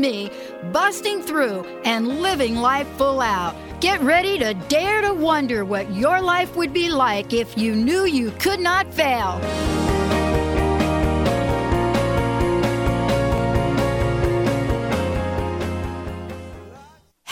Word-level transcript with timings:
me 0.00 0.30
busting 0.72 1.22
through 1.22 1.64
and 1.84 2.20
living 2.20 2.56
life 2.56 2.88
full 2.96 3.20
out. 3.20 3.54
Get 3.80 4.00
ready 4.00 4.38
to 4.38 4.54
dare 4.68 5.02
to 5.02 5.12
wonder 5.12 5.64
what 5.64 5.92
your 5.94 6.20
life 6.20 6.56
would 6.56 6.72
be 6.72 6.88
like 6.90 7.32
if 7.32 7.58
you 7.58 7.74
knew 7.74 8.04
you 8.04 8.30
could 8.38 8.60
not 8.60 8.92
fail. 8.94 9.40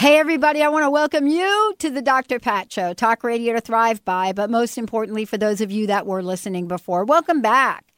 Hey, 0.02 0.18
everybody, 0.18 0.60
I 0.60 0.68
want 0.68 0.82
to 0.82 0.90
welcome 0.90 1.28
you 1.28 1.74
to 1.78 1.88
the 1.88 2.02
Dr. 2.02 2.40
Pat 2.40 2.72
Show, 2.72 2.92
talk 2.92 3.22
radio 3.22 3.52
to 3.52 3.60
thrive 3.60 4.04
by, 4.04 4.32
but 4.32 4.50
most 4.50 4.76
importantly, 4.76 5.24
for 5.24 5.38
those 5.38 5.60
of 5.60 5.70
you 5.70 5.86
that 5.86 6.08
were 6.08 6.24
listening 6.24 6.66
before, 6.66 7.04
welcome 7.04 7.40
back. 7.40 7.91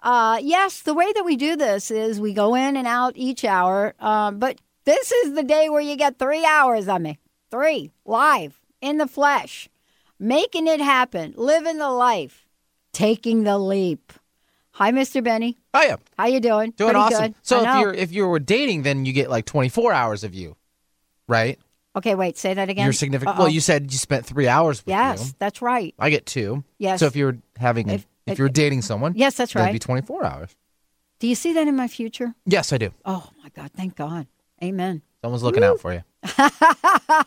Uh, 0.00 0.38
yes, 0.42 0.80
the 0.82 0.94
way 0.94 1.12
that 1.12 1.24
we 1.24 1.36
do 1.36 1.56
this 1.56 1.90
is 1.90 2.20
we 2.20 2.32
go 2.32 2.54
in 2.54 2.76
and 2.76 2.86
out 2.86 3.12
each 3.16 3.44
hour, 3.44 3.94
uh, 3.98 4.30
but 4.30 4.58
this 4.84 5.10
is 5.10 5.34
the 5.34 5.42
day 5.42 5.68
where 5.68 5.80
you 5.80 5.96
get 5.96 6.18
three 6.18 6.44
hours 6.44 6.88
of 6.88 7.00
me. 7.00 7.18
Three, 7.50 7.90
live, 8.04 8.60
in 8.80 8.98
the 8.98 9.06
flesh, 9.06 9.68
making 10.18 10.66
it 10.66 10.80
happen, 10.80 11.34
living 11.36 11.78
the 11.78 11.90
life, 11.90 12.46
taking 12.92 13.44
the 13.44 13.58
leap. 13.58 14.12
Hi, 14.72 14.92
Mr. 14.92 15.24
Benny. 15.24 15.56
Hiya. 15.74 15.98
How 16.18 16.26
you 16.26 16.40
doing? 16.40 16.72
Doing 16.72 16.92
Pretty 16.92 17.14
awesome. 17.14 17.32
Good. 17.32 17.34
So 17.42 17.62
if 17.64 17.80
you're 17.80 17.94
if 17.94 18.12
you 18.12 18.26
were 18.28 18.38
dating, 18.38 18.82
then 18.82 19.06
you 19.06 19.12
get 19.14 19.30
like 19.30 19.46
24 19.46 19.92
hours 19.92 20.22
of 20.22 20.34
you, 20.34 20.56
right? 21.26 21.58
Okay, 21.96 22.14
wait, 22.14 22.36
say 22.36 22.52
that 22.52 22.68
again. 22.68 22.84
Your 22.84 22.92
significant. 22.92 23.36
Uh-oh. 23.38 23.44
Well, 23.44 23.52
you 23.52 23.60
said 23.60 23.90
you 23.90 23.96
spent 23.96 24.26
three 24.26 24.48
hours 24.48 24.84
with 24.84 24.92
Yes, 24.92 25.28
you. 25.28 25.34
that's 25.38 25.62
right. 25.62 25.94
I 25.98 26.10
get 26.10 26.26
two. 26.26 26.62
Yes. 26.78 27.00
So 27.00 27.06
if 27.06 27.16
you're 27.16 27.38
having, 27.56 27.88
If- 27.88 28.06
if, 28.26 28.38
you're 28.38 28.48
dating 28.48 28.82
someone, 28.82 29.12
Yes, 29.16 29.36
that's 29.36 29.54
right. 29.54 29.62
that'd 29.62 29.74
be 29.74 29.78
24 29.78 30.24
hours. 30.24 30.56
Do 31.18 31.26
you 31.26 31.34
see 31.34 31.52
that 31.54 31.66
in 31.66 31.76
my 31.76 31.88
future? 31.88 32.34
Yes, 32.44 32.72
I 32.72 32.78
do. 32.78 32.92
Oh 33.04 33.30
my 33.42 33.48
God! 33.50 33.70
Thank 33.74 33.96
God. 33.96 34.26
Amen. 34.62 35.02
Someone's 35.22 35.42
looking 35.42 35.64
out 35.64 35.80
for 35.80 35.92
you. 35.92 36.02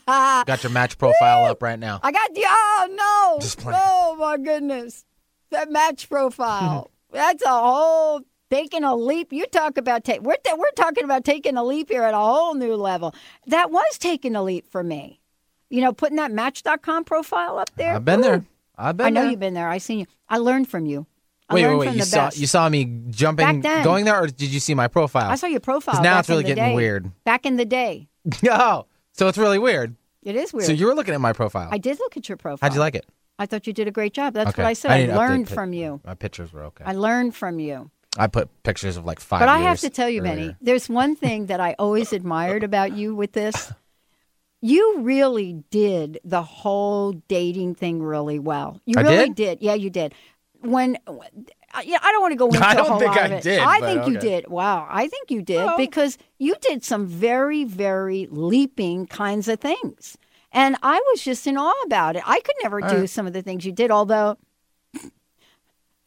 Got 0.07 0.63
your 0.63 0.71
match 0.71 0.97
profile 0.97 1.45
up 1.45 1.61
right 1.61 1.79
now. 1.79 1.99
I 2.03 2.11
got 2.11 2.33
the 2.33 2.43
oh 2.45 2.87
no! 3.35 3.41
Just 3.41 3.59
playing. 3.59 3.79
Oh 3.81 4.15
my 4.19 4.37
goodness, 4.37 5.05
that 5.51 5.71
match 5.71 6.09
profile. 6.09 6.91
That's 7.11 7.43
a 7.43 7.49
whole 7.49 8.21
taking 8.51 8.83
a 8.83 8.95
leap. 8.95 9.33
You 9.33 9.45
talk 9.47 9.77
about 9.77 10.03
take. 10.03 10.21
We're 10.21 10.37
ta- 10.37 10.55
we're 10.57 10.71
talking 10.71 11.03
about 11.03 11.25
taking 11.25 11.57
a 11.57 11.63
leap 11.63 11.89
here 11.89 12.03
at 12.03 12.13
a 12.13 12.17
whole 12.17 12.53
new 12.53 12.75
level. 12.75 13.15
That 13.47 13.71
was 13.71 13.97
taking 13.97 14.35
a 14.35 14.43
leap 14.43 14.67
for 14.67 14.83
me. 14.83 15.19
You 15.69 15.81
know, 15.81 15.93
putting 15.93 16.17
that 16.17 16.31
Match.com 16.31 17.03
profile 17.05 17.57
up 17.57 17.69
there. 17.75 17.95
I've 17.95 18.05
been 18.05 18.19
Ooh. 18.19 18.23
there. 18.23 18.45
I've 18.79 18.97
been 18.97 19.07
I 19.07 19.09
know 19.09 19.21
there. 19.21 19.31
you've 19.31 19.39
been 19.39 19.53
there. 19.53 19.67
I 19.67 19.77
seen 19.77 19.99
you. 19.99 20.05
I 20.27 20.37
learned 20.37 20.69
from 20.69 20.85
you. 20.85 21.05
I 21.49 21.55
Wait, 21.55 21.63
wait, 21.63 21.67
learned 21.67 21.79
wait. 21.79 21.95
You 21.95 22.01
saw 22.03 22.25
best. 22.27 22.37
you 22.37 22.47
saw 22.47 22.69
me 22.69 22.85
jumping, 23.09 23.61
then. 23.61 23.83
going 23.83 24.05
there, 24.05 24.21
or 24.21 24.27
did 24.27 24.49
you 24.49 24.59
see 24.59 24.75
my 24.75 24.87
profile? 24.87 25.29
I 25.29 25.35
saw 25.35 25.47
your 25.47 25.59
profile. 25.59 26.01
now 26.01 26.19
it's 26.19 26.29
really 26.29 26.43
getting 26.43 26.63
day. 26.63 26.75
weird. 26.75 27.11
Back 27.23 27.45
in 27.45 27.57
the 27.57 27.65
day, 27.65 28.07
oh, 28.49 28.85
so 29.13 29.27
it's 29.27 29.37
really 29.37 29.57
weird. 29.59 29.95
it 30.23 30.35
is 30.35 30.53
weird. 30.53 30.67
So 30.67 30.73
you 30.73 30.85
were 30.85 30.93
looking 30.93 31.13
at 31.13 31.21
my 31.21 31.33
profile. 31.33 31.69
I 31.71 31.79
did 31.79 31.97
look 31.99 32.17
at 32.17 32.29
your 32.29 32.37
profile. 32.37 32.67
How'd 32.67 32.75
you 32.75 32.79
like 32.79 32.95
it? 32.95 33.05
I 33.39 33.45
thought 33.45 33.65
you 33.65 33.73
did 33.73 33.87
a 33.87 33.91
great 33.91 34.13
job. 34.13 34.33
That's 34.33 34.49
okay. 34.49 34.61
what 34.61 34.69
I 34.69 34.73
said. 34.73 34.91
I, 34.91 34.99
need 34.99 35.05
to 35.07 35.13
update 35.13 35.17
learned 35.17 35.49
from 35.49 35.73
you. 35.73 36.01
My 36.05 36.13
pictures 36.13 36.53
were 36.53 36.63
okay. 36.65 36.83
I 36.85 36.93
learned 36.93 37.35
from 37.35 37.59
you. 37.59 37.89
I 38.17 38.27
put 38.27 38.49
pictures 38.63 38.97
of 38.97 39.05
like 39.05 39.19
five. 39.19 39.39
But 39.39 39.49
I 39.49 39.59
have 39.59 39.79
to 39.79 39.89
tell 39.89 40.09
you, 40.09 40.21
earlier. 40.21 40.35
Benny, 40.35 40.55
there's 40.61 40.89
one 40.89 41.15
thing 41.15 41.47
that 41.47 41.59
I 41.59 41.75
always 41.79 42.11
admired 42.11 42.63
about 42.63 42.93
you 42.93 43.15
with 43.15 43.31
this. 43.31 43.71
You 44.61 44.99
really 45.01 45.63
did 45.71 46.19
the 46.23 46.43
whole 46.43 47.13
dating 47.27 47.75
thing 47.75 48.03
really 48.03 48.39
well. 48.39 48.79
You 48.85 48.95
I 48.97 49.01
really 49.01 49.29
did? 49.29 49.61
Yeah, 49.61 49.73
you 49.75 49.89
did. 49.89 50.13
When, 50.61 50.97
uh, 51.07 51.13
yeah, 51.85 51.99
I 52.01 52.11
don't 52.11 52.21
want 52.21 52.33
to 52.33 52.35
go 52.37 52.47
into 52.53 52.65
I 52.67 52.73
a 52.73 52.75
don't 52.75 52.87
whole 52.87 52.99
think 52.99 53.15
lot 53.15 53.21
I 53.21 53.25
of 53.27 53.31
it. 53.31 53.43
did, 53.43 53.59
I 53.59 53.79
but 53.79 53.85
think 53.85 54.07
you 54.07 54.19
did. 54.19 54.47
Wow, 54.49 54.85
I 54.89 55.07
think 55.07 55.31
you 55.31 55.41
did 55.41 55.63
Well- 55.65 55.77
because 55.77 56.17
you 56.37 56.55
did 56.61 56.83
some 56.83 57.07
very, 57.07 57.63
very 57.63 58.27
leaping 58.29 59.07
kinds 59.07 59.47
of 59.47 59.59
things, 59.61 60.17
and 60.51 60.75
I 60.83 60.99
was 61.11 61.21
just 61.23 61.47
in 61.47 61.57
awe 61.57 61.71
about 61.85 62.17
it. 62.17 62.23
I 62.25 62.41
could 62.41 62.55
never 62.61 62.83
All 62.83 62.89
do 62.89 62.97
right. 63.01 63.09
some 63.09 63.27
of 63.27 63.33
the 63.33 63.41
things 63.41 63.65
you 63.65 63.71
did, 63.71 63.91
although. 63.91 64.37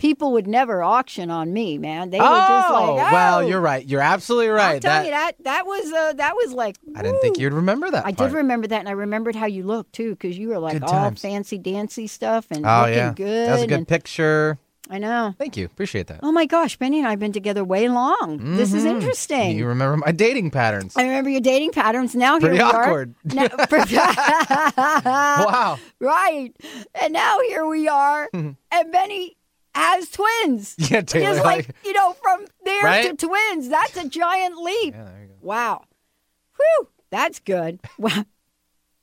People 0.03 0.33
would 0.33 0.49
never 0.49 0.83
auction 0.83 1.31
on 1.31 1.53
me, 1.53 1.79
man. 1.79 2.11
They 2.11 2.19
were 2.19 2.25
just 2.25 2.71
like, 2.71 2.83
Oh, 2.89 2.93
oh, 3.01 3.13
well, 3.13 3.49
you're 3.49 3.61
right. 3.61 3.87
You're 3.87 4.01
absolutely 4.01 4.49
right. 4.49 4.75
I'm 4.75 4.81
telling 4.81 5.11
that, 5.13 5.37
you 5.39 5.45
that 5.45 5.45
that 5.45 5.65
was 5.67 5.93
uh, 5.93 6.13
that 6.15 6.35
was 6.35 6.53
like. 6.53 6.77
I 6.97 7.03
didn't 7.03 7.21
think 7.21 7.39
you'd 7.39 7.53
remember 7.53 7.89
that. 7.89 8.05
I 8.05 8.11
part. 8.13 8.31
did 8.31 8.37
remember 8.39 8.67
that, 8.67 8.81
and 8.81 8.89
I 8.89 8.93
remembered 8.93 9.37
how 9.37 9.47
you 9.47 9.63
looked 9.63 9.93
too, 9.93 10.11
because 10.17 10.37
you 10.37 10.49
were 10.49 10.59
like 10.59 10.73
Good 10.73 10.83
all 10.83 10.89
times. 10.91 11.23
fancy 11.23 11.57
dancy 11.57 12.09
stuff 12.09 12.49
and 12.51 12.67
Oh 12.67 12.81
looking 12.81 12.95
yeah, 12.95 13.13
good. 13.15 13.49
that 13.49 13.53
was 13.53 13.63
a 13.63 13.67
good 13.69 13.79
and- 13.79 13.87
picture. 13.89 14.59
I 14.91 14.99
know. 14.99 15.35
Thank 15.39 15.57
you. 15.57 15.67
Appreciate 15.67 16.09
that. 16.09 16.19
Oh 16.25 16.33
my 16.33 16.45
gosh, 16.47 16.77
Benny 16.77 16.99
and 16.99 17.07
I 17.07 17.11
have 17.11 17.21
been 17.21 17.33
together 17.33 17.63
way 17.63 17.89
long. 17.89 18.57
This 18.57 18.75
is 18.75 18.83
Mhm. 18.85 18.91
interesting. 18.97 19.57
You 19.57 19.67
remember 19.67 19.97
my 20.05 20.11
dating 20.11 20.51
patterns? 20.51 20.95
I 20.97 21.03
remember 21.05 21.31
your 21.31 21.41
dating 21.41 21.71
patterns. 21.71 22.17
Now 22.17 22.41
here 22.41 22.49
Pretty 22.49 22.57
we 22.59 22.63
awkward. 22.63 23.15
are. 23.31 23.35
Now, 23.35 23.49
wow. 25.47 25.79
right, 26.01 26.51
and 27.01 27.13
now 27.13 27.39
here 27.49 27.65
we 27.67 27.87
are, 27.89 28.29
and 28.35 28.57
Benny 28.91 29.37
has 29.75 30.09
twins. 30.11 30.75
Yeah, 30.91 31.01
Taylor. 31.03 31.35
Just 31.35 31.45
like 31.45 31.71
you 31.85 31.93
know, 31.93 32.13
from 32.23 32.45
there 32.65 33.03
to 33.05 33.17
twins. 33.17 33.69
That's 33.69 33.97
a 33.97 34.09
giant 34.09 34.57
leap. 34.59 34.95
Yeah, 34.95 35.05
there 35.05 35.21
you 35.23 35.29
go. 35.29 35.35
Wow. 35.41 35.85
Whew. 36.57 36.89
That's 37.11 37.39
good. 37.41 37.81
Wow. 37.99 38.25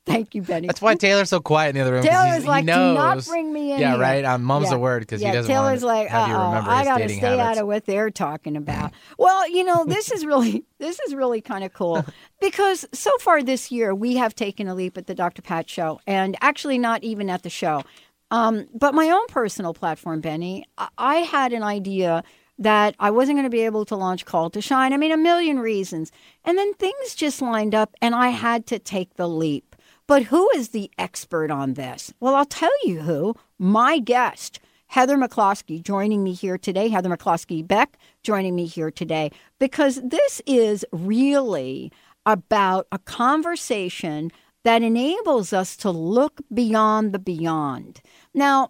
Thank 0.05 0.33
you, 0.33 0.41
Benny. 0.41 0.65
That's 0.65 0.81
why 0.81 0.95
Taylor's 0.95 1.29
so 1.29 1.39
quiet 1.39 1.69
in 1.69 1.75
the 1.75 1.81
other 1.81 1.91
room. 1.93 2.01
Taylor's 2.03 2.43
like, 2.43 2.65
do 2.65 2.71
not 2.71 3.23
bring 3.27 3.53
me 3.53 3.73
in 3.73 3.79
Yeah, 3.79 3.91
here. 3.91 3.99
right. 4.01 4.25
On 4.25 4.41
mom's 4.41 4.69
Yeah. 4.71 4.77
a 4.77 4.79
word 4.79 5.01
because 5.01 5.21
yeah, 5.21 5.27
he 5.27 5.33
doesn't 5.35 5.51
Taylor's 5.53 5.83
want 5.83 5.97
like, 5.97 6.07
to 6.07 6.11
have 6.13 6.27
you 6.29 6.33
remember 6.33 6.69
I 6.71 6.83
gotta 6.83 7.09
stay 7.09 7.19
habits. 7.19 7.41
out 7.41 7.57
of 7.59 7.67
what 7.67 7.85
they're 7.85 8.09
talking 8.09 8.57
about. 8.63 8.91
well, 9.19 9.47
you 9.47 9.63
know, 9.63 9.85
this 9.85 10.11
is 10.11 10.25
really 10.25 10.63
this 10.79 10.99
is 11.01 11.13
really 11.13 11.41
kind 11.41 11.63
of 11.63 11.73
cool 11.73 12.03
because 12.41 12.87
so 12.91 13.15
far 13.19 13.43
this 13.43 13.71
year 13.71 13.93
we 13.93 14.15
have 14.15 14.33
taken 14.33 14.67
a 14.67 14.73
leap 14.73 14.97
at 14.97 15.05
the 15.05 15.13
Dr. 15.13 15.43
Pat 15.43 15.69
show, 15.69 15.99
and 16.07 16.35
actually 16.41 16.79
not 16.79 17.03
even 17.03 17.29
at 17.29 17.43
the 17.43 17.49
show, 17.51 17.83
um, 18.31 18.67
but 18.73 18.93
my 18.93 19.09
own 19.09 19.25
personal 19.27 19.73
platform, 19.73 20.21
Benny. 20.21 20.65
I, 20.77 20.89
I 20.97 21.15
had 21.17 21.53
an 21.53 21.63
idea 21.63 22.23
that 22.57 22.95
I 22.99 23.09
wasn't 23.11 23.37
going 23.37 23.45
to 23.45 23.49
be 23.49 23.61
able 23.61 23.85
to 23.85 23.95
launch 23.95 24.25
Call 24.25 24.49
to 24.49 24.61
Shine. 24.61 24.93
I 24.93 24.97
mean, 24.97 25.11
a 25.11 25.17
million 25.17 25.59
reasons, 25.59 26.11
and 26.43 26.57
then 26.57 26.73
things 26.73 27.15
just 27.15 27.41
lined 27.41 27.73
up, 27.73 27.95
and 28.01 28.13
I 28.13 28.29
had 28.29 28.65
to 28.67 28.79
take 28.79 29.15
the 29.15 29.29
leap. 29.29 29.75
But 30.07 30.23
who 30.23 30.49
is 30.55 30.69
the 30.69 30.91
expert 30.97 31.51
on 31.51 31.75
this? 31.75 32.13
Well, 32.19 32.35
I'll 32.35 32.45
tell 32.45 32.71
you 32.83 33.01
who. 33.01 33.35
My 33.57 33.99
guest, 33.99 34.59
Heather 34.87 35.17
McCloskey, 35.17 35.83
joining 35.83 36.23
me 36.23 36.33
here 36.33 36.57
today. 36.57 36.89
Heather 36.89 37.09
McCloskey 37.09 37.65
Beck 37.65 37.97
joining 38.23 38.55
me 38.55 38.65
here 38.65 38.89
today 38.89 39.31
because 39.59 40.01
this 40.03 40.41
is 40.47 40.83
really 40.91 41.91
about 42.25 42.87
a 42.91 42.97
conversation 42.99 44.31
that 44.69 44.83
enables 44.83 45.51
us 45.51 45.75
to 45.75 45.89
look 45.89 46.41
beyond 46.53 47.11
the 47.11 47.17
beyond. 47.17 48.01
Now, 48.35 48.69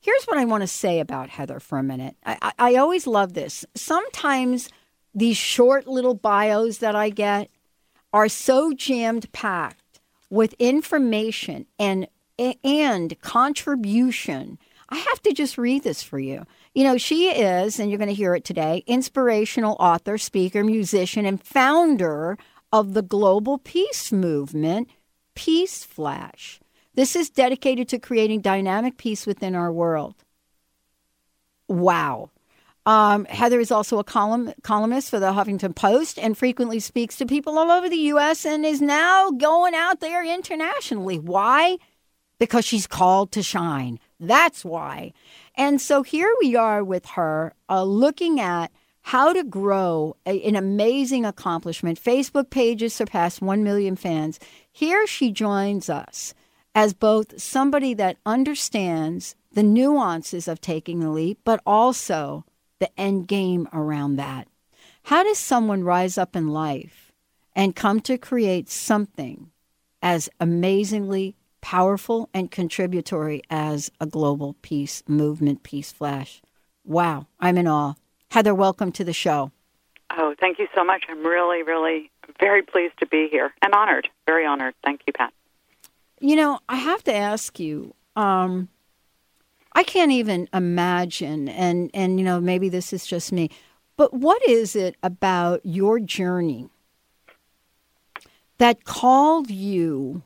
here's 0.00 0.24
what 0.24 0.38
I 0.38 0.46
want 0.46 0.62
to 0.62 0.66
say 0.66 0.98
about 0.98 1.28
Heather 1.28 1.60
for 1.60 1.76
a 1.76 1.82
minute. 1.82 2.16
I, 2.24 2.38
I, 2.40 2.52
I 2.58 2.74
always 2.76 3.06
love 3.06 3.34
this. 3.34 3.66
Sometimes 3.74 4.70
these 5.14 5.36
short 5.36 5.86
little 5.86 6.14
bios 6.14 6.78
that 6.78 6.96
I 6.96 7.10
get 7.10 7.50
are 8.14 8.30
so 8.30 8.72
jammed 8.72 9.30
packed 9.32 10.00
with 10.30 10.54
information 10.58 11.66
and 11.78 12.08
and 12.64 13.20
contribution. 13.20 14.58
I 14.88 14.96
have 14.96 15.20
to 15.20 15.34
just 15.34 15.58
read 15.58 15.82
this 15.82 16.02
for 16.02 16.18
you. 16.18 16.46
You 16.74 16.84
know, 16.84 16.96
she 16.96 17.28
is, 17.28 17.78
and 17.78 17.90
you're 17.90 17.98
going 17.98 18.08
to 18.08 18.14
hear 18.14 18.34
it 18.34 18.44
today, 18.44 18.84
inspirational 18.86 19.76
author, 19.78 20.16
speaker, 20.16 20.64
musician, 20.64 21.26
and 21.26 21.42
founder 21.44 22.38
of 22.72 22.94
the 22.94 23.02
global 23.02 23.58
peace 23.58 24.10
movement, 24.12 24.88
Peace 25.36 25.84
Flash. 25.84 26.58
This 26.94 27.14
is 27.14 27.30
dedicated 27.30 27.88
to 27.90 28.00
creating 28.00 28.40
dynamic 28.40 28.96
peace 28.96 29.26
within 29.26 29.54
our 29.54 29.70
world. 29.70 30.16
Wow. 31.68 32.30
Um, 32.86 33.24
Heather 33.26 33.60
is 33.60 33.70
also 33.70 33.98
a 33.98 34.04
column, 34.04 34.52
columnist 34.62 35.10
for 35.10 35.20
the 35.20 35.32
Huffington 35.32 35.74
Post 35.74 36.18
and 36.18 36.38
frequently 36.38 36.80
speaks 36.80 37.16
to 37.16 37.26
people 37.26 37.58
all 37.58 37.70
over 37.70 37.88
the 37.88 37.96
U.S. 37.96 38.46
and 38.46 38.64
is 38.64 38.80
now 38.80 39.30
going 39.30 39.74
out 39.74 40.00
there 40.00 40.24
internationally. 40.24 41.18
Why? 41.18 41.78
Because 42.38 42.64
she's 42.64 42.86
called 42.86 43.32
to 43.32 43.42
shine. 43.42 43.98
That's 44.18 44.64
why. 44.64 45.12
And 45.54 45.80
so 45.80 46.02
here 46.02 46.32
we 46.40 46.56
are 46.56 46.82
with 46.82 47.06
her 47.06 47.54
uh, 47.68 47.82
looking 47.82 48.40
at 48.40 48.70
how 49.06 49.32
to 49.32 49.44
grow 49.44 50.16
a, 50.26 50.42
an 50.42 50.56
amazing 50.56 51.24
accomplishment. 51.24 52.02
Facebook 52.02 52.50
pages 52.50 52.92
surpass 52.92 53.40
1 53.40 53.62
million 53.62 53.94
fans. 53.94 54.40
Here 54.72 55.06
she 55.06 55.30
joins 55.30 55.88
us 55.88 56.34
as 56.74 56.92
both 56.92 57.40
somebody 57.40 57.94
that 57.94 58.16
understands 58.26 59.36
the 59.52 59.62
nuances 59.62 60.48
of 60.48 60.60
taking 60.60 60.98
the 60.98 61.10
leap, 61.10 61.38
but 61.44 61.60
also 61.64 62.44
the 62.80 62.90
end 62.98 63.28
game 63.28 63.68
around 63.72 64.16
that. 64.16 64.48
How 65.04 65.22
does 65.22 65.38
someone 65.38 65.84
rise 65.84 66.18
up 66.18 66.34
in 66.34 66.48
life 66.48 67.12
and 67.54 67.76
come 67.76 68.00
to 68.00 68.18
create 68.18 68.68
something 68.68 69.52
as 70.02 70.28
amazingly 70.40 71.36
powerful 71.60 72.28
and 72.34 72.50
contributory 72.50 73.42
as 73.50 73.88
a 74.00 74.06
global 74.06 74.56
peace 74.62 75.04
movement, 75.06 75.62
Peace 75.62 75.92
Flash? 75.92 76.42
Wow, 76.84 77.28
I'm 77.38 77.56
in 77.56 77.68
awe. 77.68 77.94
Heather, 78.36 78.54
welcome 78.54 78.92
to 78.92 79.02
the 79.02 79.14
show. 79.14 79.50
Oh, 80.10 80.34
thank 80.38 80.58
you 80.58 80.68
so 80.74 80.84
much. 80.84 81.04
I'm 81.08 81.24
really, 81.26 81.62
really 81.62 82.10
very 82.38 82.60
pleased 82.60 82.98
to 82.98 83.06
be 83.06 83.28
here 83.30 83.54
and 83.62 83.72
honored. 83.72 84.10
Very 84.26 84.44
honored. 84.44 84.74
Thank 84.84 85.00
you, 85.06 85.14
Pat. 85.14 85.32
You 86.20 86.36
know, 86.36 86.60
I 86.68 86.76
have 86.76 87.02
to 87.04 87.14
ask 87.14 87.58
you, 87.58 87.94
um, 88.14 88.68
I 89.72 89.84
can't 89.84 90.12
even 90.12 90.50
imagine, 90.52 91.48
and 91.48 91.90
and 91.94 92.18
you 92.18 92.26
know 92.26 92.38
maybe 92.38 92.68
this 92.68 92.92
is 92.92 93.06
just 93.06 93.32
me, 93.32 93.48
but 93.96 94.12
what 94.12 94.46
is 94.46 94.76
it 94.76 94.96
about 95.02 95.62
your 95.64 95.98
journey 95.98 96.68
that 98.58 98.84
called 98.84 99.50
you 99.50 100.24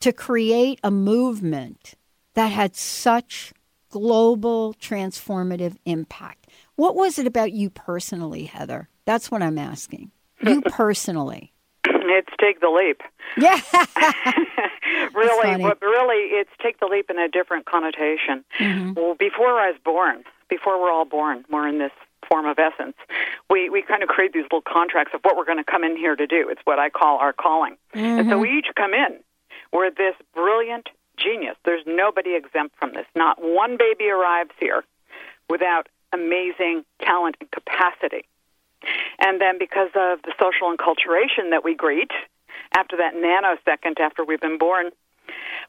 to 0.00 0.12
create 0.12 0.78
a 0.84 0.90
movement 0.90 1.94
that 2.34 2.48
had 2.48 2.76
such 2.76 3.54
global 3.88 4.74
transformative 4.74 5.76
impact? 5.86 6.42
What 6.76 6.96
was 6.96 7.18
it 7.18 7.26
about 7.26 7.52
you 7.52 7.70
personally, 7.70 8.44
Heather? 8.44 8.88
That's 9.04 9.30
what 9.30 9.42
I'm 9.42 9.58
asking. 9.58 10.10
You 10.40 10.60
personally. 10.66 11.52
It's 11.84 12.30
take 12.40 12.60
the 12.60 12.68
leap. 12.68 13.00
Yeah. 13.36 13.60
really, 15.14 15.62
what 15.62 15.80
really, 15.80 16.38
it's 16.38 16.50
take 16.62 16.78
the 16.80 16.86
leap 16.86 17.10
in 17.10 17.18
a 17.18 17.28
different 17.28 17.66
connotation. 17.66 18.44
Mm-hmm. 18.58 18.92
Well, 18.94 19.14
before 19.14 19.58
I 19.58 19.70
was 19.70 19.80
born, 19.84 20.24
before 20.48 20.80
we're 20.80 20.90
all 20.90 21.04
born, 21.04 21.44
we're 21.50 21.68
in 21.68 21.78
this 21.78 21.92
form 22.28 22.46
of 22.46 22.58
essence. 22.58 22.96
We 23.50 23.70
we 23.70 23.82
kind 23.82 24.02
of 24.02 24.08
create 24.08 24.32
these 24.32 24.44
little 24.44 24.62
contracts 24.62 25.12
of 25.14 25.20
what 25.22 25.36
we're 25.36 25.44
going 25.44 25.58
to 25.58 25.70
come 25.70 25.84
in 25.84 25.96
here 25.96 26.16
to 26.16 26.26
do. 26.26 26.48
It's 26.50 26.60
what 26.64 26.78
I 26.78 26.90
call 26.90 27.18
our 27.18 27.32
calling. 27.32 27.76
Mm-hmm. 27.94 28.20
And 28.20 28.30
so 28.30 28.38
we 28.38 28.58
each 28.58 28.68
come 28.76 28.94
in. 28.94 29.18
We're 29.72 29.90
this 29.90 30.14
brilliant 30.34 30.88
genius. 31.16 31.56
There's 31.64 31.82
nobody 31.86 32.34
exempt 32.34 32.76
from 32.78 32.92
this. 32.92 33.06
Not 33.14 33.38
one 33.40 33.76
baby 33.76 34.10
arrives 34.10 34.50
here 34.58 34.84
without 35.48 35.88
amazing 36.12 36.84
talent 37.00 37.36
and 37.40 37.50
capacity. 37.50 38.26
And 39.18 39.40
then 39.40 39.58
because 39.58 39.90
of 39.94 40.22
the 40.22 40.32
social 40.40 40.74
enculturation 40.74 41.50
that 41.50 41.62
we 41.64 41.74
greet 41.74 42.10
after 42.76 42.96
that 42.96 43.14
nanosecond 43.14 44.00
after 44.00 44.24
we've 44.24 44.40
been 44.40 44.58
born, 44.58 44.90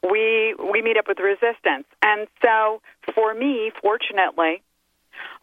we 0.02 0.54
we 0.54 0.82
meet 0.82 0.96
up 0.96 1.06
with 1.08 1.18
resistance. 1.18 1.86
And 2.02 2.26
so 2.42 2.82
for 3.14 3.34
me, 3.34 3.70
fortunately, 3.80 4.62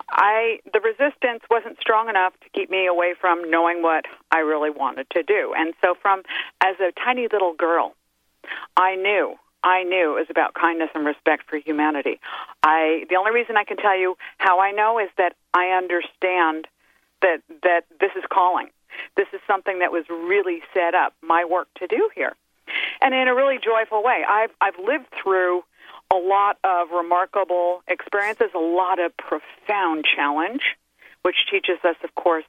I 0.10 0.60
the 0.74 0.82
resistance 0.82 1.44
wasn't 1.50 1.80
strong 1.80 2.10
enough 2.10 2.34
to 2.42 2.50
keep 2.50 2.70
me 2.70 2.88
away 2.88 3.14
from 3.20 3.50
knowing 3.50 3.82
what 3.82 4.06
I 4.32 4.40
really 4.40 4.70
wanted 4.70 5.10
to 5.12 5.24
do. 5.24 5.54
And 5.56 5.74
so 5.84 5.96
from 6.02 6.24
as 6.62 6.76
a 6.80 6.92
tiny 7.00 7.28
little 7.32 7.54
girl, 7.54 7.96
I 8.76 8.96
knew 8.96 9.36
I 9.64 9.84
knew 9.84 10.18
it 10.18 10.20
was 10.20 10.28
about 10.30 10.54
kindness 10.54 10.90
and 10.96 11.06
respect 11.06 11.50
for 11.50 11.58
humanity. 11.58 12.20
I 12.64 13.06
the 13.10 13.16
only 13.16 13.32
reason 13.32 13.58
I 13.58 13.64
can 13.64 13.78
tell 13.78 13.98
you 13.98 14.18
how 14.38 14.60
I 14.60 14.72
know 14.72 15.00
is 15.00 15.10
that 15.18 15.36
I 15.54 15.70
understand 15.70 16.68
that 17.22 17.42
that 17.64 17.82
this 18.00 18.12
is 18.16 18.24
calling. 18.32 18.70
This 19.16 19.28
is 19.34 19.40
something 19.48 19.80
that 19.80 19.92
was 19.92 20.06
really 20.10 20.62
set 20.74 20.96
up 20.96 21.14
my 21.22 21.46
work 21.46 21.68
to 21.76 21.88
do 21.88 22.10
here, 22.16 22.36
and 23.02 23.14
in 23.14 23.28
a 23.28 23.36
really 23.36 23.60
joyful 23.64 24.04
way. 24.04 24.24
I've 24.28 24.52
I've 24.60 24.78
lived 24.80 25.08
through 25.22 25.64
a 26.12 26.18
lot 26.18 26.58
of 26.64 26.90
remarkable 26.92 27.84
experiences, 27.88 28.50
a 28.54 28.60
lot 28.60 29.00
of 29.00 29.16
profound 29.16 30.06
challenge, 30.06 30.76
which 31.22 31.38
teaches 31.50 31.78
us, 31.86 31.96
of 32.04 32.14
course, 32.16 32.44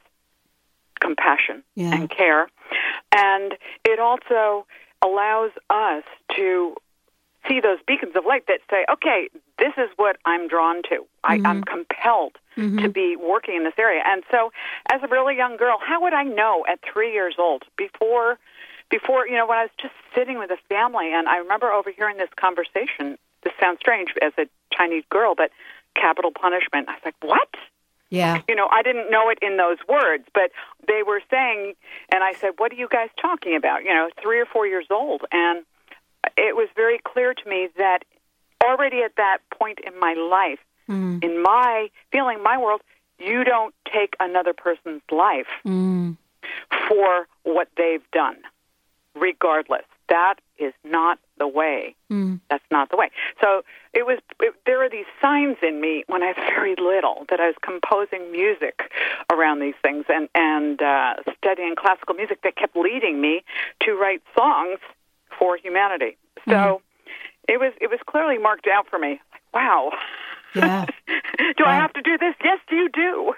compassion 1.01 1.63
yeah. 1.75 1.95
and 1.95 2.11
care, 2.11 2.49
and 3.13 3.57
it 3.85 4.01
also 4.01 4.67
allows 5.03 5.51
us 5.69 6.05
to 6.37 6.75
see 7.49 7.61
those 7.61 7.79
beacons 7.87 8.15
of 8.17 8.25
light 8.27 8.47
that 8.47 8.61
say, 8.71 8.85
okay, 8.91 9.29
this 9.59 9.73
is 9.77 9.91
what 9.97 10.17
I'm 10.25 10.49
drawn 10.49 10.83
to. 10.91 11.05
I, 11.25 11.37
mm-hmm. 11.37 11.47
I'm 11.47 11.63
compelled 11.65 12.39
mm-hmm. 12.57 12.79
to 12.79 12.89
be 12.89 13.17
working 13.17 13.57
in 13.57 13.65
this 13.65 13.75
area. 13.79 14.03
And 14.05 14.23
so, 14.31 14.53
as 14.91 15.01
a 15.03 15.09
really 15.09 15.37
young 15.37 15.57
girl, 15.57 15.79
how 15.85 16.03
would 16.03 16.13
I 16.15 16.25
know 16.25 16.65
at 16.69 16.81
three 16.93 17.13
years 17.13 17.37
old 17.39 17.65
before, 17.77 18.39
before 18.91 19.27
you 19.27 19.37
know, 19.37 19.47
when 19.47 19.59
I 19.59 19.63
was 19.63 19.71
just 19.81 19.95
sitting 20.15 20.39
with 20.39 20.51
a 20.51 20.59
family, 20.69 21.13
and 21.13 21.29
I 21.29 21.39
remember 21.39 21.71
overhearing 21.71 22.19
this 22.19 22.31
conversation. 22.37 23.19
This 23.43 23.55
sounds 23.61 23.79
strange 23.81 24.11
as 24.23 24.33
a 24.39 24.47
Chinese 24.73 25.03
girl, 25.11 25.35
but 25.37 25.51
capital 25.97 26.31
punishment. 26.31 26.89
I 26.89 26.93
was 26.93 27.03
like, 27.05 27.17
what? 27.23 27.49
Yeah. 28.13 28.43
You 28.47 28.55
know, 28.55 28.69
I 28.71 28.83
didn't 28.83 29.11
know 29.11 29.31
it 29.31 29.39
in 29.41 29.57
those 29.57 29.79
words, 29.89 30.25
but 30.35 30.53
they 30.87 31.03
were 31.03 31.23
saying, 31.31 31.73
and 32.13 32.23
I 32.23 32.35
said, 32.35 32.53
what 32.59 32.71
are 32.71 32.77
you 32.77 32.87
guys 32.87 33.09
talking 33.21 33.57
about? 33.57 33.85
You 33.85 33.95
know, 33.95 34.11
three 34.23 34.39
or 34.39 34.45
four 34.45 34.67
years 34.67 34.87
old, 34.91 35.23
and 35.33 35.65
it 36.37 36.57
was 36.57 36.69
very 36.75 36.99
clear 36.99 37.35
to 37.35 37.49
me 37.49 37.69
that 37.77 38.05
already 38.65 39.03
at 39.03 39.17
that 39.17 39.39
point 39.51 39.79
in 39.85 39.99
my 39.99 40.15
life, 40.15 40.61
mm. 40.89 41.23
in 41.23 41.43
my 41.43 41.89
feeling, 42.11 42.43
my 42.43 42.59
world, 42.59 42.81
you 43.19 43.45
don't 43.45 43.75
take 43.93 44.17
another 44.21 44.53
person's 44.53 45.03
life 45.11 45.47
mm. 45.67 46.17
for 46.89 47.27
what 47.45 47.69
they've 47.77 48.09
done, 48.13 48.37
regardless. 49.15 49.85
That 50.09 50.41
is 50.59 50.75
not 50.85 51.19
the 51.39 51.49
way. 51.49 51.95
Mm. 52.11 52.41
That's 52.51 52.65
not 52.71 52.91
the 52.91 52.97
way. 52.97 53.11
So 53.41 53.63
it 53.95 54.05
was. 54.05 54.19
It, 54.41 54.55
there 54.67 54.85
are 54.85 54.91
these 54.91 55.07
signs 55.21 55.57
in 55.63 55.81
me 55.81 56.05
when 56.07 56.23
I 56.23 56.29
was 56.29 56.37
very 56.37 56.75
little 56.77 57.25
that 57.31 57.41
I 57.41 57.47
was 57.47 57.57
composing 57.63 58.31
music 58.31 58.93
around 59.33 59.61
these 59.61 59.75
things 59.83 60.05
and 60.09 60.29
and 60.35 60.83
uh, 60.83 61.15
studying 61.39 61.75
classical 61.77 62.15
music 62.15 62.43
that 62.43 62.57
kept 62.57 62.77
leading 62.77 63.21
me 63.21 63.45
to 63.81 63.95
write 63.95 64.23
songs 64.37 64.79
for 65.43 65.57
humanity. 65.57 66.17
So 66.45 66.53
mm-hmm. 66.53 67.53
it 67.53 67.59
was 67.59 67.73
it 67.81 67.91
was 67.91 67.99
clearly 68.07 68.39
marked 68.39 68.69
out 68.69 68.87
for 68.89 68.99
me. 68.99 69.21
Like, 69.33 69.43
wow. 69.53 69.91
Yeah. 70.55 70.87
do 71.09 71.65
I 71.67 71.75
have 71.75 71.93
to 71.95 72.03
do 72.03 72.17
this? 72.17 72.35
Yes, 72.45 72.61
you 72.71 72.89
do. 72.93 73.35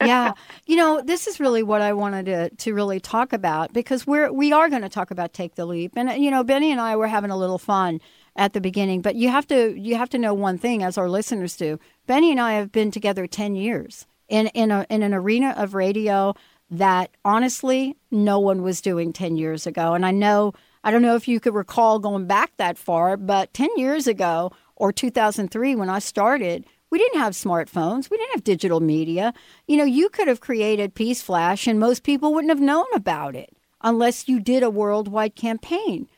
yeah. 0.06 0.32
You 0.64 0.76
know, 0.76 1.02
this 1.02 1.26
is 1.26 1.38
really 1.38 1.62
what 1.62 1.82
I 1.82 1.92
wanted 1.92 2.26
to, 2.26 2.48
to 2.48 2.72
really 2.72 3.00
talk 3.00 3.34
about 3.34 3.74
because 3.74 4.06
we're 4.06 4.32
we 4.32 4.50
are 4.50 4.70
going 4.70 4.80
to 4.80 4.88
talk 4.88 5.10
about 5.10 5.34
take 5.34 5.56
the 5.56 5.66
leap. 5.66 5.92
And 5.94 6.10
you 6.24 6.30
know, 6.30 6.42
Benny 6.42 6.72
and 6.72 6.80
I 6.80 6.96
were 6.96 7.06
having 7.06 7.30
a 7.30 7.36
little 7.36 7.58
fun 7.58 8.00
at 8.34 8.54
the 8.54 8.60
beginning, 8.62 9.02
but 9.02 9.14
you 9.14 9.28
have 9.28 9.46
to 9.48 9.78
you 9.78 9.96
have 9.96 10.08
to 10.10 10.18
know 10.18 10.32
one 10.32 10.56
thing 10.56 10.82
as 10.82 10.96
our 10.96 11.10
listeners 11.10 11.54
do. 11.54 11.78
Benny 12.06 12.30
and 12.30 12.40
I 12.40 12.54
have 12.54 12.72
been 12.72 12.90
together 12.90 13.26
10 13.26 13.56
years 13.56 14.06
in 14.26 14.46
in 14.48 14.70
a 14.70 14.86
in 14.88 15.02
an 15.02 15.12
arena 15.12 15.52
of 15.58 15.74
radio 15.74 16.34
that 16.70 17.10
honestly 17.22 17.98
no 18.10 18.38
one 18.38 18.62
was 18.62 18.80
doing 18.80 19.12
10 19.12 19.36
years 19.36 19.66
ago. 19.66 19.92
And 19.92 20.06
I 20.06 20.12
know 20.12 20.54
I 20.84 20.90
don't 20.90 21.02
know 21.02 21.14
if 21.14 21.28
you 21.28 21.38
could 21.38 21.54
recall 21.54 21.98
going 21.98 22.26
back 22.26 22.52
that 22.56 22.76
far, 22.76 23.16
but 23.16 23.54
10 23.54 23.70
years 23.76 24.06
ago 24.06 24.52
or 24.74 24.92
2003 24.92 25.76
when 25.76 25.88
I 25.88 26.00
started, 26.00 26.64
we 26.90 26.98
didn't 26.98 27.20
have 27.20 27.34
smartphones. 27.34 28.10
We 28.10 28.16
didn't 28.16 28.32
have 28.32 28.44
digital 28.44 28.80
media. 28.80 29.32
You 29.66 29.76
know, 29.76 29.84
you 29.84 30.08
could 30.08 30.28
have 30.28 30.40
created 30.40 30.94
Peace 30.94 31.22
Flash 31.22 31.66
and 31.66 31.78
most 31.78 32.02
people 32.02 32.34
wouldn't 32.34 32.50
have 32.50 32.60
known 32.60 32.86
about 32.94 33.36
it 33.36 33.56
unless 33.80 34.28
you 34.28 34.40
did 34.40 34.62
a 34.62 34.70
worldwide 34.70 35.36
campaign. 35.36 36.08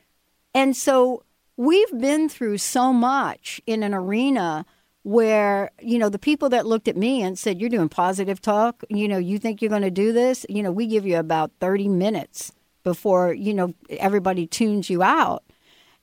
And 0.53 0.75
so 0.75 1.23
we've 1.57 1.99
been 1.99 2.27
through 2.27 2.57
so 2.57 2.91
much 2.91 3.61
in 3.65 3.83
an 3.83 3.93
arena 3.93 4.65
where, 5.03 5.69
you 5.79 5.99
know, 5.99 6.09
the 6.09 6.17
people 6.17 6.49
that 6.49 6.65
looked 6.65 6.87
at 6.87 6.97
me 6.97 7.21
and 7.21 7.37
said, 7.37 7.61
You're 7.61 7.69
doing 7.69 7.89
positive 7.89 8.41
talk, 8.41 8.83
you 8.89 9.07
know, 9.07 9.19
you 9.19 9.37
think 9.37 9.61
you're 9.61 9.69
going 9.69 9.83
to 9.83 9.91
do 9.91 10.11
this, 10.11 10.45
you 10.49 10.63
know, 10.63 10.71
we 10.71 10.87
give 10.87 11.05
you 11.05 11.17
about 11.17 11.51
30 11.59 11.87
minutes 11.87 12.51
before 12.85 13.33
you 13.33 13.53
know 13.53 13.73
everybody 13.89 14.47
tunes 14.47 14.89
you 14.89 15.03
out 15.03 15.43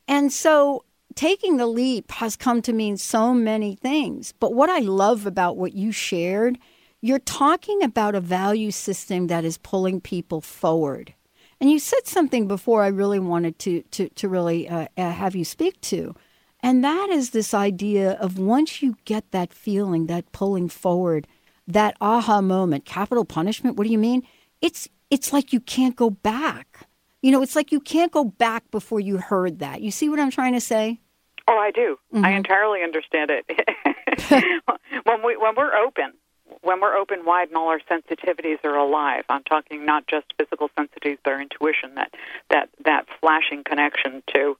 and 0.07 0.31
so 0.31 0.85
taking 1.15 1.57
the 1.57 1.67
leap 1.67 2.11
has 2.12 2.37
come 2.37 2.61
to 2.61 2.75
mean 2.75 2.99
so 2.99 3.33
many 3.33 3.75
things 3.77 4.35
but 4.39 4.53
what 4.53 4.69
i 4.69 4.81
love 4.81 5.25
about 5.27 5.57
what 5.57 5.73
you 5.73 5.91
shared 5.93 6.59
you're 7.01 7.19
talking 7.19 7.83
about 7.83 8.15
a 8.15 8.21
value 8.21 8.71
system 8.71 9.29
that 9.29 9.45
is 9.45 9.59
pulling 9.59 10.01
people 10.01 10.41
forward 10.43 11.15
And 11.62 11.71
you 11.71 11.79
said 11.79 12.09
something 12.09 12.49
before 12.49 12.83
I 12.83 12.89
really 12.89 13.21
wanted 13.21 13.57
to 13.61 13.83
to 13.95 14.09
to 14.09 14.29
really 14.29 14.69
uh, 14.69 14.89
uh, 14.97 15.12
have 15.12 15.37
you 15.37 15.45
speak 15.45 15.81
to, 15.93 16.17
and 16.61 16.83
that 16.83 17.09
is 17.09 17.31
this 17.31 17.55
idea 17.55 18.15
of 18.15 18.37
once 18.37 18.83
you 18.83 18.97
get 19.05 19.31
that 19.31 19.55
feeling, 19.55 20.09
that 20.09 20.33
pulling 20.33 20.69
forward, 20.69 21.29
that 21.69 21.97
aha 22.01 22.41
moment, 22.41 22.85
capital 22.85 23.25
punishment. 23.25 23.77
What 23.77 23.87
do 23.87 23.93
you 23.93 23.99
mean? 23.99 24.27
It's 24.61 24.89
it's 25.12 25.31
like 25.31 25.52
you 25.52 25.61
can't 25.61 25.95
go 25.95 26.09
back. 26.09 26.88
You 27.21 27.33
know, 27.33 27.42
it's 27.42 27.54
like 27.54 27.71
you 27.71 27.81
can't 27.81 28.11
go 28.11 28.25
back 28.25 28.71
before 28.71 28.99
you 28.99 29.19
heard 29.19 29.59
that. 29.59 29.83
You 29.83 29.90
see 29.90 30.09
what 30.09 30.19
I'm 30.19 30.31
trying 30.31 30.54
to 30.54 30.61
say? 30.61 31.00
Oh, 31.47 31.59
I 31.59 31.71
do. 31.71 31.99
Mm-hmm. 32.14 32.25
I 32.25 32.31
entirely 32.31 32.83
understand 32.83 33.31
it. 33.31 33.45
when 35.04 35.23
we 35.23 35.37
when 35.37 35.54
we're 35.54 35.75
open, 35.75 36.14
when 36.62 36.81
we're 36.81 36.97
open 36.97 37.26
wide 37.26 37.49
and 37.49 37.59
all 37.59 37.69
our 37.69 37.81
sensitivities 37.81 38.64
are 38.64 38.75
alive, 38.75 39.25
I'm 39.28 39.42
talking 39.42 39.85
not 39.85 40.07
just 40.07 40.33
physical 40.38 40.71
sensitivities, 40.78 41.19
but 41.23 41.35
our 41.35 41.42
intuition, 41.42 41.95
that 41.97 42.14
that 42.49 42.71
that 42.87 43.04
flashing 43.21 43.64
connection 43.64 44.23
to 44.35 44.57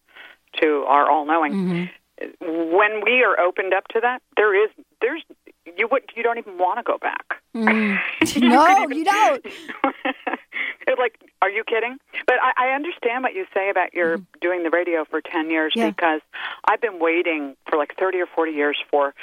to 0.61 0.85
our 0.87 1.11
all 1.11 1.25
knowing. 1.25 1.53
Mm-hmm. 1.55 2.77
When 2.77 3.03
we 3.03 3.25
are 3.25 3.41
opened 3.41 3.73
up 3.73 3.89
to 3.89 4.01
that, 4.01 4.21
there 4.37 4.55
is 4.55 4.71
there's 5.01 5.25
you 5.65 5.89
would 5.91 6.03
you 6.17 6.23
don't 6.23 6.39
even 6.39 6.59
want 6.59 6.79
to 6.79 6.83
go 6.83 6.99
back. 6.99 7.37
Mm. 7.55 7.99
no, 8.41 8.89
you 8.89 9.05
don't. 9.05 9.47
like, 10.99 11.19
are 11.41 11.51
you 11.51 11.65
kidding? 11.65 11.99
But 12.27 12.37
I, 12.43 12.69
I 12.69 12.75
understand 12.75 13.23
what 13.23 13.35
you 13.35 13.47
say 13.55 13.71
about 13.71 13.95
your 13.95 14.19
mm. 14.19 14.27
doing 14.41 14.63
the 14.63 14.71
radio 14.71 15.05
for 15.05 15.21
ten 15.21 15.51
years 15.51 15.73
Yeah. 15.75 15.91
because 15.91 16.21
I've 16.65 16.81
been 16.81 16.99
waiting 16.99 17.57
for 17.69 17.77
like 17.77 17.95
thirty 17.99 18.19
or 18.19 18.27
forty 18.27 18.53
years 18.53 18.79
for 18.91 19.15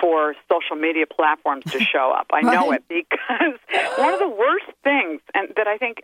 for 0.00 0.34
social 0.50 0.76
media 0.76 1.06
platforms 1.06 1.64
to 1.72 1.80
show 1.92 2.12
up. 2.16 2.26
I 2.32 2.40
know 2.42 2.72
it 2.72 2.84
because 2.88 3.58
one 3.96 4.12
of 4.12 4.20
the 4.20 4.28
worst 4.28 4.66
things 4.82 5.20
and 5.34 5.48
that 5.56 5.66
I 5.66 5.78
think 5.78 6.02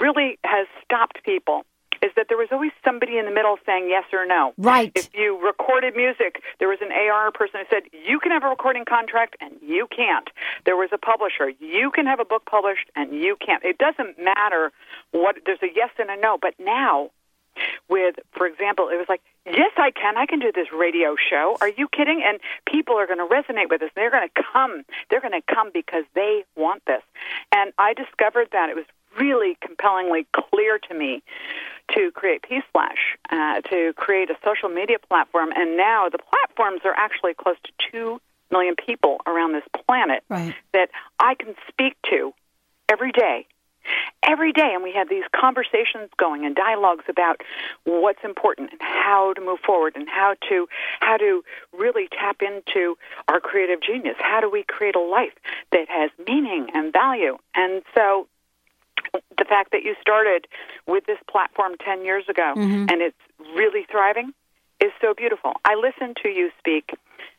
really 0.00 0.38
has 0.44 0.66
stopped 0.84 1.22
people 1.24 1.64
is 2.02 2.10
that 2.16 2.26
there 2.28 2.38
was 2.38 2.48
always 2.52 2.72
somebody 2.84 3.18
in 3.18 3.24
the 3.24 3.30
middle 3.30 3.56
saying 3.66 3.86
yes 3.88 4.04
or 4.12 4.26
no. 4.26 4.52
Right. 4.58 4.92
If 4.94 5.10
you 5.14 5.44
recorded 5.44 5.96
music, 5.96 6.42
there 6.58 6.68
was 6.68 6.78
an 6.80 6.92
AR 6.92 7.30
person 7.32 7.60
who 7.60 7.66
said 7.70 7.84
you 7.92 8.20
can 8.20 8.32
have 8.32 8.44
a 8.44 8.48
recording 8.48 8.84
contract 8.84 9.36
and 9.40 9.52
you 9.62 9.86
can't. 9.94 10.28
There 10.64 10.76
was 10.76 10.90
a 10.92 10.98
publisher, 10.98 11.50
you 11.60 11.90
can 11.90 12.06
have 12.06 12.20
a 12.20 12.24
book 12.24 12.44
published 12.46 12.90
and 12.96 13.12
you 13.12 13.36
can't. 13.44 13.64
It 13.64 13.78
doesn't 13.78 14.18
matter 14.18 14.72
what 15.12 15.36
there's 15.46 15.62
a 15.62 15.68
yes 15.74 15.90
and 15.98 16.10
a 16.10 16.16
no, 16.16 16.38
but 16.40 16.54
now 16.58 17.10
with 17.88 18.16
for 18.32 18.46
example, 18.46 18.88
it 18.88 18.96
was 18.96 19.06
like, 19.08 19.22
"Yes, 19.46 19.70
I 19.76 19.90
can. 19.90 20.16
I 20.16 20.26
can 20.26 20.40
do 20.40 20.50
this 20.52 20.72
radio 20.72 21.16
show." 21.16 21.56
Are 21.60 21.68
you 21.68 21.88
kidding? 21.88 22.22
And 22.24 22.40
people 22.66 22.96
are 22.96 23.06
going 23.06 23.18
to 23.18 23.26
resonate 23.26 23.70
with 23.70 23.80
this. 23.80 23.90
They're 23.94 24.10
going 24.10 24.28
to 24.28 24.42
come. 24.52 24.84
They're 25.10 25.20
going 25.20 25.40
to 25.40 25.54
come 25.54 25.70
because 25.72 26.04
they 26.14 26.44
want 26.56 26.82
this. 26.86 27.02
And 27.52 27.72
I 27.78 27.94
discovered 27.94 28.48
that 28.52 28.70
it 28.70 28.76
was 28.76 28.86
really 29.18 29.56
compellingly 29.60 30.26
clear 30.34 30.78
to 30.78 30.94
me 30.94 31.22
to 31.94 32.10
create 32.12 32.42
Peace 32.42 32.62
Flash, 32.72 33.16
uh, 33.30 33.60
to 33.62 33.92
create 33.94 34.30
a 34.30 34.36
social 34.44 34.68
media 34.68 34.96
platform, 35.08 35.50
and 35.54 35.76
now 35.76 36.08
the 36.08 36.18
platforms 36.18 36.80
are 36.84 36.94
actually 36.96 37.34
close 37.34 37.56
to 37.64 37.72
two 37.90 38.20
million 38.50 38.74
people 38.76 39.18
around 39.26 39.52
this 39.52 39.64
planet 39.86 40.22
Right. 40.28 40.54
that 40.72 40.90
I 41.18 41.34
can 41.34 41.54
speak 41.68 41.96
to 42.10 42.32
every 42.88 43.12
day. 43.12 43.46
Every 44.26 44.52
day, 44.52 44.70
and 44.72 44.82
we 44.82 44.92
have 44.92 45.10
these 45.10 45.24
conversations 45.38 46.08
going 46.16 46.46
and 46.46 46.56
dialogues 46.56 47.04
about 47.06 47.42
what's 47.84 48.24
important 48.24 48.70
and 48.72 48.80
how 48.80 49.34
to 49.34 49.42
move 49.42 49.58
forward 49.60 49.92
and 49.94 50.08
how 50.08 50.36
to 50.48 50.66
how 51.00 51.18
to 51.18 51.44
really 51.76 52.08
tap 52.08 52.40
into 52.40 52.96
our 53.28 53.40
creative 53.40 53.82
genius. 53.82 54.16
How 54.18 54.40
do 54.40 54.48
we 54.48 54.62
create 54.66 54.96
a 54.96 55.00
life 55.00 55.34
that 55.72 55.90
has 55.90 56.10
meaning 56.26 56.68
and 56.72 56.94
value? 56.94 57.36
And 57.54 57.82
so, 57.94 58.26
the 59.12 59.44
fact 59.44 59.72
that 59.72 59.82
you 59.82 59.94
started 60.00 60.46
with 60.86 61.06
this 61.06 61.18
platform 61.30 61.74
10 61.84 62.04
years 62.04 62.24
ago 62.28 62.54
Mm-hmm. 62.56 62.86
and 62.88 63.02
it's 63.02 63.16
really 63.56 63.84
thriving 63.90 64.32
is 64.80 64.92
so 65.00 65.14
beautiful. 65.14 65.52
I 65.64 65.74
listen 65.74 66.14
to 66.22 66.28
you 66.28 66.50
speak, 66.58 66.90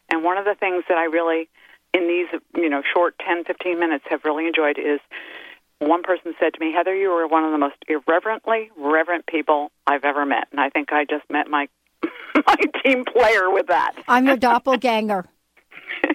and 0.10 0.24
one 0.24 0.38
of 0.38 0.46
the 0.46 0.56
things 0.56 0.84
that 0.90 0.98
I 0.98 1.04
really, 1.06 1.50
in 1.94 2.08
these 2.08 2.28
you 2.56 2.70
know 2.70 2.82
short 2.94 3.16
10, 3.20 3.44
15 3.44 3.80
minutes, 3.80 4.06
have 4.10 4.24
really 4.26 4.48
enjoyed 4.48 4.78
is 4.80 5.00
one 5.80 6.04
person 6.04 6.34
said 6.40 6.54
to 6.54 6.60
me, 6.60 6.72
Heather, 6.74 6.96
you 6.96 7.12
are 7.12 7.28
one 7.28 7.44
of 7.44 7.52
the 7.52 7.58
most 7.58 7.76
irreverently 7.88 8.72
reverent 8.78 9.26
people 9.28 9.72
I've 9.86 10.04
ever 10.06 10.26
met. 10.26 10.48
And 10.52 10.60
I 10.60 10.70
think 10.70 10.92
I 10.92 11.06
just 11.06 11.30
met 11.30 11.50
my 11.50 11.68
my 12.48 12.58
team 12.84 13.04
player 13.06 13.50
with 13.50 13.68
that. 13.68 13.94
I'm 14.08 14.26
your 14.26 14.38
doppelganger. 14.48 15.26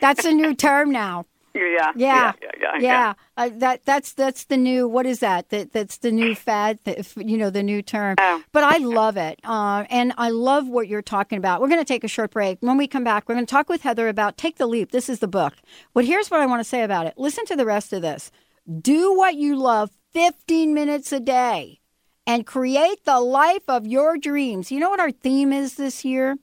That's 0.00 0.24
a 0.24 0.32
new 0.32 0.54
term 0.54 0.90
now. 0.90 1.26
Yeah. 1.54 1.92
Yeah, 1.96 2.32
Yeah. 2.42 2.52
Yeah. 2.60 2.78
yeah. 2.80 3.14
Uh, 3.36 3.50
that 3.54 3.84
that's 3.84 4.12
that's 4.12 4.44
the 4.44 4.56
new. 4.56 4.86
What 4.86 5.06
is 5.06 5.20
that? 5.20 5.48
That 5.50 5.72
that's 5.72 5.98
the 5.98 6.12
new 6.12 6.34
fad. 6.34 6.78
You 7.16 7.38
know, 7.38 7.50
the 7.50 7.62
new 7.62 7.82
term. 7.82 8.16
Oh. 8.18 8.42
But 8.52 8.64
I 8.64 8.78
love 8.78 9.16
it, 9.16 9.40
uh, 9.44 9.84
and 9.90 10.12
I 10.18 10.30
love 10.30 10.68
what 10.68 10.88
you're 10.88 11.02
talking 11.02 11.38
about. 11.38 11.60
We're 11.60 11.68
going 11.68 11.80
to 11.80 11.84
take 11.84 12.04
a 12.04 12.08
short 12.08 12.30
break. 12.30 12.58
When 12.60 12.76
we 12.76 12.86
come 12.86 13.04
back, 13.04 13.28
we're 13.28 13.34
going 13.34 13.46
to 13.46 13.50
talk 13.50 13.68
with 13.68 13.82
Heather 13.82 14.08
about 14.08 14.36
"Take 14.36 14.58
the 14.58 14.66
Leap." 14.66 14.92
This 14.92 15.08
is 15.08 15.18
the 15.18 15.28
book. 15.28 15.54
But 15.94 16.04
here's 16.04 16.30
what 16.30 16.40
I 16.40 16.46
want 16.46 16.60
to 16.60 16.68
say 16.68 16.82
about 16.82 17.06
it. 17.06 17.14
Listen 17.16 17.44
to 17.46 17.56
the 17.56 17.66
rest 17.66 17.92
of 17.92 18.02
this. 18.02 18.30
Do 18.80 19.14
what 19.16 19.34
you 19.34 19.56
love 19.56 19.90
15 20.12 20.74
minutes 20.74 21.12
a 21.12 21.20
day 21.20 21.80
and 22.26 22.46
create 22.46 23.04
the 23.04 23.20
life 23.20 23.62
of 23.68 23.86
your 23.86 24.16
dreams. 24.16 24.70
You 24.70 24.78
know 24.80 24.90
what 24.90 25.00
our 25.00 25.10
theme 25.10 25.52
is 25.52 25.74
this 25.74 26.04
year? 26.04 26.36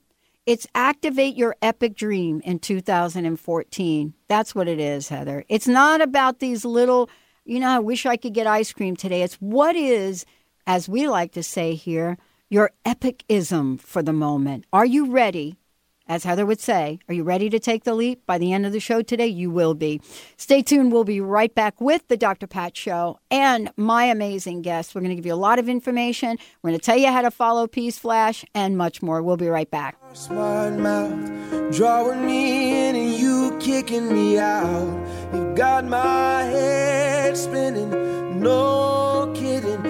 It's 0.48 0.66
activate 0.74 1.36
your 1.36 1.56
epic 1.60 1.94
dream 1.94 2.40
in 2.42 2.58
2014. 2.58 4.14
That's 4.28 4.54
what 4.54 4.66
it 4.66 4.80
is, 4.80 5.10
Heather. 5.10 5.44
It's 5.50 5.68
not 5.68 6.00
about 6.00 6.38
these 6.38 6.64
little, 6.64 7.10
you 7.44 7.60
know, 7.60 7.68
I 7.68 7.80
wish 7.80 8.06
I 8.06 8.16
could 8.16 8.32
get 8.32 8.46
ice 8.46 8.72
cream 8.72 8.96
today. 8.96 9.20
It's 9.20 9.34
what 9.34 9.76
is, 9.76 10.24
as 10.66 10.88
we 10.88 11.06
like 11.06 11.32
to 11.32 11.42
say 11.42 11.74
here, 11.74 12.16
your 12.48 12.70
epicism 12.86 13.76
for 13.76 14.02
the 14.02 14.14
moment. 14.14 14.64
Are 14.72 14.86
you 14.86 15.10
ready? 15.12 15.58
As 16.08 16.24
Heather 16.24 16.46
would 16.46 16.60
say, 16.60 16.98
are 17.06 17.14
you 17.14 17.22
ready 17.22 17.50
to 17.50 17.58
take 17.58 17.84
the 17.84 17.94
leap? 17.94 18.24
By 18.24 18.38
the 18.38 18.50
end 18.50 18.64
of 18.64 18.72
the 18.72 18.80
show 18.80 19.02
today, 19.02 19.26
you 19.26 19.50
will 19.50 19.74
be. 19.74 20.00
Stay 20.38 20.62
tuned. 20.62 20.90
We'll 20.90 21.04
be 21.04 21.20
right 21.20 21.54
back 21.54 21.82
with 21.82 22.08
the 22.08 22.16
Dr. 22.16 22.46
Pat 22.46 22.74
Show 22.78 23.18
and 23.30 23.70
my 23.76 24.04
amazing 24.04 24.62
guests. 24.62 24.94
We're 24.94 25.02
going 25.02 25.10
to 25.10 25.16
give 25.16 25.26
you 25.26 25.34
a 25.34 25.36
lot 25.36 25.58
of 25.58 25.68
information. 25.68 26.38
We're 26.62 26.70
going 26.70 26.80
to 26.80 26.84
tell 26.84 26.96
you 26.96 27.08
how 27.08 27.20
to 27.20 27.30
follow 27.30 27.66
Peace 27.66 27.98
Flash 27.98 28.42
and 28.54 28.78
much 28.78 29.02
more. 29.02 29.22
We'll 29.22 29.36
be 29.36 29.48
right 29.48 29.70
back. 29.70 29.98
Smart 30.14 30.78
mouth, 30.78 31.76
drawing 31.76 32.24
me 32.24 32.88
in 32.88 32.96
and 32.96 33.12
you 33.12 33.58
kicking 33.60 34.10
me 34.10 34.38
out. 34.38 35.06
You 35.34 35.52
got 35.54 35.84
my 35.84 36.44
head 36.44 37.36
spinning, 37.36 38.40
no 38.40 39.30
kidding. 39.36 39.87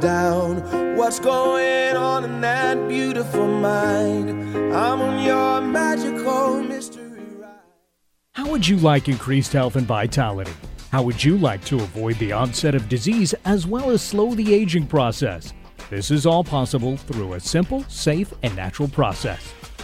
Down. 0.00 0.96
What's 0.96 1.20
going 1.20 1.96
on 1.96 2.24
in 2.24 2.40
that 2.40 2.88
beautiful 2.88 3.46
mind? 3.46 4.30
I'm 4.74 5.00
on 5.00 5.24
your 5.24 5.60
magical 5.60 6.62
mystery 6.62 7.22
ride. 7.36 7.58
How 8.34 8.50
would 8.50 8.66
you 8.66 8.76
like 8.76 9.08
increased 9.08 9.52
health 9.52 9.76
and 9.76 9.86
vitality? 9.86 10.52
How 10.90 11.02
would 11.02 11.22
you 11.22 11.36
like 11.36 11.64
to 11.66 11.76
avoid 11.76 12.16
the 12.16 12.32
onset 12.32 12.74
of 12.74 12.88
disease 12.88 13.34
as 13.44 13.66
well 13.66 13.90
as 13.90 14.02
slow 14.02 14.34
the 14.34 14.54
aging 14.54 14.86
process? 14.86 15.52
This 15.90 16.10
is 16.10 16.26
all 16.26 16.44
possible 16.44 16.96
through 16.96 17.34
a 17.34 17.40
simple, 17.40 17.82
safe, 17.84 18.32
and 18.42 18.54
natural 18.56 18.88
process. 18.88 19.54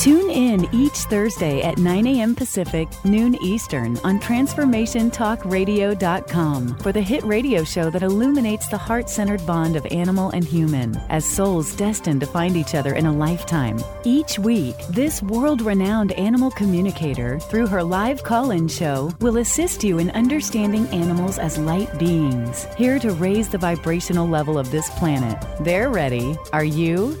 Tune 0.00 0.30
in 0.30 0.66
each 0.74 0.96
Thursday 1.10 1.60
at 1.60 1.76
9 1.76 2.06
a.m. 2.06 2.34
Pacific, 2.34 2.88
noon 3.04 3.34
Eastern 3.42 3.98
on 3.98 4.18
TransformationTalkRadio.com 4.18 6.78
for 6.78 6.90
the 6.90 7.02
hit 7.02 7.22
radio 7.22 7.62
show 7.64 7.90
that 7.90 8.02
illuminates 8.02 8.68
the 8.68 8.78
heart 8.78 9.10
centered 9.10 9.44
bond 9.44 9.76
of 9.76 9.86
animal 9.90 10.30
and 10.30 10.42
human 10.42 10.96
as 11.10 11.26
souls 11.26 11.76
destined 11.76 12.20
to 12.20 12.26
find 12.26 12.56
each 12.56 12.74
other 12.74 12.94
in 12.94 13.04
a 13.04 13.12
lifetime. 13.12 13.78
Each 14.02 14.38
week, 14.38 14.76
this 14.88 15.22
world 15.22 15.60
renowned 15.60 16.12
animal 16.12 16.50
communicator, 16.50 17.38
through 17.38 17.66
her 17.66 17.84
live 17.84 18.22
call 18.22 18.52
in 18.52 18.68
show, 18.68 19.12
will 19.20 19.36
assist 19.36 19.84
you 19.84 19.98
in 19.98 20.08
understanding 20.12 20.86
animals 20.94 21.38
as 21.38 21.58
light 21.58 21.98
beings, 21.98 22.66
here 22.78 22.98
to 23.00 23.12
raise 23.12 23.50
the 23.50 23.58
vibrational 23.58 24.26
level 24.26 24.56
of 24.56 24.70
this 24.70 24.88
planet. 24.98 25.36
They're 25.60 25.90
ready. 25.90 26.38
Are 26.54 26.64
you? 26.64 27.20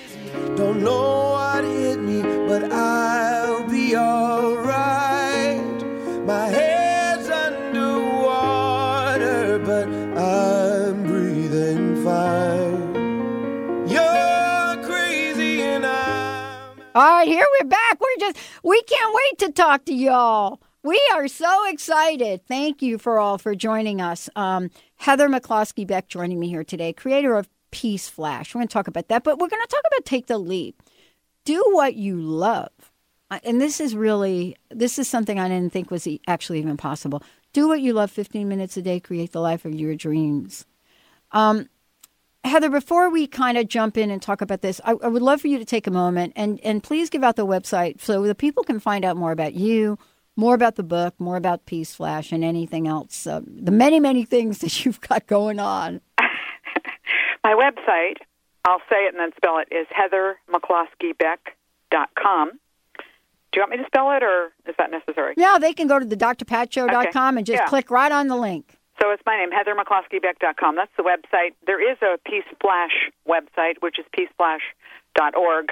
Don't 0.55 0.83
know 0.83 1.31
what 1.31 1.63
hit 1.63 1.99
me, 1.99 2.21
but 2.47 2.71
I'll 2.71 3.67
be 3.67 3.95
alright. 3.97 5.59
My 6.25 6.47
head's 6.47 7.29
underwater, 7.29 7.99
but 9.59 9.87
I'm 10.17 11.03
breathing 11.03 12.03
fine. 12.03 13.87
You're 13.87 14.83
crazy 14.85 15.61
and 15.61 15.85
I'm. 15.85 16.79
All 16.95 17.01
right, 17.03 17.27
here 17.27 17.45
we're 17.59 17.67
back. 17.67 17.99
We're 17.99 18.17
just, 18.19 18.37
we 18.63 18.81
can't 18.83 19.13
wait 19.13 19.39
to 19.39 19.51
talk 19.51 19.85
to 19.85 19.93
y'all. 19.93 20.61
We 20.83 20.99
are 21.13 21.27
so 21.27 21.69
excited. 21.69 22.41
Thank 22.47 22.81
you 22.81 22.97
for 22.97 23.19
all 23.19 23.37
for 23.37 23.53
joining 23.53 24.01
us. 24.01 24.29
Um, 24.35 24.71
Heather 24.95 25.29
McCloskey 25.29 25.85
Beck 25.85 26.07
joining 26.07 26.39
me 26.39 26.47
here 26.49 26.63
today, 26.63 26.91
creator 26.93 27.35
of 27.35 27.47
Peace 27.71 28.07
Flash. 28.07 28.53
We're 28.53 28.59
going 28.59 28.67
to 28.67 28.73
talk 28.73 28.87
about 28.87 29.07
that, 29.07 29.23
but 29.23 29.39
we're 29.39 29.47
going 29.47 29.61
to 29.61 29.67
talk 29.67 29.83
about 29.87 30.05
Take 30.05 30.27
the 30.27 30.37
Leap. 30.37 30.81
Do 31.45 31.63
what 31.71 31.95
you 31.95 32.21
love. 32.21 32.71
And 33.43 33.61
this 33.61 33.79
is 33.79 33.95
really, 33.95 34.57
this 34.69 34.99
is 34.99 35.07
something 35.07 35.39
I 35.39 35.47
didn't 35.47 35.71
think 35.71 35.89
was 35.89 36.07
actually 36.27 36.59
even 36.59 36.75
possible. 36.77 37.23
Do 37.53 37.67
what 37.67 37.81
you 37.81 37.93
love 37.93 38.11
15 38.11 38.47
minutes 38.47 38.75
a 38.77 38.81
day, 38.81 38.99
create 38.99 39.31
the 39.31 39.39
life 39.39 39.63
of 39.63 39.73
your 39.73 39.95
dreams. 39.95 40.65
Um, 41.31 41.69
Heather, 42.43 42.69
before 42.69 43.09
we 43.09 43.27
kind 43.27 43.57
of 43.57 43.67
jump 43.67 43.97
in 43.97 44.09
and 44.09 44.21
talk 44.21 44.41
about 44.41 44.61
this, 44.61 44.81
I, 44.83 44.91
I, 44.91 45.07
would 45.07 45.21
love 45.21 45.41
for 45.41 45.47
you 45.47 45.59
to 45.59 45.65
take 45.65 45.85
a 45.85 45.91
moment 45.91 46.33
and, 46.35 46.59
and 46.61 46.81
please 46.81 47.09
give 47.09 47.23
out 47.23 47.35
the 47.35 47.45
website 47.45 48.01
so 48.01 48.23
the 48.23 48.35
people 48.35 48.63
can 48.63 48.79
find 48.79 49.05
out 49.05 49.15
more 49.15 49.31
about 49.31 49.53
you, 49.53 49.99
more 50.35 50.55
about 50.55 50.75
the 50.75 50.83
book, 50.83 51.13
more 51.19 51.37
about 51.37 51.65
Peace 51.67 51.93
Flash, 51.93 52.31
and 52.31 52.43
anything 52.43 52.87
else, 52.87 53.27
uh, 53.27 53.41
the 53.45 53.71
many, 53.71 53.99
many 53.99 54.25
things 54.25 54.57
that 54.59 54.85
you've 54.85 55.01
got 55.01 55.27
going 55.27 55.59
on. 55.59 56.01
My 57.43 57.53
website, 57.53 58.17
I'll 58.65 58.81
say 58.89 59.05
it 59.05 59.13
and 59.13 59.19
then 59.19 59.31
spell 59.35 59.59
it, 59.59 59.67
is 59.71 59.85
heathermccloskeybeck.com. 59.87 62.51
Do 63.51 63.59
you 63.59 63.63
want 63.63 63.71
me 63.71 63.77
to 63.77 63.85
spell 63.85 64.11
it, 64.11 64.21
or 64.23 64.53
is 64.65 64.75
that 64.77 64.91
necessary? 64.91 65.33
Yeah, 65.35 65.57
they 65.59 65.73
can 65.73 65.87
go 65.87 65.99
to 65.99 66.05
the 66.05 66.15
drpatshow.com 66.15 67.05
okay. 67.05 67.37
and 67.37 67.45
just 67.45 67.61
yeah. 67.61 67.67
click 67.67 67.91
right 67.91 68.11
on 68.11 68.27
the 68.27 68.37
link. 68.37 68.77
So 69.01 69.09
it's 69.09 69.23
my 69.25 69.35
name, 69.35 69.49
heathermccloskeybeck.com. 69.51 70.75
That's 70.75 70.91
the 70.95 71.03
website. 71.03 71.53
There 71.65 71.91
is 71.91 71.97
a 72.01 72.17
Peace 72.25 72.45
Flash 72.61 73.09
website, 73.27 73.81
which 73.81 73.99
is 73.99 74.05
peaceflash.org. 74.15 75.71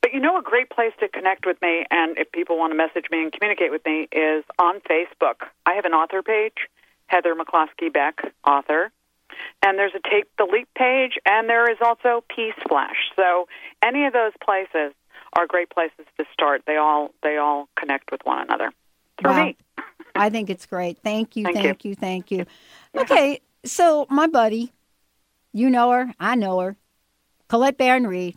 But 0.00 0.12
you 0.12 0.20
know, 0.20 0.36
a 0.36 0.42
great 0.42 0.70
place 0.70 0.92
to 1.00 1.08
connect 1.08 1.46
with 1.46 1.60
me, 1.62 1.86
and 1.90 2.18
if 2.18 2.30
people 2.30 2.58
want 2.58 2.72
to 2.72 2.76
message 2.76 3.06
me 3.10 3.22
and 3.22 3.32
communicate 3.32 3.70
with 3.70 3.84
me, 3.86 4.08
is 4.12 4.44
on 4.58 4.80
Facebook. 4.80 5.46
I 5.66 5.74
have 5.74 5.86
an 5.86 5.92
author 5.92 6.22
page, 6.22 6.68
Heather 7.06 7.34
McCloskey 7.34 7.92
Beck, 7.92 8.20
author. 8.46 8.92
And 9.62 9.78
there's 9.78 9.92
a 9.94 10.00
Take 10.08 10.24
the 10.36 10.44
Leap 10.44 10.68
page, 10.76 11.18
and 11.26 11.48
there 11.48 11.70
is 11.70 11.78
also 11.84 12.24
Peace 12.34 12.54
Flash. 12.68 13.10
So 13.16 13.48
any 13.82 14.06
of 14.06 14.12
those 14.12 14.32
places 14.42 14.92
are 15.34 15.46
great 15.46 15.70
places 15.70 16.06
to 16.18 16.24
start. 16.32 16.62
They 16.66 16.76
all 16.76 17.14
they 17.22 17.36
all 17.36 17.68
connect 17.76 18.10
with 18.10 18.20
one 18.24 18.40
another. 18.42 18.72
For 19.20 19.30
wow. 19.30 19.44
me. 19.44 19.56
I 20.14 20.28
think 20.30 20.50
it's 20.50 20.66
great. 20.66 20.98
Thank 20.98 21.36
you, 21.36 21.44
thank, 21.44 21.56
thank 21.56 21.84
you. 21.84 21.90
you, 21.90 21.94
thank 21.94 22.30
you. 22.30 22.46
Okay, 22.94 23.40
so 23.64 24.06
my 24.10 24.26
buddy, 24.26 24.70
you 25.54 25.70
know 25.70 25.90
her, 25.92 26.12
I 26.20 26.34
know 26.34 26.60
her, 26.60 26.76
Colette 27.48 27.78
Baron 27.78 28.06
Reid. 28.06 28.36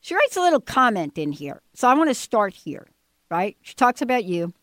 She 0.00 0.14
writes 0.14 0.36
a 0.36 0.40
little 0.40 0.60
comment 0.60 1.18
in 1.18 1.32
here. 1.32 1.62
So 1.74 1.88
I 1.88 1.94
want 1.94 2.10
to 2.10 2.14
start 2.14 2.54
here, 2.54 2.86
right? 3.28 3.56
She 3.62 3.74
talks 3.74 4.00
about 4.00 4.24
you. 4.24 4.54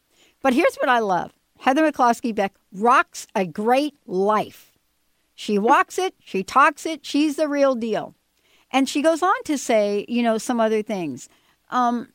But 0.42 0.54
here's 0.54 0.78
what 0.78 0.88
I 0.88 1.00
love. 1.00 1.34
Heather 1.60 1.90
McCloskey 1.90 2.34
Beck 2.34 2.54
rocks 2.72 3.28
a 3.36 3.46
great 3.46 3.96
life. 4.08 4.69
She 5.40 5.58
walks 5.58 5.98
it, 5.98 6.16
she 6.20 6.44
talks 6.44 6.86
it, 6.86 7.06
she's 7.06 7.38
the 7.38 7.48
real 7.48 7.74
deal. 7.74 8.14
And 8.72 8.90
she 8.90 9.02
goes 9.02 9.24
on 9.24 9.42
to 9.46 9.58
say, 9.58 10.06
you 10.10 10.22
know, 10.22 10.38
some 10.38 10.60
other 10.60 10.82
things. 10.82 11.30
Um, 11.70 12.10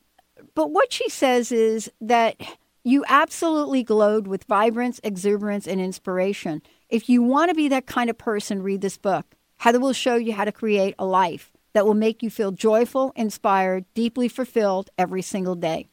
but 0.53 0.69
what 0.69 0.93
she 0.93 1.09
says 1.09 1.51
is 1.51 1.91
that 1.99 2.39
you 2.83 3.03
absolutely 3.07 3.81
glowed 3.81 4.27
with 4.27 4.43
vibrance, 4.43 5.01
exuberance, 5.03 5.65
and 5.65 5.81
inspiration. 5.81 6.61
If 6.87 7.09
you 7.09 7.23
want 7.23 7.49
to 7.49 7.55
be 7.55 7.67
that 7.67 7.87
kind 7.87 8.11
of 8.11 8.17
person, 8.19 8.61
read 8.61 8.81
this 8.81 8.99
book. 8.99 9.25
Heather 9.57 9.79
will 9.79 9.91
show 9.91 10.17
you 10.17 10.33
how 10.33 10.45
to 10.45 10.51
create 10.51 10.93
a 10.99 11.05
life 11.07 11.51
that 11.73 11.87
will 11.87 11.95
make 11.95 12.21
you 12.21 12.29
feel 12.29 12.51
joyful, 12.51 13.11
inspired, 13.15 13.85
deeply 13.95 14.27
fulfilled 14.27 14.91
every 14.99 15.23
single 15.23 15.55
day. 15.55 15.87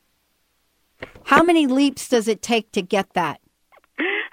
How 1.24 1.42
many 1.42 1.66
leaps 1.66 2.10
does 2.10 2.28
it 2.28 2.42
take 2.42 2.72
to 2.72 2.82
get 2.82 3.14
that? 3.14 3.40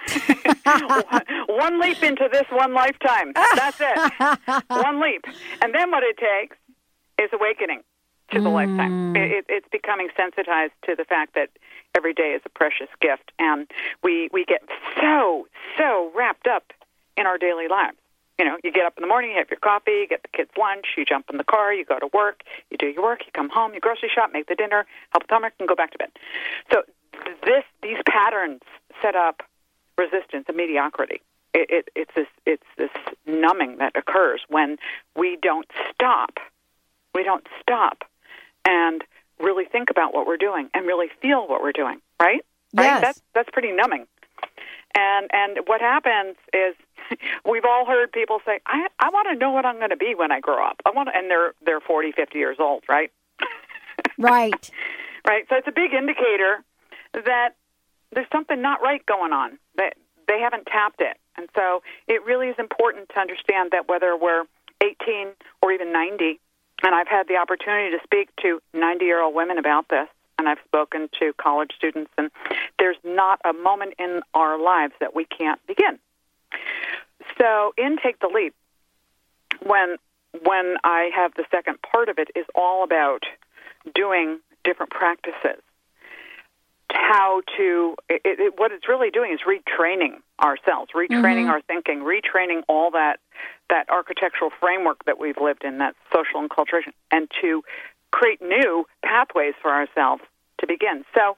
one 1.48 1.80
leap 1.80 2.04
into 2.04 2.30
this 2.32 2.46
one 2.52 2.74
lifetime. 2.74 3.34
That's 3.34 3.80
it. 3.80 4.64
one 4.68 5.02
leap. 5.02 5.26
And 5.62 5.74
then 5.74 5.92
what 5.92 6.04
it 6.04 6.18
takes 6.18 6.58
is 7.20 7.30
awakening 7.34 7.84
to 8.32 8.42
the 8.42 8.50
mm. 8.50 8.54
lifetime. 8.54 9.16
It, 9.16 9.46
it's 9.50 9.68
becoming 9.72 10.10
sensitized 10.16 10.74
to 10.86 10.96
the 10.96 11.06
fact 11.06 11.36
that 11.36 11.50
every 11.96 12.14
day 12.14 12.34
is 12.36 12.42
a 12.46 12.50
precious 12.50 12.90
gift. 13.02 13.32
And 13.40 13.70
we, 14.04 14.30
we 14.32 14.46
get 14.46 14.62
so, 15.00 15.48
so 15.78 16.12
wrapped 16.16 16.48
up 16.48 16.72
in 17.18 17.26
our 17.26 17.38
daily 17.38 17.68
lives. 17.68 17.98
You 18.38 18.46
know, 18.46 18.58
you 18.64 18.72
get 18.72 18.86
up 18.86 18.94
in 18.98 19.02
the 19.02 19.08
morning, 19.08 19.32
you 19.32 19.38
have 19.38 19.50
your 19.50 19.60
coffee, 19.60 19.92
you 19.92 20.08
get 20.08 20.22
the 20.22 20.30
kids' 20.30 20.52
lunch, 20.58 20.86
you 20.98 21.04
jump 21.04 21.26
in 21.30 21.38
the 21.38 21.44
car, 21.44 21.74
you 21.74 21.84
go 21.84 22.00
to 22.00 22.08
work, 22.14 22.44
you 22.72 22.78
do 22.78 22.88
your 22.88 23.04
work, 23.04 23.20
you 23.26 23.32
come 23.34 23.50
home, 23.50 23.74
you 23.74 23.82
grocery 23.82 24.10
shop, 24.14 24.30
make 24.32 24.48
the 24.48 24.56
dinner, 24.56 24.86
help 25.12 25.24
with 25.24 25.30
homework, 25.30 25.54
and 25.60 25.68
go 25.68 25.76
back 25.76 25.92
to 25.92 25.98
bed. 25.98 26.10
So 26.72 26.84
this, 27.44 27.66
these 27.84 27.98
patterns 28.08 28.62
set 29.02 29.16
up 29.16 29.44
resistance 30.00 30.46
and 30.48 30.58
mediocrity. 30.58 31.22
It, 31.54 31.70
it, 31.70 31.90
it's 31.96 32.12
this 32.16 32.28
it's 32.46 32.64
this 32.78 32.92
numbing 33.26 33.78
that 33.78 33.96
occurs 33.96 34.42
when 34.50 34.78
we 35.16 35.38
don't 35.42 35.68
stop. 35.94 36.38
We 37.14 37.24
don't 37.24 37.46
stop 37.62 38.04
and 38.66 39.04
really 39.40 39.66
think 39.66 39.90
about 39.90 40.14
what 40.14 40.28
we're 40.28 40.38
doing 40.38 40.70
and 40.74 40.86
really 40.86 41.08
feel 41.22 41.48
what 41.48 41.62
we're 41.62 41.72
doing, 41.72 42.00
right? 42.22 42.46
Right? 42.74 42.86
Yes. 42.86 43.02
That's 43.02 43.22
that's 43.34 43.50
pretty 43.52 43.72
numbing. 43.72 44.06
And 44.96 45.28
and 45.34 45.58
what 45.66 45.82
happens 45.82 46.36
is 46.54 46.76
we've 47.46 47.66
all 47.66 47.86
heard 47.86 48.12
people 48.12 48.40
say, 48.46 48.60
I 48.66 48.88
I 49.00 49.10
want 49.10 49.28
to 49.32 49.36
know 49.36 49.52
what 49.52 49.66
I'm 49.66 49.78
going 49.78 49.90
to 49.90 49.98
be 49.98 50.14
when 50.16 50.32
I 50.32 50.40
grow 50.40 50.64
up. 50.64 50.82
I 50.86 50.92
want 50.92 51.10
and 51.14 51.30
they're 51.30 51.54
they're 51.66 51.82
40, 51.82 52.12
50 52.14 52.38
years 52.38 52.58
old, 52.60 52.84
right? 52.88 53.12
Right. 54.18 54.72
right. 55.26 55.46
So 55.48 55.56
it's 55.56 55.68
a 55.68 55.72
big 55.72 55.94
indicator 55.94 56.64
that 57.14 57.52
there's 58.12 58.28
something 58.32 58.62
not 58.62 58.82
right 58.82 59.06
going 59.06 59.32
on. 59.32 59.58
They 60.30 60.40
haven't 60.40 60.68
tapped 60.68 61.02
it. 61.02 61.18
And 61.36 61.50
so 61.56 61.82
it 62.08 62.24
really 62.24 62.48
is 62.48 62.56
important 62.60 63.10
to 63.10 63.20
understand 63.20 63.72
that 63.72 63.90
whether 63.90 64.16
we're 64.16 64.44
18 64.82 65.30
or 65.62 65.72
even 65.72 65.92
90, 65.92 66.40
and 66.84 66.96
I've 66.96 67.08
had 67.08 67.28
the 67.28 67.36
opportunity 67.36 67.98
to 67.98 68.04
speak 68.04 68.30
to 68.44 68.62
90 68.74 69.04
year 69.04 69.22
old 69.22 69.34
women 69.36 69.58
about 69.58 69.90
this, 69.90 70.08
and 70.38 70.48
I've 70.48 70.60
spoken 70.66 71.10
to 71.20 71.34
college 71.34 71.72
students, 71.76 72.12
and 72.18 72.30
there's 72.78 72.98
not 73.04 73.42
a 73.44 73.52
moment 73.52 73.96
in 74.00 74.22
our 74.34 74.58
lives 74.58 74.94
that 75.00 75.16
we 75.16 75.26
can't 75.26 75.60
begin. 75.68 76.00
So, 77.38 77.74
in 77.78 77.98
Take 78.02 78.20
the 78.20 78.30
Leap, 78.34 78.54
when 79.64 79.98
when 80.44 80.76
I 80.84 81.10
have 81.16 81.34
the 81.34 81.46
second 81.50 81.80
part 81.82 82.08
of 82.08 82.20
it, 82.20 82.30
is 82.36 82.46
all 82.54 82.84
about 82.84 83.24
doing 83.96 84.40
different 84.64 84.92
practices. 84.92 85.62
How 86.92 87.42
to 87.58 87.96
it, 88.10 88.22
it, 88.26 88.54
what 88.58 88.72
it's 88.72 88.88
really 88.88 89.12
doing 89.12 89.32
is 89.32 89.42
retraining 89.42 90.22
ourselves, 90.42 90.92
retraining 90.94 91.46
Mhm. 91.46 91.50
our 91.50 91.62
thinking, 91.62 92.00
retraining 92.02 92.64
all 92.68 92.92
that 92.92 93.20
that 93.70 93.90
architectural 93.90 94.50
framework 94.60 95.04
that 95.06 95.20
we've 95.20 95.38
lived 95.38 95.64
in, 95.64 95.78
that 95.78 95.96
social 96.12 96.42
enculturation, 96.42 96.92
and 97.12 97.30
to 97.42 97.64
create 98.12 98.42
new 98.42 98.88
pathways 99.04 99.54
for 99.62 99.72
ourselves 99.72 100.24
to 100.58 100.66
begin. 100.68 101.06
So 101.14 101.38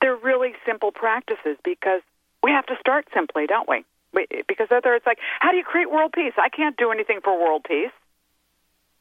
they're 0.00 0.16
really 0.16 0.54
simple 0.66 0.90
practices 0.90 1.56
because 1.62 2.02
we 2.42 2.50
have 2.50 2.66
to 2.66 2.76
start 2.80 3.06
simply, 3.14 3.46
don't 3.46 3.68
we? 3.68 3.84
we 4.12 4.26
because 4.48 4.68
other 4.72 4.94
it's 4.94 5.06
like, 5.06 5.18
how 5.38 5.50
do 5.52 5.56
you 5.56 5.64
create 5.64 5.90
world 5.90 6.12
peace? 6.12 6.34
I 6.36 6.48
can't 6.48 6.76
do 6.76 6.90
anything 6.90 7.20
for 7.22 7.38
world 7.38 7.64
peace. 7.64 7.92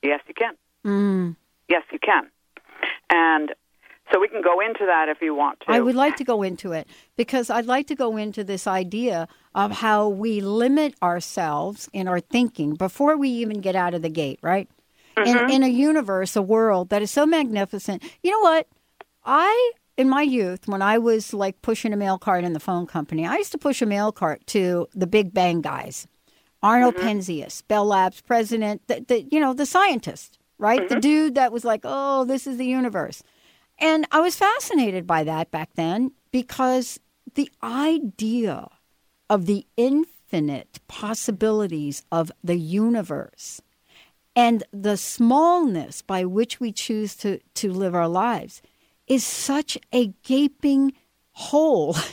Yes, 0.03 0.21
you 0.27 0.33
can. 0.33 0.55
Mm. 0.85 1.35
Yes, 1.67 1.83
you 1.91 1.99
can. 1.99 2.29
And 3.09 3.53
so 4.11 4.19
we 4.19 4.27
can 4.27 4.41
go 4.41 4.59
into 4.59 4.85
that 4.85 5.09
if 5.09 5.21
you 5.21 5.33
want 5.33 5.59
to. 5.61 5.65
I 5.69 5.79
would 5.79 5.95
like 5.95 6.17
to 6.17 6.23
go 6.23 6.43
into 6.43 6.71
it 6.71 6.87
because 7.15 7.49
I'd 7.49 7.65
like 7.65 7.87
to 7.87 7.95
go 7.95 8.17
into 8.17 8.43
this 8.43 8.67
idea 8.67 9.27
of 9.55 9.71
how 9.71 10.09
we 10.09 10.41
limit 10.41 10.95
ourselves 11.01 11.89
in 11.93 12.07
our 12.07 12.19
thinking 12.19 12.75
before 12.75 13.17
we 13.17 13.29
even 13.29 13.61
get 13.61 13.75
out 13.75 13.93
of 13.93 14.01
the 14.01 14.09
gate, 14.09 14.39
right? 14.41 14.69
Mm-hmm. 15.17 15.49
In, 15.49 15.51
in 15.51 15.63
a 15.63 15.67
universe, 15.67 16.35
a 16.35 16.41
world 16.41 16.89
that 16.89 17.01
is 17.01 17.11
so 17.11 17.25
magnificent. 17.25 18.03
You 18.21 18.31
know 18.31 18.41
what? 18.41 18.67
I, 19.25 19.71
in 19.95 20.09
my 20.09 20.21
youth, 20.21 20.67
when 20.67 20.81
I 20.81 20.97
was 20.97 21.33
like 21.33 21.61
pushing 21.61 21.93
a 21.93 21.97
mail 21.97 22.17
cart 22.17 22.43
in 22.43 22.53
the 22.53 22.59
phone 22.59 22.87
company, 22.87 23.25
I 23.25 23.37
used 23.37 23.51
to 23.53 23.57
push 23.57 23.81
a 23.81 23.85
mail 23.85 24.11
cart 24.11 24.45
to 24.47 24.87
the 24.93 25.07
Big 25.07 25.33
Bang 25.33 25.61
guys. 25.61 26.07
Arnold 26.61 26.95
Penzias, 26.95 27.61
Bell 27.67 27.85
Labs 27.85 28.21
president, 28.21 28.81
the, 28.87 29.03
the 29.05 29.23
you 29.23 29.39
know 29.39 29.53
the 29.53 29.65
scientist, 29.65 30.39
right? 30.57 30.87
The 30.87 30.99
dude 30.99 31.35
that 31.35 31.51
was 31.51 31.65
like, 31.65 31.81
"Oh, 31.83 32.23
this 32.23 32.47
is 32.47 32.57
the 32.57 32.65
universe," 32.65 33.21
and 33.83 34.07
I 34.13 34.21
was 34.21 34.37
fascinated 34.37 35.05
by 35.05 35.25
that 35.25 35.51
back 35.51 35.73
then 35.75 36.13
because 36.31 37.01
the 37.35 37.51
idea 37.61 38.69
of 39.29 39.45
the 39.45 39.67
infinite 39.75 40.79
possibilities 40.87 42.01
of 42.09 42.31
the 42.41 42.55
universe 42.55 43.61
and 44.37 44.63
the 44.71 44.95
smallness 44.95 46.01
by 46.01 46.23
which 46.23 46.61
we 46.61 46.71
choose 46.71 47.13
to 47.17 47.39
to 47.55 47.73
live 47.73 47.93
our 47.93 48.07
lives 48.07 48.61
is 49.05 49.25
such 49.25 49.77
a 49.93 50.13
gaping 50.23 50.93
hole. 51.33 51.95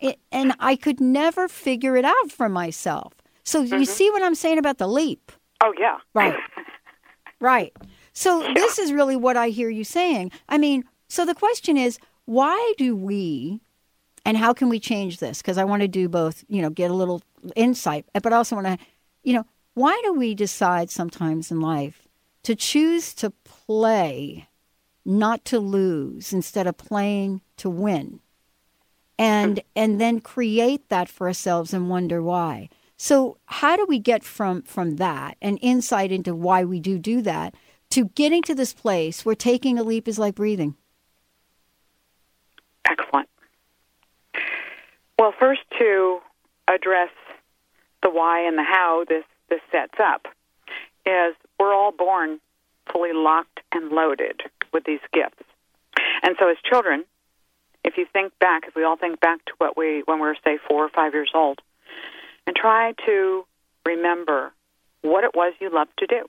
It, 0.00 0.18
and 0.30 0.52
I 0.60 0.76
could 0.76 1.00
never 1.00 1.48
figure 1.48 1.96
it 1.96 2.04
out 2.04 2.30
for 2.30 2.50
myself. 2.50 3.14
So 3.44 3.62
you 3.62 3.74
mm-hmm. 3.74 3.84
see 3.84 4.10
what 4.10 4.22
I'm 4.22 4.34
saying 4.34 4.58
about 4.58 4.76
the 4.76 4.86
leap? 4.86 5.32
Oh 5.62 5.72
yeah. 5.78 5.98
Right. 6.12 6.34
right. 7.40 7.72
So 8.14 8.52
this 8.54 8.78
is 8.78 8.92
really 8.92 9.16
what 9.16 9.36
I 9.36 9.48
hear 9.50 9.68
you 9.68 9.84
saying. 9.84 10.30
I 10.48 10.56
mean, 10.56 10.84
so 11.08 11.26
the 11.26 11.34
question 11.34 11.76
is, 11.76 11.98
why 12.24 12.72
do 12.78 12.96
we 12.96 13.60
and 14.24 14.36
how 14.36 14.54
can 14.54 14.70
we 14.70 14.80
change 14.80 15.18
this? 15.18 15.42
Because 15.42 15.58
I 15.58 15.64
want 15.64 15.82
to 15.82 15.88
do 15.88 16.08
both, 16.08 16.44
you 16.48 16.62
know, 16.62 16.70
get 16.70 16.90
a 16.90 16.94
little 16.94 17.22
insight, 17.54 18.06
but 18.22 18.32
also 18.32 18.56
want 18.56 18.66
to, 18.66 18.78
you 19.22 19.34
know, 19.34 19.44
why 19.74 20.00
do 20.04 20.14
we 20.14 20.34
decide 20.34 20.90
sometimes 20.90 21.50
in 21.50 21.60
life 21.60 22.08
to 22.44 22.54
choose 22.54 23.12
to 23.14 23.30
play, 23.44 24.48
not 25.04 25.44
to 25.46 25.58
lose, 25.58 26.32
instead 26.32 26.66
of 26.66 26.78
playing 26.78 27.42
to 27.58 27.68
win? 27.68 28.20
and 29.18 29.60
and 29.76 30.00
then 30.00 30.20
create 30.20 30.88
that 30.88 31.08
for 31.08 31.26
ourselves 31.26 31.72
and 31.72 31.88
wonder 31.88 32.22
why 32.22 32.68
so 32.96 33.36
how 33.46 33.76
do 33.76 33.86
we 33.88 33.98
get 33.98 34.24
from 34.24 34.62
from 34.62 34.96
that 34.96 35.36
and 35.40 35.58
insight 35.62 36.10
into 36.10 36.34
why 36.34 36.64
we 36.64 36.80
do 36.80 36.98
do 36.98 37.22
that 37.22 37.54
to 37.94 38.06
getting 38.16 38.42
to 38.42 38.54
this 38.54 38.72
place 38.72 39.24
where 39.24 39.36
taking 39.36 39.78
a 39.78 39.84
leap 39.84 40.08
is 40.08 40.18
like 40.18 40.34
breathing 40.34 40.74
Excellent. 42.86 43.28
Well, 45.18 45.32
first 45.38 45.62
to 45.78 46.18
address 46.68 47.10
the 48.02 48.10
why 48.10 48.46
and 48.46 48.58
the 48.58 48.62
how 48.62 49.04
this 49.08 49.24
this 49.48 49.60
sets 49.70 49.94
up 49.98 50.26
is 51.06 51.34
we're 51.58 51.72
all 51.72 51.92
born 51.92 52.40
fully 52.92 53.12
locked 53.12 53.60
and 53.72 53.90
loaded 53.90 54.40
with 54.72 54.84
these 54.84 55.00
gifts. 55.12 55.42
And 56.22 56.36
so 56.38 56.48
as 56.48 56.56
children, 56.68 57.04
if 57.84 57.96
you 57.96 58.06
think 58.12 58.32
back, 58.38 58.64
if 58.66 58.74
we 58.74 58.84
all 58.84 58.96
think 58.96 59.20
back 59.20 59.44
to 59.46 59.52
what 59.58 59.76
we 59.76 60.02
when 60.06 60.18
we 60.18 60.26
were 60.26 60.36
say 60.44 60.58
4 60.68 60.84
or 60.84 60.88
5 60.88 61.14
years 61.14 61.30
old 61.34 61.60
and 62.46 62.56
try 62.56 62.92
to 63.06 63.46
remember 63.86 64.52
what 65.02 65.24
it 65.24 65.34
was 65.34 65.54
you 65.60 65.70
loved 65.70 65.92
to 65.98 66.06
do. 66.06 66.28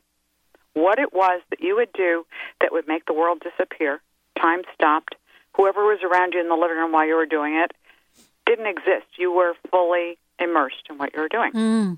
What 0.76 1.00
it 1.00 1.14
was 1.14 1.42
that 1.50 1.62
you 1.62 1.76
would 1.78 1.92
do 1.94 2.26
that 2.62 2.72
would 2.72 2.88
make 2.88 3.06
the 3.06 3.14
world 3.14 3.42
disappear. 3.42 4.02
Time 4.40 4.62
stopped. 4.74 5.16
Whoever 5.56 5.86
was 5.86 6.00
around 6.04 6.34
you 6.34 6.42
in 6.42 6.50
the 6.50 6.56
living 6.56 6.78
room 6.78 6.92
while 6.92 7.08
you 7.08 7.16
were 7.16 7.26
doing 7.26 7.56
it 7.56 7.72
didn't 8.46 8.68
exist. 8.68 9.08
You 9.18 9.32
were 9.32 9.54
fully 9.72 10.18
immersed 10.40 10.88
in 10.90 10.98
what 10.98 11.14
you 11.14 11.22
were 11.22 11.30
doing. 11.30 11.52
mm. 11.54 11.98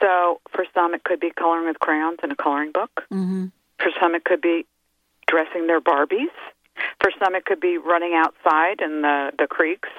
So 0.00 0.40
for 0.50 0.64
some, 0.72 0.94
it 0.94 1.04
could 1.04 1.20
be 1.20 1.30
coloring 1.30 1.66
with 1.66 1.78
crayons 1.78 2.18
in 2.22 2.30
a 2.30 2.36
coloring 2.36 2.72
book. 2.72 3.04
mm-hmm. 3.12 3.46
For 3.78 3.90
some, 4.00 4.14
it 4.14 4.24
could 4.24 4.40
be 4.40 4.64
dressing 5.26 5.66
their 5.66 5.80
Barbies. 5.80 6.32
For 7.00 7.10
some, 7.22 7.34
it 7.34 7.44
could 7.44 7.60
be 7.60 7.76
running 7.76 8.14
outside 8.14 8.80
in 8.80 9.02
the 9.02 9.32
the 9.38 9.46
creeks. 9.46 9.90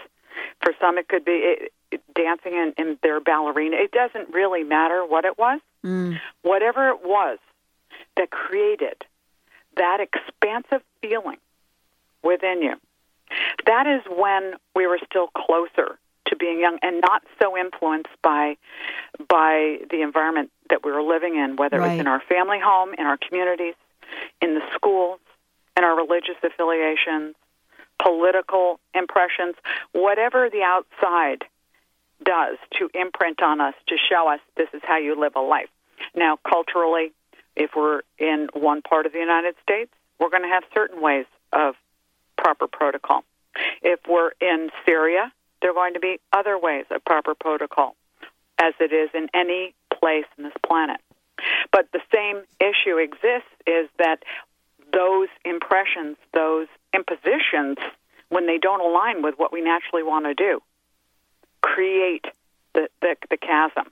For 0.64 0.74
some, 0.82 0.98
it 0.98 1.08
could 1.08 1.24
be 1.24 1.32
it, 1.32 1.74
it, 1.92 2.02
dancing 2.16 2.54
in, 2.54 2.74
in 2.78 2.98
their 3.04 3.20
ballerina. 3.20 3.78
It 3.78 3.92
doesn't 3.92 4.34
really 4.34 4.64
matter 4.64 5.06
what 5.06 5.24
it 5.26 5.38
was. 5.38 5.60
Mm. 5.86 6.20
Whatever 6.42 6.90
it 6.90 7.04
was 7.04 7.38
that 8.17 8.30
created 8.32 9.06
that 9.78 10.00
expansive 10.00 10.82
feeling 11.02 11.38
within 12.24 12.62
you. 12.62 12.76
That 13.65 13.88
is 13.88 14.02
when 14.10 14.54
we 14.76 14.88
were 14.88 15.00
still 15.06 15.28
closer 15.28 15.97
to 16.28 16.36
being 16.36 16.60
young 16.60 16.78
and 16.82 17.02
not 17.02 17.24
so 17.41 17.58
influenced 17.58 18.10
by 18.21 18.58
by 19.28 19.78
the 19.89 20.02
environment 20.02 20.52
that 20.69 20.84
we 20.84 20.91
were 20.91 21.04
living 21.04 21.36
in, 21.36 21.56
whether 21.56 21.78
it 21.78 21.82
was 21.82 22.00
in 22.00 22.08
our 22.08 22.21
family 22.21 22.60
home, 22.60 22.93
in 22.97 23.06
our 23.06 23.17
communities, 23.17 23.76
in 24.41 24.56
the 24.56 24.62
schools, 24.74 25.19
in 25.78 25.84
our 25.84 25.95
religious 25.95 26.36
affiliations, 26.43 27.36
political 28.02 28.80
impressions, 28.93 29.56
whatever 29.91 30.50
the 30.50 30.62
outside 30.63 31.43
does 32.24 32.58
to 32.78 32.89
imprint 32.93 33.41
on 33.41 33.60
us 33.62 33.74
to 33.88 33.95
show 33.97 34.30
us 34.30 34.39
this 34.56 34.69
is 34.74 34.82
how 34.84 34.97
you 34.97 35.19
live 35.19 35.36
a 35.36 35.39
life. 35.41 35.69
Now, 36.15 36.38
culturally, 36.47 37.12
if 37.56 37.72
we're 37.76 38.02
in 38.18 38.50
one 38.54 38.82
part 38.82 39.06
of 39.06 39.14
the 39.14 39.20
United 39.20 39.56
States, 39.62 39.92
we're 40.20 40.30
going 40.30 40.44
to 40.44 40.50
have 40.50 40.64
certain 40.74 41.02
ways 41.02 41.26
of 41.52 41.76
proper 42.38 42.68
protocol. 42.68 43.24
If 43.82 44.00
we're 44.08 44.32
in 44.40 44.70
Syria, 44.86 45.32
there 45.62 45.72
are 45.72 45.74
going 45.74 45.94
to 45.94 46.00
be 46.00 46.20
other 46.32 46.58
ways 46.58 46.86
of 46.90 47.04
proper 47.06 47.36
protocol, 47.36 47.96
as 48.60 48.74
it 48.80 48.94
is 48.94 49.10
in 49.14 49.28
any 49.34 49.74
place 49.94 50.26
in 50.38 50.44
this 50.44 50.54
planet. 50.66 51.00
But 51.72 51.88
the 51.92 52.02
same 52.14 52.44
issue 52.60 52.98
exists 52.98 53.50
is 53.68 53.90
that 53.98 54.24
those 54.94 55.30
impressions, 55.46 56.18
those 56.34 56.68
impositions, 56.94 57.78
when 58.30 58.48
they 58.48 58.58
don't 58.58 58.82
align 58.82 59.22
with 59.22 59.36
what 59.38 59.52
we 59.52 59.62
naturally 59.62 60.04
want 60.04 60.26
to 60.26 60.34
do, 60.34 60.62
create 61.62 62.26
the, 62.74 62.88
the, 63.02 63.16
the 63.30 63.38
chasm. 63.38 63.92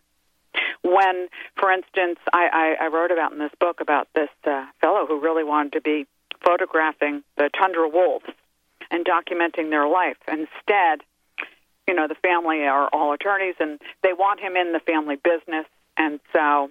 When, 0.93 1.28
for 1.58 1.71
instance, 1.71 2.19
I, 2.34 2.75
I, 2.80 2.86
I 2.86 2.88
wrote 2.88 3.12
about 3.12 3.32
in 3.32 3.39
this 3.39 3.52
book 3.60 3.82
about 3.82 4.08
this 4.15 4.30
uh, 4.45 4.65
fellow 4.82 5.06
who 5.08 5.19
really 5.19 5.43
wanted 5.43 5.73
to 5.73 5.82
be 5.82 6.08
photographing 6.43 7.23
the 7.38 7.49
tundra 7.58 7.88
wolves 7.88 8.25
and 8.91 9.06
documenting 9.06 9.69
their 9.69 9.88
life. 9.88 10.17
Instead, 10.28 11.02
you 11.88 11.93
know, 11.93 12.08
the 12.08 12.15
family 12.15 12.63
are 12.63 12.88
all 12.93 13.13
attorneys 13.13 13.56
and 13.60 13.80
they 14.04 14.13
want 14.13 14.39
him 14.39 14.56
in 14.56 14.73
the 14.73 14.80
family 14.80 15.15
business. 15.15 15.65
And 15.97 16.19
so, 16.34 16.69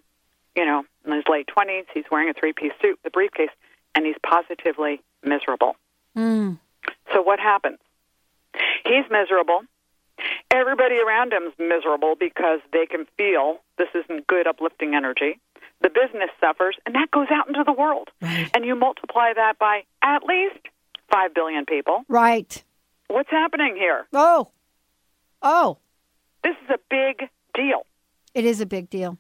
you 0.57 0.65
know, 0.65 0.85
in 1.05 1.13
his 1.13 1.25
late 1.29 1.49
20s, 1.49 1.87
he's 1.93 2.05
wearing 2.11 2.31
a 2.31 2.35
three 2.35 2.53
piece 2.53 2.73
suit, 2.81 2.99
the 3.05 3.11
briefcase. 3.11 3.51
and 3.95 4.07
he's 4.07 4.17
positively 4.23 5.01
miserable. 5.25 5.77
Mm. 6.17 6.59
So 7.13 7.23
what 7.23 7.41
happens? 7.41 7.79
He's 8.85 9.05
miserable. 9.11 9.63
Everybody 10.51 10.97
around 11.01 11.33
him's 11.33 11.55
miserable 11.59 12.15
because 12.19 12.61
they 12.73 12.87
can 12.87 13.07
feel 13.17 13.59
this 13.77 13.89
isn't 13.95 14.27
good, 14.27 14.47
uplifting 14.47 14.95
energy. 14.95 15.39
The 15.81 15.91
business 15.91 16.31
suffers, 16.41 16.77
and 16.87 16.95
that 16.97 17.11
goes 17.11 17.29
out 17.31 17.47
into 17.47 17.63
the 17.65 17.73
world. 17.73 18.09
Right. 18.21 18.51
And 18.55 18.65
you 18.65 18.75
multiply 18.75 19.33
that 19.35 19.59
by 19.59 19.85
at 20.03 20.25
least 20.25 20.59
5 21.13 21.35
billion 21.35 21.67
people. 21.67 22.03
Right. 22.09 22.63
What's 23.07 23.31
happening 23.31 23.77
here? 23.77 24.07
Oh. 24.13 24.51
Oh. 25.41 25.79
This 26.43 26.57
is 26.65 26.71
a 26.71 26.79
big 26.91 27.29
deal. 27.55 27.87
It 28.35 28.45
is 28.45 28.61
a 28.61 28.67
big 28.67 28.91
deal. 28.91 29.19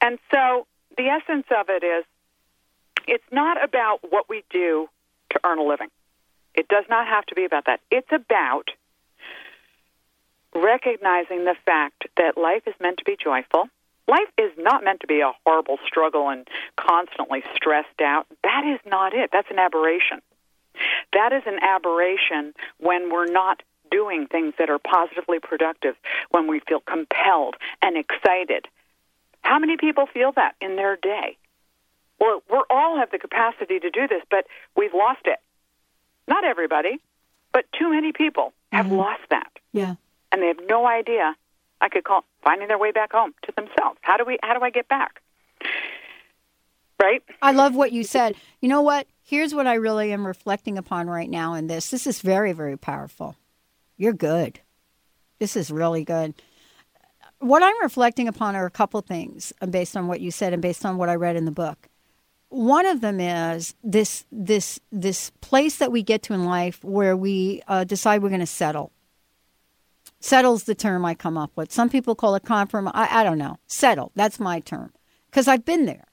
And 0.00 0.18
so 0.32 0.66
the 0.96 1.04
essence 1.04 1.46
of 1.56 1.66
it 1.68 1.84
is 1.84 2.04
it's 3.06 3.24
not 3.30 3.62
about 3.62 4.00
what 4.10 4.28
we 4.28 4.42
do 4.50 4.88
to 5.30 5.40
earn 5.44 5.58
a 5.58 5.62
living. 5.62 5.88
It 6.54 6.68
does 6.68 6.84
not 6.90 7.06
have 7.06 7.24
to 7.26 7.34
be 7.34 7.44
about 7.44 7.66
that. 7.66 7.80
It's 7.90 8.10
about 8.12 8.70
recognizing 10.54 11.44
the 11.44 11.56
fact 11.64 12.06
that 12.16 12.36
life 12.36 12.62
is 12.66 12.74
meant 12.80 12.98
to 12.98 13.04
be 13.04 13.16
joyful. 13.22 13.68
Life 14.08 14.28
is 14.36 14.50
not 14.58 14.84
meant 14.84 15.00
to 15.00 15.06
be 15.06 15.20
a 15.20 15.32
horrible 15.44 15.78
struggle 15.86 16.28
and 16.28 16.46
constantly 16.76 17.42
stressed 17.54 18.00
out. 18.00 18.26
That 18.42 18.64
is 18.66 18.80
not 18.90 19.14
it. 19.14 19.30
That's 19.32 19.50
an 19.50 19.58
aberration. 19.58 20.20
That 21.12 21.32
is 21.32 21.42
an 21.46 21.58
aberration 21.62 22.54
when 22.78 23.12
we're 23.12 23.30
not 23.30 23.62
doing 23.90 24.26
things 24.26 24.54
that 24.58 24.70
are 24.70 24.78
positively 24.78 25.38
productive, 25.38 25.94
when 26.30 26.48
we 26.48 26.60
feel 26.60 26.80
compelled 26.80 27.56
and 27.80 27.96
excited. 27.96 28.66
How 29.42 29.58
many 29.58 29.76
people 29.76 30.06
feel 30.06 30.32
that 30.32 30.54
in 30.60 30.76
their 30.76 30.96
day? 30.96 31.36
Well, 32.18 32.42
we 32.50 32.62
all 32.70 32.98
have 32.98 33.10
the 33.10 33.18
capacity 33.18 33.78
to 33.80 33.90
do 33.90 34.08
this, 34.08 34.22
but 34.30 34.46
we've 34.76 34.94
lost 34.94 35.22
it. 35.26 35.38
Not 36.26 36.44
everybody, 36.44 37.00
but 37.52 37.66
too 37.78 37.90
many 37.90 38.12
people 38.12 38.52
have 38.72 38.86
mm-hmm. 38.86 38.96
lost 38.96 39.22
that 39.30 39.52
Yeah. 39.72 39.94
And 40.32 40.42
they 40.42 40.46
have 40.48 40.60
no 40.68 40.86
idea. 40.86 41.36
I 41.80 41.88
could 41.88 42.04
call 42.04 42.24
finding 42.42 42.68
their 42.68 42.78
way 42.78 42.90
back 42.90 43.12
home 43.12 43.34
to 43.42 43.52
themselves. 43.54 43.98
How 44.00 44.16
do 44.16 44.24
we? 44.24 44.38
How 44.42 44.54
do 44.58 44.64
I 44.64 44.70
get 44.70 44.88
back? 44.88 45.20
Right? 47.00 47.22
I 47.42 47.52
love 47.52 47.74
what 47.74 47.92
you 47.92 48.04
said. 48.04 48.36
You 48.60 48.68
know 48.68 48.82
what? 48.82 49.06
Here's 49.24 49.54
what 49.54 49.66
I 49.66 49.74
really 49.74 50.12
am 50.12 50.26
reflecting 50.26 50.78
upon 50.78 51.08
right 51.08 51.28
now 51.28 51.54
in 51.54 51.66
this. 51.66 51.90
This 51.90 52.06
is 52.06 52.20
very, 52.20 52.52
very 52.52 52.76
powerful. 52.76 53.36
You're 53.96 54.12
good. 54.12 54.60
This 55.40 55.56
is 55.56 55.70
really 55.70 56.04
good. 56.04 56.34
What 57.40 57.64
I'm 57.64 57.80
reflecting 57.82 58.28
upon 58.28 58.54
are 58.54 58.66
a 58.66 58.70
couple 58.70 59.00
things 59.00 59.52
uh, 59.60 59.66
based 59.66 59.96
on 59.96 60.06
what 60.06 60.20
you 60.20 60.30
said 60.30 60.52
and 60.52 60.62
based 60.62 60.86
on 60.86 60.96
what 60.96 61.08
I 61.08 61.16
read 61.16 61.34
in 61.34 61.44
the 61.44 61.50
book. 61.50 61.88
One 62.50 62.86
of 62.86 63.00
them 63.00 63.18
is 63.18 63.74
this 63.82 64.24
this 64.30 64.78
this 64.92 65.30
place 65.40 65.76
that 65.76 65.90
we 65.90 66.04
get 66.04 66.22
to 66.24 66.34
in 66.34 66.44
life 66.44 66.84
where 66.84 67.16
we 67.16 67.62
uh, 67.66 67.82
decide 67.82 68.22
we're 68.22 68.28
going 68.28 68.40
to 68.40 68.46
settle. 68.46 68.92
Settle's 70.22 70.64
the 70.64 70.74
term 70.74 71.04
I 71.04 71.14
come 71.14 71.36
up 71.36 71.50
with. 71.56 71.72
Some 71.72 71.90
people 71.90 72.14
call 72.14 72.34
it 72.36 72.44
compromise. 72.44 72.92
I, 72.94 73.20
I 73.20 73.24
don't 73.24 73.38
know. 73.38 73.58
Settle. 73.66 74.12
That's 74.14 74.38
my 74.38 74.60
term 74.60 74.92
because 75.26 75.48
I've 75.48 75.64
been 75.64 75.84
there. 75.84 76.04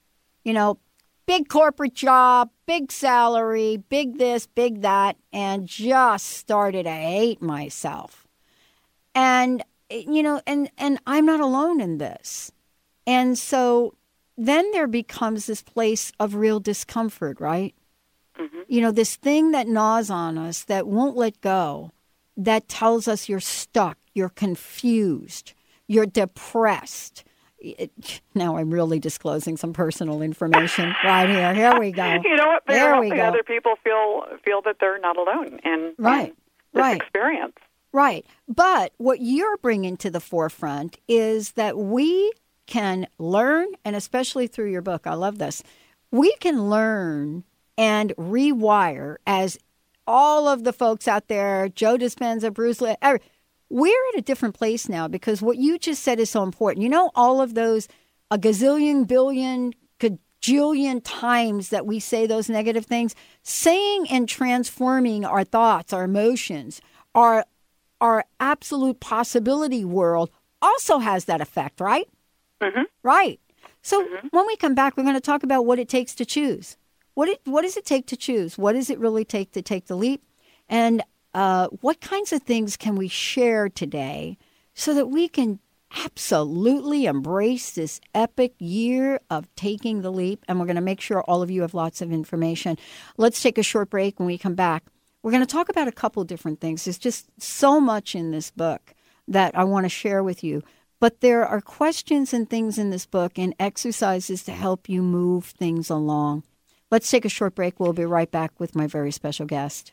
You 0.44 0.52
know, 0.52 0.78
big 1.26 1.48
corporate 1.48 1.94
job, 1.94 2.50
big 2.66 2.90
salary, 2.90 3.76
big 3.88 4.18
this, 4.18 4.46
big 4.46 4.82
that, 4.82 5.16
and 5.32 5.66
just 5.66 6.26
started 6.26 6.84
to 6.84 6.90
hate 6.90 7.40
myself. 7.40 8.26
And 9.14 9.62
you 9.88 10.22
know, 10.22 10.40
and 10.46 10.70
and 10.76 10.98
I'm 11.06 11.26
not 11.26 11.40
alone 11.40 11.80
in 11.80 11.98
this. 11.98 12.50
And 13.06 13.38
so 13.38 13.94
then 14.36 14.70
there 14.72 14.88
becomes 14.88 15.46
this 15.46 15.62
place 15.62 16.12
of 16.18 16.34
real 16.34 16.58
discomfort, 16.58 17.40
right? 17.40 17.74
Mm-hmm. 18.38 18.60
You 18.66 18.80
know, 18.80 18.90
this 18.90 19.14
thing 19.14 19.52
that 19.52 19.68
gnaws 19.68 20.10
on 20.10 20.36
us 20.36 20.64
that 20.64 20.86
won't 20.86 21.16
let 21.16 21.40
go, 21.40 21.92
that 22.36 22.68
tells 22.68 23.06
us 23.06 23.28
you're 23.28 23.38
stuck, 23.38 23.98
you're 24.14 24.28
confused, 24.30 25.52
you're 25.86 26.06
depressed. 26.06 27.24
It- 27.58 28.20
now 28.34 28.56
I'm 28.56 28.70
really 28.70 28.98
disclosing 28.98 29.56
some 29.56 29.72
personal 29.72 30.22
information 30.22 30.94
right 31.04 31.28
here. 31.28 31.54
Here 31.54 31.78
we 31.78 31.92
go. 31.92 32.04
You 32.24 32.36
know 32.36 32.46
what? 32.48 32.62
There 32.66 32.98
we 33.00 33.10
go. 33.10 33.16
other 33.22 33.42
people 33.42 33.74
feel 33.84 34.24
feel 34.44 34.62
that 34.62 34.76
they're 34.80 34.98
not 34.98 35.16
alone 35.18 35.60
in 35.64 35.94
Right, 35.98 36.34
right. 36.72 36.96
experience. 37.00 37.56
Right. 37.92 38.24
But 38.48 38.92
what 38.98 39.20
you're 39.20 39.56
bringing 39.58 39.96
to 39.98 40.10
the 40.10 40.20
forefront 40.20 40.96
is 41.08 41.52
that 41.52 41.76
we 41.76 42.32
can 42.66 43.08
learn, 43.18 43.66
and 43.84 43.96
especially 43.96 44.46
through 44.46 44.70
your 44.70 44.80
book, 44.80 45.06
I 45.06 45.14
love 45.14 45.38
this, 45.38 45.62
we 46.12 46.32
can 46.36 46.70
learn 46.70 47.42
and 47.76 48.14
rewire 48.16 49.16
as 49.26 49.58
all 50.06 50.46
of 50.48 50.62
the 50.64 50.72
folks 50.72 51.08
out 51.08 51.26
there, 51.28 51.68
Joe 51.68 51.96
Dispenza, 51.98 52.52
Bruce 52.54 52.80
Lee, 52.80 52.94
we're 53.70 54.08
at 54.12 54.18
a 54.18 54.22
different 54.22 54.56
place 54.56 54.88
now 54.88 55.08
because 55.08 55.40
what 55.40 55.56
you 55.56 55.78
just 55.78 56.02
said 56.02 56.18
is 56.18 56.28
so 56.28 56.42
important. 56.42 56.82
You 56.82 56.88
know, 56.88 57.10
all 57.14 57.40
of 57.40 57.54
those, 57.54 57.88
a 58.30 58.38
gazillion, 58.38 59.06
billion, 59.06 59.72
gajillion 60.00 61.00
times 61.04 61.68
that 61.68 61.86
we 61.86 62.00
say 62.00 62.26
those 62.26 62.50
negative 62.50 62.84
things, 62.84 63.14
saying 63.42 64.06
and 64.10 64.28
transforming 64.28 65.24
our 65.24 65.44
thoughts, 65.44 65.92
our 65.92 66.04
emotions, 66.04 66.80
our 67.14 67.44
our 68.00 68.24
absolute 68.40 68.98
possibility 68.98 69.84
world 69.84 70.30
also 70.62 70.98
has 70.98 71.26
that 71.26 71.40
effect, 71.40 71.80
right? 71.80 72.08
Mm-hmm. 72.62 72.82
Right. 73.02 73.38
So 73.82 74.06
when 74.30 74.46
we 74.46 74.56
come 74.56 74.74
back, 74.74 74.96
we're 74.96 75.02
going 75.02 75.14
to 75.14 75.20
talk 75.20 75.42
about 75.42 75.66
what 75.66 75.78
it 75.78 75.88
takes 75.88 76.14
to 76.16 76.24
choose. 76.24 76.76
What 77.14 77.28
it 77.28 77.40
what 77.44 77.62
does 77.62 77.76
it 77.76 77.84
take 77.84 78.06
to 78.06 78.16
choose? 78.16 78.58
What 78.58 78.72
does 78.72 78.90
it 78.90 78.98
really 78.98 79.24
take 79.24 79.52
to 79.52 79.62
take 79.62 79.86
the 79.86 79.96
leap? 79.96 80.22
And 80.68 81.02
uh, 81.34 81.68
what 81.80 82.00
kinds 82.00 82.32
of 82.32 82.42
things 82.42 82.76
can 82.76 82.96
we 82.96 83.08
share 83.08 83.68
today 83.68 84.36
so 84.74 84.94
that 84.94 85.06
we 85.06 85.28
can 85.28 85.60
absolutely 86.04 87.06
embrace 87.06 87.72
this 87.72 88.00
epic 88.14 88.54
year 88.58 89.20
of 89.30 89.52
taking 89.56 90.02
the 90.02 90.12
leap? 90.12 90.44
And 90.48 90.58
we're 90.58 90.66
going 90.66 90.76
to 90.76 90.82
make 90.82 91.00
sure 91.00 91.22
all 91.22 91.42
of 91.42 91.50
you 91.50 91.62
have 91.62 91.74
lots 91.74 92.00
of 92.00 92.12
information. 92.12 92.78
Let's 93.16 93.42
take 93.42 93.58
a 93.58 93.62
short 93.62 93.90
break. 93.90 94.18
When 94.18 94.26
we 94.26 94.38
come 94.38 94.54
back, 94.54 94.84
we're 95.22 95.32
going 95.32 95.44
to 95.44 95.52
talk 95.52 95.68
about 95.68 95.88
a 95.88 95.92
couple 95.92 96.24
different 96.24 96.60
things. 96.60 96.84
There's 96.84 96.98
just 96.98 97.28
so 97.40 97.80
much 97.80 98.14
in 98.14 98.30
this 98.30 98.50
book 98.50 98.94
that 99.28 99.56
I 99.56 99.64
want 99.64 99.84
to 99.84 99.90
share 99.90 100.22
with 100.22 100.42
you. 100.42 100.62
But 100.98 101.20
there 101.20 101.46
are 101.46 101.60
questions 101.60 102.34
and 102.34 102.48
things 102.48 102.76
in 102.76 102.90
this 102.90 103.06
book 103.06 103.38
and 103.38 103.54
exercises 103.58 104.42
to 104.44 104.52
help 104.52 104.88
you 104.88 105.02
move 105.02 105.46
things 105.46 105.88
along. 105.88 106.44
Let's 106.90 107.10
take 107.10 107.24
a 107.24 107.30
short 107.30 107.54
break. 107.54 107.80
We'll 107.80 107.92
be 107.92 108.04
right 108.04 108.30
back 108.30 108.58
with 108.58 108.74
my 108.74 108.86
very 108.86 109.10
special 109.10 109.46
guest. 109.46 109.92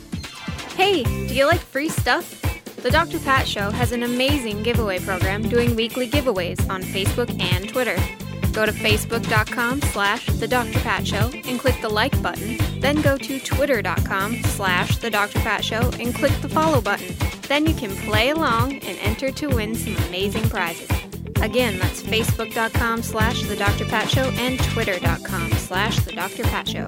Hey, 0.75 1.03
do 1.03 1.33
you 1.35 1.45
like 1.45 1.59
free 1.59 1.89
stuff? 1.89 2.39
The 2.77 2.89
Dr. 2.89 3.19
Pat 3.19 3.47
Show 3.47 3.69
has 3.69 3.91
an 3.91 4.03
amazing 4.03 4.63
giveaway 4.63 4.99
program 4.99 5.43
doing 5.43 5.75
weekly 5.75 6.09
giveaways 6.09 6.67
on 6.69 6.81
Facebook 6.81 7.29
and 7.39 7.69
Twitter. 7.69 7.97
Go 8.53 8.65
to 8.65 8.71
facebook.com 8.71 9.81
slash 9.81 10.25
The 10.25 10.47
Dr. 10.47 10.79
Pat 10.79 11.05
Show 11.05 11.29
and 11.45 11.59
click 11.59 11.75
the 11.81 11.89
like 11.89 12.19
button. 12.21 12.57
Then 12.79 13.01
go 13.01 13.17
to 13.17 13.39
twitter.com 13.39 14.41
slash 14.43 14.97
The 14.97 15.09
Dr. 15.09 15.39
Pat 15.39 15.63
Show 15.63 15.91
and 15.99 16.13
click 16.15 16.33
the 16.41 16.49
follow 16.49 16.81
button. 16.81 17.15
Then 17.47 17.65
you 17.65 17.73
can 17.75 17.95
play 18.07 18.29
along 18.29 18.73
and 18.73 18.97
enter 18.99 19.31
to 19.31 19.47
win 19.47 19.75
some 19.75 19.95
amazing 20.07 20.49
prizes. 20.49 20.89
Again, 21.41 21.77
that's 21.79 22.01
facebook.com 22.01 23.03
slash 23.03 23.43
The 23.43 23.55
Dr. 23.55 23.85
Pat 23.85 24.09
Show 24.09 24.29
and 24.31 24.59
twitter.com 24.59 25.51
slash 25.53 25.99
The 25.99 26.13
Dr. 26.13 26.43
Pat 26.43 26.67
Show. 26.67 26.87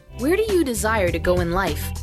Where 0.21 0.37
do 0.37 0.43
you 0.53 0.63
desire 0.63 1.09
to 1.09 1.17
go 1.17 1.39
in 1.39 1.49
life? 1.49 1.83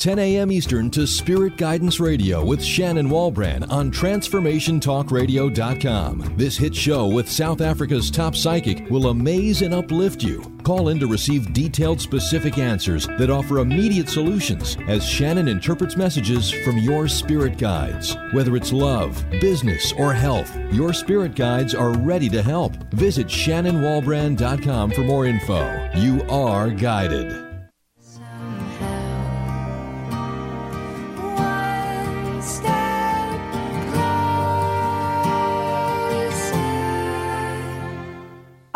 10 0.00 0.18
a.m. 0.18 0.50
Eastern 0.50 0.90
to 0.90 1.06
Spirit 1.06 1.56
Guidance 1.58 2.00
Radio 2.00 2.42
with 2.42 2.64
Shannon 2.64 3.10
Walbrand 3.10 3.70
on 3.70 3.90
TransformationTalkRadio.com. 3.90 6.32
This 6.38 6.56
hit 6.56 6.74
show 6.74 7.06
with 7.06 7.30
South 7.30 7.60
Africa's 7.60 8.10
top 8.10 8.34
psychic 8.34 8.88
will 8.88 9.08
amaze 9.08 9.60
and 9.60 9.74
uplift 9.74 10.22
you. 10.22 10.40
Call 10.62 10.88
in 10.88 10.98
to 11.00 11.06
receive 11.06 11.52
detailed, 11.52 12.00
specific 12.00 12.56
answers 12.56 13.08
that 13.18 13.28
offer 13.28 13.58
immediate 13.58 14.08
solutions 14.08 14.78
as 14.88 15.06
Shannon 15.06 15.48
interprets 15.48 15.98
messages 15.98 16.50
from 16.50 16.78
your 16.78 17.06
spirit 17.06 17.58
guides. 17.58 18.16
Whether 18.32 18.56
it's 18.56 18.72
love, 18.72 19.22
business, 19.32 19.92
or 19.98 20.14
health, 20.14 20.50
your 20.72 20.94
spirit 20.94 21.34
guides 21.34 21.74
are 21.74 21.92
ready 21.98 22.30
to 22.30 22.42
help. 22.42 22.74
Visit 22.94 23.26
ShannonWalbrand.com 23.26 24.92
for 24.92 25.02
more 25.02 25.26
info. 25.26 25.90
You 25.94 26.22
are 26.30 26.70
guided. 26.70 27.49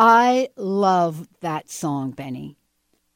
I 0.07 0.51
love 0.59 1.27
that 1.41 1.71
song, 1.71 2.11
Benny. 2.11 2.59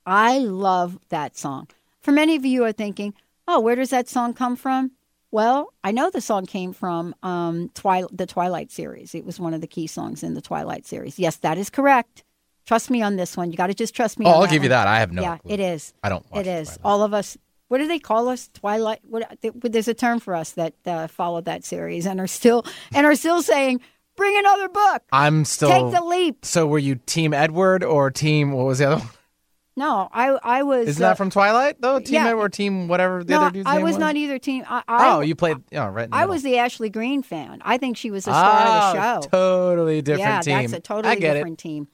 I 0.06 0.38
love 0.38 0.98
that 1.10 1.36
song. 1.36 1.68
For 2.00 2.12
many 2.12 2.34
of 2.34 2.46
you 2.46 2.64
are 2.64 2.72
thinking, 2.72 3.12
oh, 3.46 3.60
where 3.60 3.76
does 3.76 3.90
that 3.90 4.08
song 4.08 4.32
come 4.32 4.56
from? 4.56 4.92
Well, 5.30 5.74
I 5.84 5.90
know 5.90 6.08
the 6.08 6.22
song 6.22 6.46
came 6.46 6.72
from 6.72 7.14
um, 7.22 7.70
the 7.74 8.26
Twilight 8.26 8.72
series. 8.72 9.14
It 9.14 9.26
was 9.26 9.38
one 9.38 9.52
of 9.52 9.60
the 9.60 9.66
key 9.66 9.86
songs 9.86 10.22
in 10.22 10.32
the 10.32 10.40
Twilight 10.40 10.86
series. 10.86 11.18
Yes, 11.18 11.36
that 11.36 11.58
is 11.58 11.68
correct. 11.68 12.24
Trust 12.64 12.88
me 12.88 13.02
on 13.02 13.16
this 13.16 13.36
one. 13.36 13.50
You 13.50 13.58
got 13.58 13.66
to 13.66 13.74
just 13.74 13.94
trust 13.94 14.18
me. 14.18 14.24
Oh, 14.24 14.30
I'll 14.30 14.46
give 14.46 14.62
you 14.62 14.70
that. 14.70 14.88
I 14.88 15.00
have 15.00 15.12
no 15.12 15.20
Yeah, 15.20 15.36
clue. 15.36 15.52
it 15.52 15.60
is. 15.60 15.92
I 16.02 16.08
don't 16.08 16.24
It 16.34 16.46
is. 16.46 16.78
All 16.82 17.02
of 17.02 17.12
us. 17.12 17.36
What 17.68 17.78
do 17.78 17.86
they 17.86 17.98
call 17.98 18.28
us? 18.28 18.48
Twilight. 18.54 19.00
What? 19.06 19.36
There's 19.42 19.88
a 19.88 19.92
term 19.94 20.20
for 20.20 20.34
us 20.34 20.52
that 20.52 20.72
uh, 20.86 21.06
followed 21.08 21.44
that 21.44 21.66
series 21.66 22.06
and 22.06 22.18
are 22.18 22.26
still 22.26 22.64
and 22.94 23.04
are 23.06 23.14
still 23.14 23.42
saying, 23.42 23.82
"Bring 24.18 24.36
another 24.38 24.68
book." 24.68 25.02
I'm 25.12 25.46
still. 25.46 25.70
Take 25.70 25.92
the 25.98 26.04
leap. 26.04 26.44
So 26.44 26.66
were 26.66 26.78
you 26.78 26.96
Team 27.06 27.32
Edward 27.32 27.82
or 27.82 28.10
Team, 28.10 28.52
what 28.52 28.66
was 28.66 28.78
the 28.78 28.86
other 28.90 28.96
one? 28.96 29.08
No, 29.78 30.08
I 30.12 30.36
I 30.42 30.62
was. 30.64 30.88
Isn't 30.88 31.02
uh, 31.02 31.10
that 31.10 31.16
from 31.16 31.30
Twilight, 31.30 31.80
though? 31.80 32.00
Team 32.00 32.14
yeah. 32.14 32.26
Edward 32.26 32.46
or 32.46 32.48
Team 32.48 32.88
whatever 32.88 33.22
the 33.22 33.34
no, 33.34 33.42
other 33.42 33.50
dude's 33.52 33.68
I 33.68 33.76
name 33.76 33.84
was 33.84 33.92
was? 33.92 34.00
not 34.00 34.16
either 34.16 34.36
team. 34.36 34.64
I, 34.68 34.82
I, 34.88 35.14
oh, 35.14 35.20
you 35.20 35.36
played, 35.36 35.58
oh, 35.72 35.86
right. 35.86 36.08
I 36.10 36.26
was 36.26 36.42
the 36.42 36.58
Ashley 36.58 36.90
Greene 36.90 37.22
fan. 37.22 37.62
I 37.64 37.78
think 37.78 37.96
she 37.96 38.10
was 38.10 38.24
the 38.24 38.32
star 38.32 38.60
of 38.60 38.66
the 38.66 39.00
Oh, 39.00 39.20
show. 39.22 39.28
Totally 39.30 40.02
different 40.02 40.28
yeah, 40.28 40.40
team. 40.40 40.70
that's 40.70 40.72
a 40.72 40.80
totally 40.80 41.14
different 41.14 41.60
team. 41.60 41.86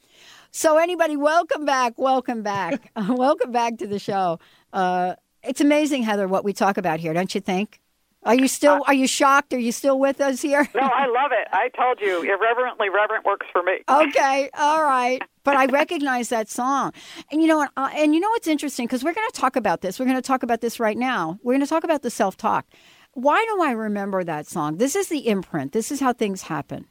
So, 0.50 0.78
anybody, 0.78 1.18
welcome 1.18 1.66
back. 1.66 1.98
Welcome 1.98 2.42
back. 2.42 2.90
welcome 2.96 3.52
back 3.52 3.76
to 3.78 3.86
the 3.86 3.98
show. 3.98 4.38
Uh, 4.72 5.16
it's 5.42 5.60
amazing, 5.60 6.04
Heather, 6.04 6.26
what 6.26 6.42
we 6.42 6.54
talk 6.54 6.78
about 6.78 7.00
here, 7.00 7.12
don't 7.12 7.34
you 7.34 7.40
think? 7.42 7.82
Are 8.24 8.34
you 8.34 8.48
still? 8.48 8.82
Are 8.86 8.94
you 8.94 9.06
shocked? 9.06 9.52
Are 9.52 9.58
you 9.58 9.72
still 9.72 9.98
with 9.98 10.20
us 10.20 10.40
here? 10.40 10.68
No, 10.74 10.80
I 10.80 11.06
love 11.06 11.30
it. 11.32 11.48
I 11.52 11.68
told 11.70 12.00
you, 12.00 12.22
irreverently 12.22 12.88
reverent 12.88 13.24
works 13.24 13.46
for 13.52 13.62
me. 13.62 13.78
okay, 13.88 14.50
all 14.58 14.82
right. 14.82 15.20
But 15.42 15.56
I 15.56 15.66
recognize 15.80 16.30
that 16.30 16.48
song, 16.48 16.92
and 17.30 17.42
you 17.42 17.48
know, 17.48 17.60
and, 17.60 17.70
uh, 17.76 17.90
and 17.94 18.14
you 18.14 18.20
know 18.20 18.30
what's 18.30 18.48
interesting 18.48 18.86
because 18.86 19.04
we're 19.04 19.12
going 19.14 19.28
to 19.30 19.40
talk 19.40 19.56
about 19.56 19.82
this. 19.82 19.98
We're 19.98 20.06
going 20.06 20.16
to 20.16 20.22
talk 20.22 20.42
about 20.42 20.60
this 20.60 20.80
right 20.80 20.96
now. 20.96 21.38
We're 21.42 21.52
going 21.52 21.60
to 21.60 21.66
talk 21.66 21.84
about 21.84 22.02
the 22.02 22.10
self 22.10 22.36
talk. 22.36 22.66
Why 23.12 23.44
do 23.44 23.62
I 23.62 23.72
remember 23.72 24.24
that 24.24 24.46
song? 24.46 24.78
This 24.78 24.96
is 24.96 25.08
the 25.08 25.28
imprint. 25.28 25.72
This 25.72 25.92
is 25.92 26.00
how 26.00 26.12
things 26.12 26.42
happen. 26.42 26.86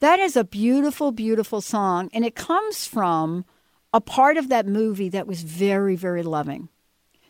That 0.00 0.20
is 0.20 0.36
a 0.36 0.44
beautiful, 0.44 1.12
beautiful 1.12 1.60
song, 1.60 2.10
and 2.12 2.24
it 2.24 2.34
comes 2.34 2.86
from 2.86 3.44
a 3.92 4.00
part 4.00 4.36
of 4.36 4.48
that 4.48 4.66
movie 4.66 5.08
that 5.10 5.26
was 5.26 5.42
very, 5.42 5.96
very 5.96 6.22
loving. 6.22 6.68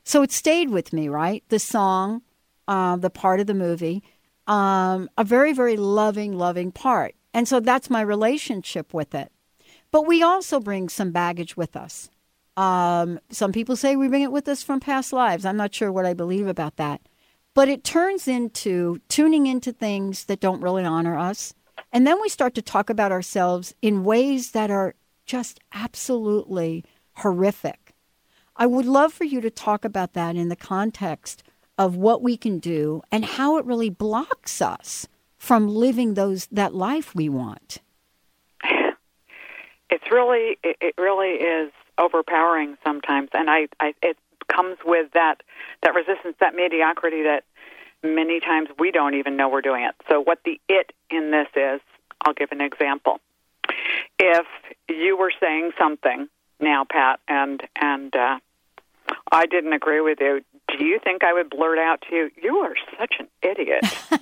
So 0.03 0.23
it 0.23 0.33
stayed 0.33 0.71
with 0.71 0.93
me, 0.93 1.09
right? 1.09 1.43
The 1.49 1.59
song, 1.59 2.23
uh, 2.69 2.97
the 2.97 3.11
part 3.11 3.41
of 3.41 3.47
the 3.47 3.55
movie, 3.55 4.03
um, 4.47 5.09
a 5.17 5.25
very, 5.25 5.53
very 5.53 5.77
loving, 5.77 6.37
loving 6.37 6.73
part. 6.73 7.15
And 7.33 7.49
so 7.49 7.61
that's 7.61 7.91
my 7.91 8.01
relationship 8.01 8.95
with 8.95 9.15
it. 9.15 9.33
But 9.91 10.07
we 10.07 10.23
also 10.23 10.61
bring 10.61 10.89
some 10.89 11.11
baggage 11.13 11.57
with 11.57 11.77
us. 11.77 12.11
Um, 12.57 13.19
some 13.31 13.53
people 13.53 13.77
say 13.77 13.97
we 13.97 14.09
bring 14.09 14.23
it 14.23 14.33
with 14.33 14.49
us 14.49 14.63
from 14.63 14.81
past 14.81 15.13
lives. 15.13 15.45
I'm 15.45 15.57
not 15.57 15.75
sure 15.75 15.91
what 15.91 16.07
I 16.07 16.15
believe 16.15 16.47
about 16.47 16.77
that. 16.77 17.01
But 17.55 17.69
it 17.69 17.85
turns 17.85 18.27
into 18.27 19.01
tuning 19.09 19.47
into 19.47 19.73
things 19.73 20.25
that 20.25 20.41
don't 20.41 20.61
really 20.61 20.85
honor 20.85 21.17
us. 21.17 21.55
And 21.93 22.07
then 22.07 22.21
we 22.21 22.29
start 22.29 22.55
to 22.55 22.63
talk 22.63 22.91
about 22.91 23.13
ourselves 23.13 23.75
in 23.83 24.05
ways 24.05 24.53
that 24.53 24.71
are 24.71 24.95
just 25.27 25.61
absolutely 25.73 26.85
horrific. 27.19 27.95
I 28.57 28.67
would 28.67 28.87
love 28.87 29.13
for 29.13 29.25
you 29.25 29.41
to 29.41 29.51
talk 29.51 29.85
about 29.85 30.13
that 30.13 30.37
in 30.37 30.49
the 30.49 30.57
context 30.57 31.43
of 31.79 31.97
what 31.97 32.23
we 32.23 32.37
can 32.37 32.59
do 32.59 33.03
and 33.11 33.25
how 33.25 33.57
it 33.57 33.65
really 33.65 33.91
blocks 33.91 34.63
us 34.63 35.09
from 35.39 35.69
living 35.69 36.15
those 36.15 36.47
that 36.47 36.75
life 36.75 37.15
we 37.15 37.29
want. 37.29 37.79
It's 39.91 40.11
really, 40.11 40.59
it, 40.65 40.95
really 40.99 41.35
is 41.35 41.71
overpowering 41.99 42.77
sometimes, 42.83 43.29
and 43.33 43.49
I, 43.49 43.69
I, 43.79 43.95
it 44.03 44.17
comes 44.49 44.77
with 44.85 45.13
that 45.13 45.43
that 45.83 45.95
resistance, 45.95 46.35
that 46.41 46.57
mediocrity 46.57 47.23
that 47.23 47.45
many 48.03 48.41
times 48.41 48.69
we 48.79 48.91
don't 48.91 49.15
even 49.15 49.37
know 49.37 49.49
we're 49.49 49.63
doing 49.63 49.85
it. 49.85 49.95
So, 50.09 50.21
what 50.21 50.41
the 50.45 50.61
it 50.69 50.93
in 51.11 51.31
this 51.31 51.49
is, 51.55 51.81
I'll 52.23 52.35
give 52.35 52.51
an 52.51 52.61
example. 52.61 53.21
If 54.19 54.47
you 54.89 55.17
were 55.17 55.33
saying 55.41 55.73
something 55.79 56.29
now, 56.61 56.85
Pat, 56.91 57.21
and 57.29 57.63
and 57.77 58.15
uh, 58.15 58.39
I 59.33 59.47
didn't 59.47 59.73
agree 59.73 60.01
with 60.01 60.19
you, 60.21 60.41
do 60.79 60.85
you 60.85 60.99
think 61.03 61.25
I 61.25 61.33
would 61.33 61.51
blurt 61.51 61.79
out 61.79 62.03
to 62.09 62.17
you, 62.17 62.31
"You 62.43 62.57
are 62.59 62.75
such 62.99 63.15
an 63.19 63.29
idiot"? 63.43 63.85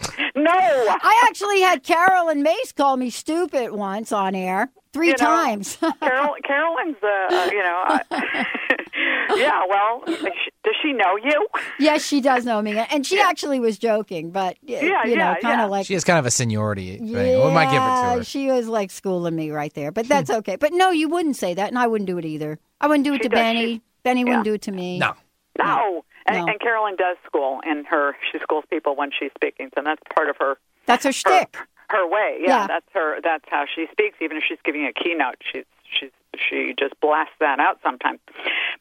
no. 0.34 0.50
I 0.52 1.24
actually 1.26 1.60
had 1.60 1.82
Caroline 1.82 2.42
Myss 2.42 2.72
call 2.72 2.96
me 2.96 3.10
stupid 3.10 3.72
once 3.72 4.12
on 4.12 4.34
air. 4.34 4.70
Three 4.92 5.06
you 5.08 5.12
know, 5.12 5.16
times. 5.18 5.76
Carol, 6.02 6.34
Carolyn's, 6.44 6.96
uh, 7.02 7.48
you 7.52 7.62
know, 7.62 7.82
uh, 7.86 7.98
yeah. 9.36 9.60
Well, 9.68 10.02
she- 10.06 10.50
does 10.64 10.74
she 10.82 10.92
know 10.92 11.16
you? 11.16 11.46
yes, 11.78 12.04
she 12.04 12.20
does 12.20 12.44
know 12.44 12.60
me, 12.60 12.76
and 12.76 13.06
she 13.06 13.20
actually 13.20 13.60
was 13.60 13.78
joking, 13.78 14.30
but 14.30 14.56
Yeah, 14.62 14.82
you 15.04 15.16
know, 15.16 15.30
yeah, 15.30 15.34
kind 15.40 15.58
yeah. 15.58 15.64
of 15.64 15.70
like 15.70 15.86
She 15.86 15.94
has 15.94 16.04
kind 16.04 16.18
of 16.18 16.26
a 16.26 16.30
seniority 16.30 16.98
thing. 16.98 17.06
We 17.12 17.50
might 17.52 17.70
give 17.70 17.82
it 17.82 17.86
to 17.86 17.90
Yeah, 17.92 18.16
her. 18.16 18.24
She 18.24 18.46
was 18.50 18.66
like 18.68 18.90
schooling 18.90 19.36
me 19.36 19.50
right 19.50 19.72
there, 19.74 19.90
but 19.92 20.08
that's 20.08 20.28
okay. 20.30 20.56
But 20.56 20.72
no, 20.72 20.90
you 20.90 21.08
wouldn't 21.08 21.36
say 21.36 21.54
that, 21.54 21.68
and 21.68 21.78
I 21.78 21.86
wouldn't 21.86 22.06
do 22.08 22.18
it 22.18 22.24
either. 22.24 22.58
I 22.80 22.86
wouldn't 22.88 23.04
do 23.04 23.14
it 23.14 23.18
She 23.18 23.22
to 23.24 23.28
does. 23.30 23.38
Benny. 23.38 23.82
Benny 24.02 24.24
wouldn't 24.24 24.44
do 24.44 24.54
it 24.54 24.62
to 24.62 24.72
me. 24.72 24.98
No. 24.98 25.14
No. 25.58 26.04
And, 26.26 26.36
No. 26.36 26.46
and 26.52 26.60
Carolyn 26.60 26.96
does 26.96 27.16
school, 27.26 27.60
and 27.64 27.86
her 27.86 28.16
she 28.30 28.38
schools 28.40 28.64
people 28.70 28.96
when 28.96 29.10
she's 29.18 29.30
speaking, 29.36 29.70
so 29.74 29.82
that's 29.84 30.02
part 30.14 30.28
of 30.28 30.36
her 30.38 30.58
That's 30.86 31.04
her 31.04 31.12
shtick. 31.12 31.56
her 31.56 31.66
way. 31.94 32.38
Yeah, 32.40 32.62
Yeah. 32.62 32.66
that's 32.66 32.86
her. 32.94 33.20
That's 33.22 33.44
how 33.48 33.64
she 33.72 33.86
speaks. 33.92 34.16
Even 34.20 34.36
if 34.36 34.44
she's 34.48 34.58
giving 34.64 34.86
a 34.86 34.92
keynote, 34.92 35.36
she's 35.40 35.64
she's 35.98 36.10
she 36.38 36.74
just 36.78 36.98
blasts 37.00 37.34
that 37.40 37.58
out 37.60 37.80
sometimes. 37.82 38.20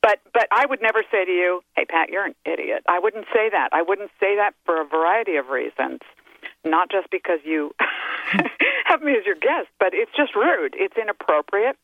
But 0.01 0.20
but 0.34 0.47
I 0.51 0.66
would 0.66 0.82
never 0.82 1.03
say 1.12 1.26
to 1.26 1.32
you, 1.32 1.64
"Hey 1.76 1.86
Pat, 1.86 2.10
you're 2.10 2.26
an 2.26 2.36
idiot." 2.45 2.84
I 2.88 2.99
wouldn't 2.99 3.26
say 3.34 3.49
that. 3.49 3.70
I 3.74 3.82
wouldn't 3.82 4.12
say 4.20 4.36
that 4.38 4.53
for 4.66 4.80
a 4.82 4.86
variety 4.86 5.36
of 5.36 5.49
reasons. 5.49 5.99
Not 6.64 6.89
just 6.91 7.10
because 7.10 7.39
you 7.43 7.74
have 8.86 9.01
me 9.01 9.14
as 9.18 9.26
your 9.26 9.36
guest, 9.36 9.68
but 9.80 9.93
it's 9.93 10.12
just 10.16 10.36
rude. 10.36 10.76
It's 10.78 10.95
inappropriate. 10.97 11.76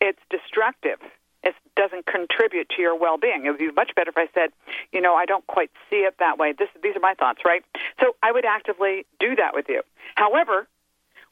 It's 0.00 0.18
destructive. 0.30 0.98
It 1.42 1.54
doesn't 1.76 2.06
contribute 2.06 2.68
to 2.70 2.80
your 2.82 2.96
well-being. 2.98 3.44
It 3.44 3.50
would 3.50 3.58
be 3.58 3.70
much 3.72 3.92
better 3.94 4.10
if 4.10 4.16
I 4.16 4.28
said, 4.32 4.50
you 4.92 5.00
know, 5.00 5.14
I 5.14 5.26
don't 5.26 5.46
quite 5.46 5.70
see 5.90 5.96
it 5.96 6.14
that 6.18 6.38
way. 6.38 6.52
This, 6.56 6.68
these 6.82 6.96
are 6.96 7.00
my 7.00 7.14
thoughts, 7.14 7.40
right? 7.44 7.62
So 8.00 8.16
I 8.22 8.32
would 8.32 8.44
actively 8.46 9.04
do 9.20 9.36
that 9.36 9.54
with 9.54 9.66
you. 9.68 9.82
However, 10.14 10.66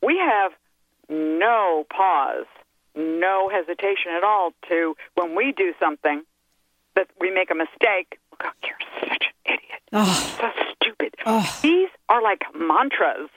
we 0.02 0.18
have 0.18 0.52
no 1.08 1.84
pause, 1.94 2.46
no 2.94 3.48
hesitation 3.48 4.12
at 4.16 4.24
all 4.24 4.52
to 4.68 4.94
when 5.14 5.34
we 5.34 5.52
do 5.52 5.72
something 5.80 6.22
that 6.94 7.08
we 7.20 7.30
make 7.30 7.50
a 7.50 7.54
mistake. 7.54 8.18
Oh, 8.42 8.50
you're 8.64 9.08
such 9.08 9.26
an 9.46 9.54
idiot. 9.54 9.82
So 10.38 10.50
stupid. 10.80 11.14
These 11.62 11.88
are 12.08 12.22
like 12.22 12.42
mantras 12.54 13.30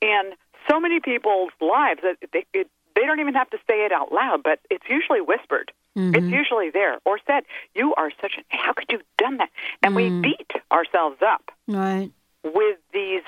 in 0.00 0.32
so 0.68 0.80
many 0.80 1.00
people's 1.00 1.52
lives 1.60 2.00
that 2.02 2.16
they, 2.32 2.44
it, 2.52 2.68
they 2.94 3.02
don't 3.02 3.20
even 3.20 3.34
have 3.34 3.50
to 3.50 3.58
say 3.68 3.84
it 3.84 3.92
out 3.92 4.12
loud, 4.12 4.42
but 4.42 4.60
it's 4.70 4.84
usually 4.88 5.20
whispered. 5.20 5.72
Mm-hmm. 5.96 6.14
It's 6.14 6.26
usually 6.32 6.70
there 6.70 6.98
or 7.04 7.18
said. 7.26 7.44
You 7.74 7.94
are 7.96 8.10
such 8.20 8.34
an. 8.36 8.44
How 8.48 8.72
could 8.72 8.86
you 8.90 8.98
have 8.98 9.06
done 9.18 9.38
that? 9.38 9.50
And 9.82 9.96
we 9.96 10.04
mm. 10.08 10.22
beat 10.22 10.50
ourselves 10.70 11.18
up 11.20 11.50
Right. 11.66 12.10
with 12.44 12.78
these 12.92 13.22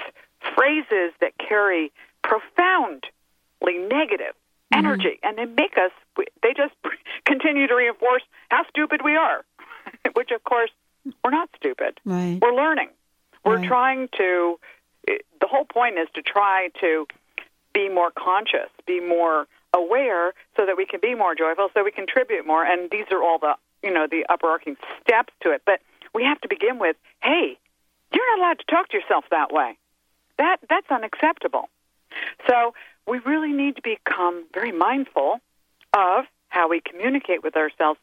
phrases 0.54 1.12
that 1.20 1.32
carry 1.38 1.92
profoundly 2.22 3.78
negative 3.78 4.34
mm-hmm. 4.72 4.78
energy, 4.78 5.18
and 5.22 5.36
they 5.38 5.44
make 5.44 5.76
us. 5.76 5.92
They 6.42 6.54
just 6.56 6.74
continue 7.26 7.66
to 7.66 7.74
reinforce 7.74 8.22
how 8.50 8.64
stupid 8.68 9.00
we 9.04 9.16
are, 9.16 9.44
which 10.14 10.30
of 10.30 10.44
course 10.44 10.70
we're 11.24 11.30
not 11.30 11.48
stupid. 11.56 11.98
Right. 12.04 12.38
We're 12.40 12.54
learning. 12.54 12.88
We're 13.44 13.56
Right. 13.56 13.68
trying 13.68 14.08
to. 14.18 14.58
The 15.06 15.48
whole 15.48 15.64
point 15.64 15.98
is 15.98 16.08
to 16.14 16.22
try 16.22 16.68
to 16.80 17.06
be 17.74 17.88
more 17.88 18.12
conscious, 18.12 18.70
be 18.86 19.00
more 19.00 19.48
aware, 19.74 20.32
so 20.56 20.64
that 20.66 20.76
we 20.76 20.86
can 20.86 21.00
be 21.00 21.14
more 21.16 21.34
joyful, 21.34 21.70
so 21.74 21.82
we 21.82 21.90
contribute 21.90 22.46
more. 22.46 22.64
And 22.64 22.88
these 22.90 23.06
are 23.10 23.22
all 23.22 23.38
the 23.38 23.56
you 23.82 23.92
know 23.92 24.06
the 24.08 24.24
upperarching 24.28 24.76
steps 25.00 25.32
to 25.42 25.50
it. 25.50 25.62
But 25.66 25.80
we 26.14 26.22
have 26.24 26.40
to 26.42 26.48
begin 26.48 26.78
with, 26.78 26.96
hey, 27.22 27.58
you're 28.14 28.38
not 28.38 28.44
allowed 28.44 28.58
to 28.60 28.64
talk 28.66 28.88
to 28.90 28.96
yourself 28.96 29.24
that 29.30 29.52
way. 29.52 29.76
That 30.38 30.58
that's 30.68 30.90
unacceptable. 30.90 31.68
So 32.48 32.74
we 33.06 33.18
really 33.18 33.52
need 33.52 33.76
to 33.76 33.82
become 33.82 34.44
very 34.52 34.72
mindful 34.72 35.40
of 35.94 36.24
how 36.48 36.68
we 36.68 36.80
communicate 36.80 37.42
with 37.42 37.56
ourselves 37.56 37.98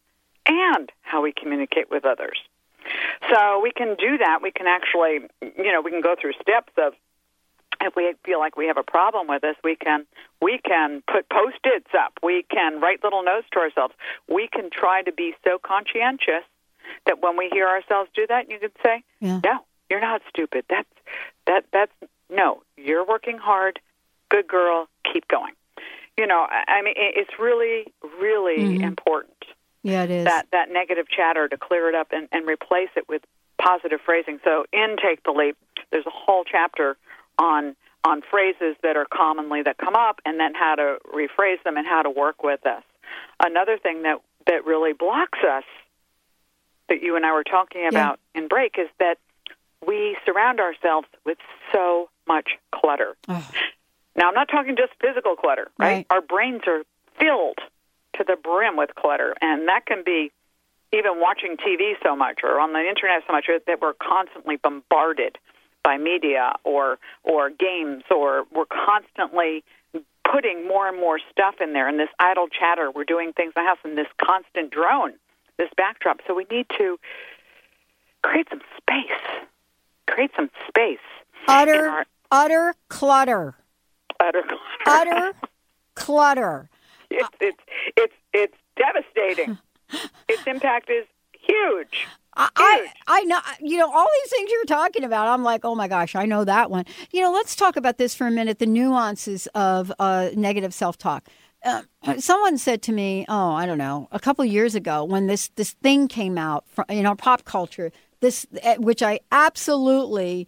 and 0.45 0.91
how 1.01 1.21
we 1.21 1.31
communicate 1.31 1.89
with 1.89 2.05
others. 2.05 2.39
So 3.31 3.59
we 3.61 3.71
can 3.71 3.95
do 3.95 4.17
that. 4.17 4.39
We 4.41 4.51
can 4.51 4.67
actually, 4.67 5.27
you 5.41 5.71
know, 5.71 5.81
we 5.81 5.91
can 5.91 6.01
go 6.01 6.15
through 6.19 6.33
steps 6.41 6.73
of 6.77 6.93
if 7.81 7.95
we 7.95 8.13
feel 8.25 8.39
like 8.39 8.57
we 8.57 8.67
have 8.67 8.77
a 8.77 8.83
problem 8.83 9.27
with 9.27 9.41
this, 9.41 9.55
we 9.63 9.75
can 9.75 10.05
we 10.41 10.57
can 10.57 11.01
put 11.11 11.29
post-its 11.29 11.87
up. 11.97 12.13
We 12.23 12.43
can 12.49 12.81
write 12.81 13.03
little 13.03 13.23
notes 13.23 13.47
to 13.53 13.59
ourselves. 13.59 13.93
We 14.27 14.49
can 14.51 14.69
try 14.69 15.01
to 15.03 15.11
be 15.11 15.35
so 15.45 15.59
conscientious 15.61 16.43
that 17.05 17.21
when 17.21 17.37
we 17.37 17.49
hear 17.51 17.67
ourselves 17.67 18.09
do 18.13 18.25
that, 18.27 18.49
you 18.49 18.59
can 18.59 18.71
say, 18.83 19.03
Yeah. 19.19 19.39
"No, 19.43 19.65
you're 19.89 20.01
not 20.01 20.21
stupid. 20.29 20.65
That's 20.67 20.89
that 21.45 21.65
that's 21.71 21.91
no. 22.29 22.63
You're 22.75 23.05
working 23.05 23.37
hard. 23.37 23.79
Good 24.29 24.47
girl. 24.47 24.87
Keep 25.11 25.27
going." 25.27 25.53
You 26.17 26.27
know, 26.27 26.45
I, 26.49 26.81
mean, 26.81 26.95
it's 26.97 27.39
really, 27.39 27.85
really 28.19 28.77
Mhm. 28.77 28.83
important 28.83 29.45
Yeah, 29.83 30.03
it 30.03 30.11
is. 30.11 30.25
that 30.25 30.47
that 30.51 30.69
negative 30.69 31.07
chatter 31.07 31.47
to 31.47 31.57
clear 31.57 31.87
it 31.87 31.95
up 31.95 32.11
and, 32.11 32.27
and 32.33 32.45
replace 32.45 32.89
it 32.97 33.07
with 33.07 33.21
positive 33.57 34.01
phrasing. 34.01 34.39
So 34.43 34.65
in 34.73 34.97
Take 35.01 35.23
the 35.23 35.31
Leap, 35.31 35.55
there's 35.91 36.05
a 36.05 36.09
whole 36.11 36.43
chapter 36.43 36.97
on 37.37 37.75
on 38.05 38.21
phrases 38.21 38.75
that 38.81 38.95
are 38.97 39.05
commonly 39.05 39.61
that 39.61 39.77
come 39.77 39.95
up 39.95 40.19
and 40.25 40.39
then 40.39 40.53
how 40.55 40.75
to 40.75 40.97
rephrase 41.13 41.61
them 41.63 41.75
and 41.77 41.85
how 41.85 42.01
to 42.01 42.09
work 42.09 42.43
with 42.43 42.65
us. 42.65 42.83
Another 43.41 43.77
thing 43.77 44.03
that 44.03 44.19
that 44.47 44.65
really 44.65 44.91
blocks 44.93 45.39
us 45.43 45.63
that 46.89 47.01
you 47.01 47.15
and 47.15 47.25
I 47.25 47.31
were 47.33 47.43
talking 47.45 47.87
about 47.87 48.19
in 48.35 48.47
break 48.49 48.77
is 48.77 48.89
that 48.99 49.19
we 49.85 50.17
surround 50.25 50.59
ourselves 50.59 51.07
with 51.25 51.37
so 51.71 52.09
much 52.27 52.57
clutter. 52.73 53.15
Now, 54.19 54.27
I'm 54.27 54.33
not 54.35 54.49
talking 54.49 54.75
just 54.75 54.91
physical 54.99 55.37
clutter, 55.37 55.71
right? 55.79 55.87
Right. 55.87 56.07
Our 56.09 56.21
brains 56.21 56.61
are 56.67 56.83
filled 57.17 57.59
to 58.17 58.25
the 58.27 58.35
brim 58.35 58.75
with 58.75 58.93
clutter, 58.93 59.33
and 59.41 59.67
that 59.69 59.85
can 59.85 60.03
be 60.05 60.31
even 60.91 61.21
watching 61.21 61.55
TV 61.55 61.93
so 62.03 62.17
much 62.17 62.39
or 62.43 62.59
on 62.59 62.73
the 62.73 62.79
internet 62.79 63.23
so 63.25 63.31
much 63.31 63.45
that 63.47 63.81
we're 63.81 63.93
constantly 63.93 64.57
bombarded 64.57 65.37
by 65.83 65.97
media 65.97 66.53
or 66.65 66.99
or 67.23 67.49
games 67.49 68.03
or 68.11 68.43
we're 68.53 68.65
constantly 68.65 69.63
putting 70.29 70.67
more 70.67 70.87
and 70.87 70.99
more 70.99 71.19
stuff 71.31 71.55
in 71.61 71.73
there 71.73 71.87
and 71.87 71.99
this 71.99 72.09
idle 72.19 72.47
chatter 72.47 72.91
we're 72.91 73.05
doing 73.05 73.31
things 73.33 73.53
in 73.55 73.63
the 73.63 73.67
house 73.67 73.77
and 73.83 73.97
this 73.97 74.07
constant 74.21 74.71
drone 74.71 75.13
this 75.57 75.69
backdrop 75.77 76.19
so 76.27 76.35
we 76.35 76.45
need 76.51 76.65
to 76.77 76.99
create 78.21 78.47
some 78.49 78.61
space 78.77 79.21
create 80.07 80.31
some 80.35 80.49
space 80.67 80.97
utter, 81.47 81.87
our 81.87 82.05
utter 82.31 82.75
clutter. 82.89 83.55
Utter 84.19 84.43
clutter 84.83 85.09
Utter 85.11 85.33
clutter. 85.95 86.69
it's 87.09 87.29
it's 87.39 87.63
it's 87.97 88.13
it's 88.33 88.57
devastating 88.75 89.57
its 90.29 90.45
impact 90.47 90.89
is 90.89 91.05
huge 91.33 92.07
I, 92.39 92.87
I, 93.07 93.23
know, 93.23 93.39
you 93.59 93.77
know, 93.77 93.91
all 93.91 94.07
these 94.23 94.31
things 94.31 94.49
you're 94.51 94.65
talking 94.65 95.03
about. 95.03 95.27
I'm 95.27 95.43
like, 95.43 95.65
oh 95.65 95.75
my 95.75 95.87
gosh, 95.87 96.15
I 96.15 96.25
know 96.25 96.45
that 96.45 96.71
one. 96.71 96.85
You 97.11 97.21
know, 97.21 97.33
let's 97.33 97.55
talk 97.55 97.75
about 97.75 97.97
this 97.97 98.15
for 98.15 98.27
a 98.27 98.31
minute 98.31 98.59
the 98.59 98.65
nuances 98.65 99.47
of 99.47 99.91
uh, 99.99 100.29
negative 100.35 100.73
self 100.73 100.97
talk. 100.97 101.27
Uh, 101.63 101.83
someone 102.19 102.57
said 102.57 102.81
to 102.83 102.91
me, 102.93 103.25
oh, 103.27 103.51
I 103.51 103.65
don't 103.65 103.77
know, 103.77 104.07
a 104.11 104.19
couple 104.19 104.45
years 104.45 104.75
ago 104.75 105.03
when 105.03 105.27
this, 105.27 105.49
this 105.55 105.71
thing 105.71 106.07
came 106.07 106.37
out 106.37 106.65
from, 106.67 106.85
in 106.87 107.05
our 107.05 107.15
pop 107.15 107.43
culture, 107.43 107.91
this, 108.21 108.45
eh, 108.61 108.77
which 108.77 109.03
I 109.03 109.19
absolutely, 109.31 110.47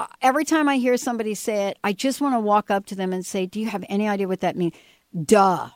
Uh, 0.00 0.06
every 0.22 0.44
time 0.46 0.66
I 0.66 0.76
hear 0.78 0.96
somebody 0.96 1.34
say 1.34 1.68
it, 1.68 1.78
I 1.84 1.92
just 1.92 2.22
want 2.22 2.34
to 2.34 2.40
walk 2.40 2.70
up 2.70 2.86
to 2.86 2.94
them 2.94 3.12
and 3.12 3.24
say, 3.26 3.44
do 3.44 3.60
you 3.60 3.66
have 3.66 3.84
any 3.90 4.08
idea 4.08 4.26
what 4.26 4.40
that 4.40 4.56
means? 4.56 4.72
Duh. 5.24 5.68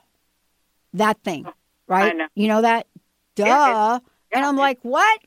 That 0.95 1.19
thing, 1.23 1.47
right? 1.89 2.17
know. 2.17 2.29
You 2.35 2.49
know 2.49 2.63
that? 2.63 2.87
Duh. 3.35 3.45
Yeah, 3.45 3.99
and 4.33 4.45
I'm 4.47 4.57
like, 4.57 4.79
what? 4.83 5.21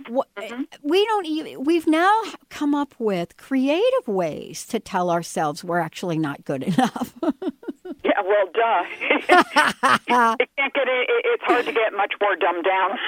Mm-hmm. 0.00 0.14
What, 0.14 0.28
eh, 0.38 0.48
Mm-hmm. 0.48 0.62
we 0.82 1.04
don't 1.06 1.26
even 1.26 1.64
we've 1.64 1.86
now 1.86 2.22
come 2.50 2.74
up 2.74 2.94
with 2.98 3.36
creative 3.36 4.06
ways 4.08 4.64
to 4.66 4.80
tell 4.80 5.10
ourselves 5.10 5.62
we're 5.62 5.80
actually 5.80 6.18
not 6.18 6.44
good 6.44 6.62
enough 6.72 7.14
Yeah, 7.22 8.22
well, 8.24 8.46
duh. 8.54 8.84
it 10.40 10.48
can't 10.56 10.74
get. 10.74 10.88
It, 10.88 11.08
it's 11.26 11.44
hard 11.44 11.64
to 11.66 11.72
get 11.72 11.92
much 11.94 12.14
more 12.20 12.34
dumbed 12.36 12.64
down 12.64 12.98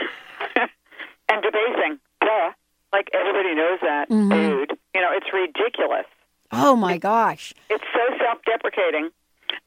and 1.29 1.43
debasing. 1.43 1.99
Duh. 2.21 2.53
Like 2.93 3.09
everybody 3.12 3.55
knows 3.55 3.78
that, 3.82 4.09
Mhm. 4.11 4.30
dude. 4.30 4.78
You 4.95 5.01
know, 5.01 5.11
it's 5.12 5.32
ridiculous. 5.32 6.07
oh 6.53 6.74
my 6.74 6.99
gosh 6.99 7.55
It's 7.68 7.84
so 7.95 8.16
self-deprecating, 8.18 9.11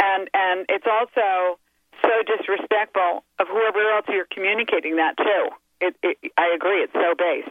and 0.02 0.30
and 0.34 0.66
it's 0.68 0.86
also 0.86 1.58
so 2.02 2.10
disrespectful 2.26 3.24
of 3.40 3.48
whoever 3.48 3.80
else 3.96 4.06
you're 4.10 4.28
communicating 4.32 4.98
that 4.98 5.16
to. 5.18 5.50
It, 5.80 5.96
it, 6.04 6.18
I 6.38 6.48
agree. 6.54 6.82
It's 6.84 6.92
so 6.94 7.14
base. 7.18 7.50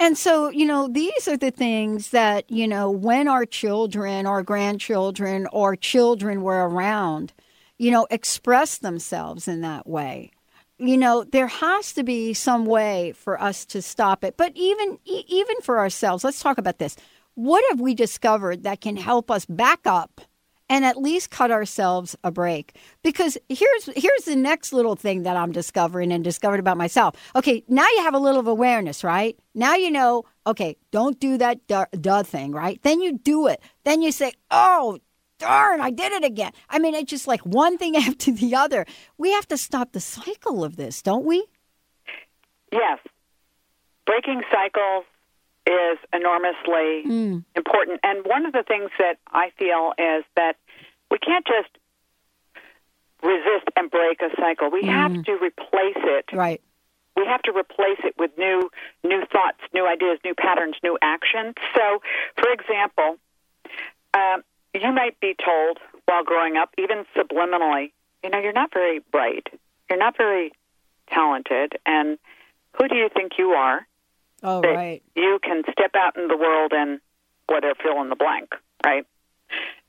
and 0.00 0.18
so 0.18 0.48
you 0.48 0.66
know 0.66 0.88
these 0.88 1.28
are 1.28 1.36
the 1.36 1.50
things 1.52 2.10
that 2.10 2.50
you 2.50 2.66
know 2.66 2.90
when 2.90 3.28
our 3.28 3.46
children 3.46 4.26
or 4.26 4.42
grandchildren 4.42 5.46
or 5.52 5.76
children 5.76 6.42
were 6.42 6.68
around 6.68 7.32
you 7.78 7.90
know 7.92 8.06
express 8.10 8.78
themselves 8.78 9.46
in 9.48 9.60
that 9.60 9.86
way 9.86 10.30
you 10.78 10.96
know 10.96 11.24
there 11.24 11.46
has 11.46 11.92
to 11.92 12.02
be 12.02 12.32
some 12.34 12.66
way 12.66 13.12
for 13.12 13.40
us 13.40 13.64
to 13.64 13.82
stop 13.82 14.24
it 14.24 14.36
but 14.36 14.52
even 14.54 14.98
even 15.04 15.56
for 15.62 15.78
ourselves 15.78 16.24
let's 16.24 16.40
talk 16.40 16.58
about 16.58 16.78
this 16.78 16.96
what 17.34 17.64
have 17.70 17.80
we 17.80 17.94
discovered 17.94 18.62
that 18.62 18.80
can 18.80 18.96
help 18.96 19.30
us 19.30 19.44
back 19.46 19.80
up 19.86 20.20
and 20.68 20.84
at 20.84 20.96
least 20.96 21.30
cut 21.30 21.50
ourselves 21.50 22.16
a 22.24 22.30
break. 22.30 22.76
Because 23.02 23.38
here's 23.48 23.86
here's 23.96 24.24
the 24.24 24.36
next 24.36 24.72
little 24.72 24.96
thing 24.96 25.22
that 25.22 25.36
I'm 25.36 25.52
discovering 25.52 26.12
and 26.12 26.22
discovered 26.22 26.60
about 26.60 26.76
myself. 26.76 27.14
Okay, 27.34 27.64
now 27.68 27.86
you 27.96 28.02
have 28.02 28.14
a 28.14 28.18
little 28.18 28.40
of 28.40 28.46
awareness, 28.46 29.02
right? 29.02 29.38
Now 29.54 29.74
you 29.74 29.90
know, 29.90 30.24
okay, 30.46 30.76
don't 30.90 31.18
do 31.18 31.38
that 31.38 31.66
duh, 31.66 31.86
duh 32.00 32.22
thing, 32.22 32.52
right? 32.52 32.80
Then 32.82 33.00
you 33.00 33.18
do 33.18 33.46
it. 33.46 33.60
Then 33.84 34.02
you 34.02 34.12
say, 34.12 34.32
"Oh, 34.50 34.98
darn, 35.38 35.80
I 35.80 35.90
did 35.90 36.12
it 36.12 36.24
again." 36.24 36.52
I 36.68 36.78
mean, 36.78 36.94
it's 36.94 37.10
just 37.10 37.26
like 37.26 37.40
one 37.46 37.78
thing 37.78 37.96
after 38.06 38.30
the 38.32 38.54
other. 38.54 38.86
We 39.16 39.30
have 39.32 39.46
to 39.48 39.56
stop 39.56 39.92
the 39.92 40.00
cycle 40.00 40.64
of 40.64 40.76
this, 40.76 41.02
don't 41.02 41.24
we? 41.24 41.46
Yes. 42.72 42.98
Breaking 44.06 44.42
cycles 44.50 45.04
is 45.66 45.98
enormously 46.12 47.04
Mm. 47.06 47.44
important. 47.54 48.00
And 48.02 48.24
one 48.26 48.46
of 48.46 48.52
the 48.52 48.62
things 48.62 48.90
that 48.98 49.18
I 49.32 49.50
feel 49.58 49.92
is 49.98 50.24
that 50.34 50.56
we 51.10 51.18
can't 51.18 51.46
just 51.46 51.68
resist 53.22 53.66
and 53.76 53.90
break 53.90 54.20
a 54.22 54.30
cycle. 54.40 54.70
We 54.70 54.84
have 54.86 55.12
to 55.24 55.32
replace 55.32 55.96
it. 55.96 56.26
Right. 56.32 56.60
We 57.16 57.26
have 57.26 57.42
to 57.42 57.52
replace 57.52 57.98
it 58.04 58.14
with 58.16 58.30
new 58.38 58.70
new 59.02 59.22
thoughts, 59.32 59.58
new 59.74 59.86
ideas, 59.86 60.18
new 60.24 60.34
patterns, 60.34 60.76
new 60.84 60.96
actions. 61.02 61.54
So, 61.74 62.00
for 62.36 62.48
example, 62.50 63.18
um, 64.14 64.42
you 64.74 64.92
might 64.92 65.18
be 65.20 65.34
told 65.34 65.78
while 66.06 66.24
growing 66.24 66.56
up, 66.56 66.70
even 66.78 67.04
subliminally, 67.16 67.92
you 68.22 68.30
know, 68.30 68.38
you're 68.38 68.52
not 68.52 68.72
very 68.72 69.00
bright, 69.12 69.46
you're 69.88 69.98
not 69.98 70.16
very 70.16 70.52
talented, 71.10 71.78
and 71.86 72.18
who 72.78 72.88
do 72.88 72.96
you 72.96 73.08
think 73.14 73.32
you 73.38 73.50
are? 73.50 73.86
Oh, 74.42 74.62
right. 74.62 75.02
you 75.16 75.38
can 75.42 75.62
step 75.72 75.92
out 75.96 76.16
in 76.16 76.28
the 76.28 76.36
world 76.36 76.72
and 76.72 77.00
whatever 77.48 77.74
fill 77.82 78.00
in 78.02 78.08
the 78.08 78.16
blank, 78.16 78.54
right? 78.84 79.04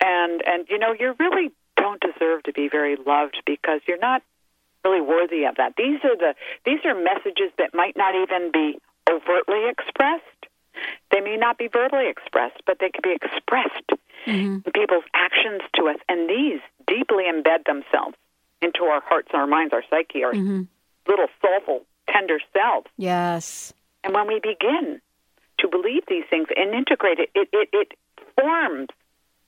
And 0.03 0.41
and 0.45 0.65
you 0.69 0.79
know 0.79 0.95
you 0.97 1.13
really 1.19 1.51
don't 1.75 2.01
deserve 2.01 2.43
to 2.43 2.53
be 2.53 2.67
very 2.69 2.95
loved 2.95 3.41
because 3.45 3.81
you're 3.87 3.99
not 3.99 4.23
really 4.83 5.01
worthy 5.01 5.43
of 5.43 5.55
that. 5.57 5.73
These 5.77 5.99
are 6.03 6.15
the 6.15 6.33
these 6.65 6.79
are 6.85 6.95
messages 6.95 7.51
that 7.57 7.73
might 7.73 7.95
not 7.95 8.15
even 8.15 8.51
be 8.51 8.79
overtly 9.09 9.69
expressed. 9.69 10.23
They 11.11 11.21
may 11.21 11.37
not 11.37 11.57
be 11.57 11.67
verbally 11.67 12.09
expressed, 12.09 12.61
but 12.65 12.77
they 12.79 12.89
can 12.89 13.01
be 13.03 13.13
expressed 13.13 13.91
in 14.25 14.61
people's 14.75 15.05
actions 15.13 15.61
to 15.75 15.87
us, 15.87 15.97
and 16.07 16.29
these 16.29 16.59
deeply 16.87 17.23
embed 17.23 17.65
themselves 17.65 18.15
into 18.61 18.83
our 18.83 19.01
hearts, 19.01 19.29
our 19.33 19.47
minds, 19.47 19.73
our 19.73 19.83
psyche, 19.89 20.23
our 20.23 20.33
little 20.33 21.27
soulful, 21.41 21.85
tender 22.09 22.39
selves. 22.53 22.87
Yes. 22.97 23.73
And 24.03 24.13
when 24.13 24.27
we 24.27 24.39
begin 24.39 25.01
to 25.59 25.67
believe 25.67 26.03
these 26.07 26.25
things 26.29 26.47
and 26.55 26.73
integrate 26.73 27.19
it, 27.19 27.29
it, 27.35 27.49
it, 27.51 27.69
it 27.73 27.93
forms, 28.37 28.87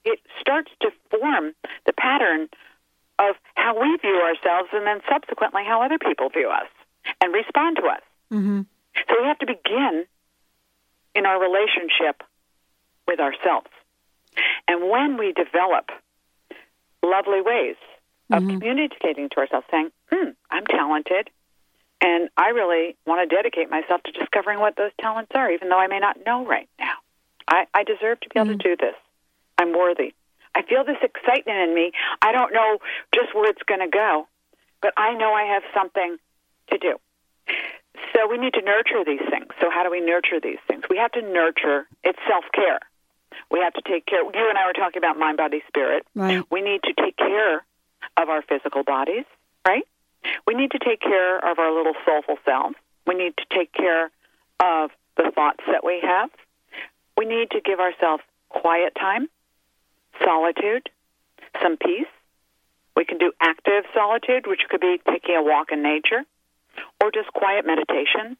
it 0.03 0.19
starts 0.39 0.71
to 0.81 0.89
form 1.09 1.53
the 1.85 1.93
pattern 1.93 2.49
of 3.19 3.35
how 3.55 3.79
we 3.79 3.95
view 3.97 4.21
ourselves 4.21 4.69
and 4.73 4.85
then 4.85 4.99
subsequently 5.09 5.63
how 5.65 5.81
other 5.81 5.97
people 5.99 6.29
view 6.29 6.49
us 6.49 6.67
and 7.21 7.33
respond 7.33 7.77
to 7.77 7.83
us. 7.83 8.01
Mm-hmm. 8.31 8.61
So 9.07 9.15
we 9.21 9.27
have 9.27 9.39
to 9.39 9.45
begin 9.45 10.05
in 11.15 11.25
our 11.25 11.41
relationship 11.41 12.23
with 13.07 13.19
ourselves. 13.19 13.67
And 14.67 14.89
when 14.89 15.17
we 15.17 15.33
develop 15.33 15.89
lovely 17.03 17.41
ways 17.41 17.75
of 18.31 18.43
communicating 18.59 19.29
to 19.29 19.37
ourselves, 19.37 19.65
saying, 19.69 19.91
hmm, 20.11 20.29
I'm 20.49 20.65
talented, 20.65 21.29
and 21.99 22.29
I 22.37 22.49
really 22.49 22.95
want 23.05 23.27
to 23.29 23.35
dedicate 23.35 23.69
myself 23.69 24.01
to 24.03 24.11
discovering 24.11 24.59
what 24.59 24.75
those 24.75 24.91
talents 24.99 25.31
are, 25.35 25.51
even 25.51 25.69
though 25.69 25.79
I 25.79 25.87
may 25.87 25.99
not 25.99 26.17
know 26.25 26.45
right 26.45 26.69
now. 26.79 26.93
I, 27.47 27.65
I 27.73 27.83
deserve 27.83 28.19
to 28.21 28.29
be 28.29 28.39
able 28.39 28.51
to 28.51 28.57
do 28.57 28.75
this. 28.77 28.95
I'm 29.57 29.77
worthy. 29.77 30.13
I 30.55 30.63
feel 30.63 30.83
this 30.83 30.97
excitement 31.01 31.57
in 31.57 31.75
me. 31.75 31.91
I 32.21 32.31
don't 32.31 32.53
know 32.53 32.77
just 33.13 33.35
where 33.35 33.49
it's 33.49 33.61
going 33.63 33.81
to 33.81 33.89
go, 33.89 34.27
but 34.81 34.93
I 34.97 35.13
know 35.13 35.33
I 35.33 35.43
have 35.53 35.63
something 35.73 36.17
to 36.71 36.77
do. 36.77 36.99
So 38.13 38.27
we 38.29 38.37
need 38.37 38.53
to 38.53 38.61
nurture 38.61 39.03
these 39.05 39.25
things. 39.29 39.47
So 39.59 39.69
how 39.69 39.83
do 39.83 39.91
we 39.91 40.01
nurture 40.01 40.39
these 40.41 40.59
things? 40.67 40.83
We 40.89 40.97
have 40.97 41.11
to 41.13 41.21
nurture. 41.21 41.87
It's 42.03 42.19
self 42.27 42.45
care. 42.53 42.79
We 43.49 43.59
have 43.59 43.73
to 43.73 43.81
take 43.81 44.05
care. 44.05 44.23
You 44.23 44.49
and 44.49 44.57
I 44.57 44.65
were 44.67 44.73
talking 44.73 44.97
about 44.97 45.17
mind, 45.17 45.37
body, 45.37 45.61
spirit. 45.67 46.05
Right. 46.15 46.43
We 46.51 46.61
need 46.61 46.81
to 46.83 46.93
take 46.93 47.17
care 47.17 47.65
of 48.17 48.29
our 48.29 48.41
physical 48.41 48.83
bodies, 48.83 49.25
right? 49.65 49.83
We 50.45 50.53
need 50.53 50.71
to 50.71 50.79
take 50.79 51.01
care 51.01 51.37
of 51.37 51.59
our 51.59 51.73
little 51.75 51.93
soulful 52.05 52.37
selves. 52.45 52.75
We 53.07 53.15
need 53.15 53.33
to 53.37 53.45
take 53.55 53.73
care 53.73 54.11
of 54.59 54.91
the 55.17 55.31
thoughts 55.33 55.63
that 55.67 55.83
we 55.83 56.01
have. 56.03 56.29
We 57.17 57.25
need 57.25 57.51
to 57.51 57.61
give 57.61 57.79
ourselves 57.79 58.23
quiet 58.49 58.93
time, 58.99 59.27
solitude, 60.23 60.89
some 61.61 61.77
peace. 61.77 62.07
We 62.95 63.05
can 63.05 63.17
do 63.17 63.31
active 63.41 63.85
solitude, 63.93 64.47
which 64.47 64.61
could 64.69 64.81
be 64.81 64.99
taking 65.09 65.35
a 65.35 65.43
walk 65.43 65.71
in 65.71 65.81
nature, 65.81 66.23
or 67.01 67.11
just 67.11 67.31
quiet 67.33 67.65
meditation. 67.65 68.37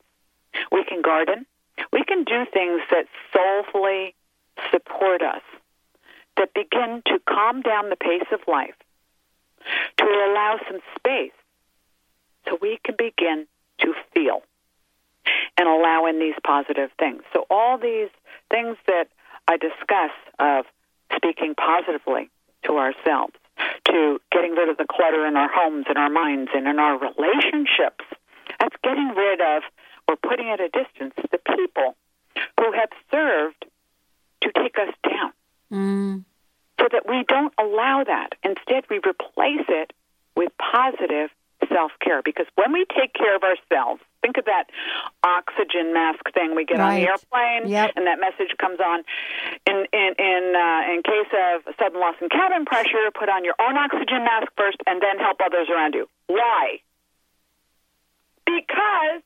We 0.71 0.83
can 0.83 1.01
garden. 1.01 1.45
We 1.91 2.03
can 2.03 2.23
do 2.23 2.45
things 2.51 2.81
that 2.91 3.05
soulfully 3.33 4.15
support 4.71 5.21
us, 5.21 5.41
that 6.37 6.53
begin 6.53 7.01
to 7.07 7.19
calm 7.27 7.61
down 7.61 7.89
the 7.89 7.95
pace 7.95 8.27
of 8.31 8.41
life, 8.47 8.75
to 9.97 10.05
allow 10.05 10.59
some 10.69 10.79
space 10.97 11.31
so 12.47 12.57
we 12.61 12.79
can 12.83 12.95
begin 12.97 13.47
to 13.79 13.93
feel 14.13 14.41
and 15.57 15.67
allow 15.67 16.05
in 16.07 16.19
these 16.19 16.35
positive 16.45 16.89
things. 16.99 17.21
So, 17.33 17.45
all 17.49 17.77
these 17.77 18.09
things 18.49 18.77
that 18.87 19.07
I 19.47 19.57
discuss 19.57 20.11
of 20.39 20.65
speaking 21.15 21.55
positively 21.55 22.29
to 22.63 22.77
ourselves, 22.77 23.33
to 23.85 24.19
getting 24.31 24.51
rid 24.51 24.69
of 24.69 24.77
the 24.77 24.85
clutter 24.89 25.25
in 25.25 25.35
our 25.35 25.49
homes, 25.51 25.85
in 25.89 25.97
our 25.97 26.09
minds, 26.09 26.51
and 26.53 26.67
in 26.67 26.79
our 26.79 26.97
relationships, 26.97 28.05
that's 28.61 28.75
getting 28.83 29.09
rid 29.15 29.41
of 29.41 29.63
or 30.07 30.15
putting 30.15 30.49
at 30.49 30.59
a 30.61 30.69
distance 30.69 31.13
the 31.31 31.39
people 31.57 31.95
who 32.59 32.71
have 32.71 32.89
served 33.11 33.65
to 34.41 34.51
take 34.53 34.77
us 34.77 34.93
down 35.03 35.33
Mm. 35.71 36.23
so 36.79 36.87
that 36.91 37.07
we 37.07 37.23
don't 37.27 37.53
allow 37.57 38.03
that. 38.03 38.35
Instead, 38.43 38.83
we 38.89 38.97
replace 38.97 39.65
it 39.69 39.93
with 40.35 40.51
positive 40.57 41.29
self 41.69 41.91
care. 42.01 42.21
Because 42.21 42.47
when 42.55 42.73
we 42.73 42.85
take 42.85 43.13
care 43.13 43.35
of 43.35 43.43
ourselves, 43.43 44.01
think 44.21 44.35
of 44.37 44.45
that 44.45 44.65
oxygen 45.23 45.93
mask 45.93 46.19
thing 46.33 46.55
we 46.55 46.65
get 46.65 46.79
on 46.81 46.95
the 46.95 47.07
airplane, 47.07 47.67
Yep. 47.69 47.91
and 47.95 48.05
that 48.07 48.19
message 48.19 48.51
comes 48.57 48.79
on. 48.81 49.03
In 49.65 49.85
in 49.93 50.13
in 50.19 50.55
uh, 50.55 50.91
in 50.93 51.03
case 51.03 51.31
of 51.31 51.63
sudden 51.79 51.99
loss 52.01 52.15
in 52.21 52.27
cabin 52.29 52.65
pressure, 52.65 53.11
put 53.13 53.29
on 53.29 53.45
your 53.45 53.55
own 53.59 53.77
oxygen 53.77 54.23
mask 54.25 54.51
first, 54.57 54.77
and 54.87 55.01
then 55.01 55.19
help 55.19 55.39
others 55.39 55.69
around 55.69 55.93
you. 55.93 56.09
Why? 56.27 56.81
Because 58.45 59.21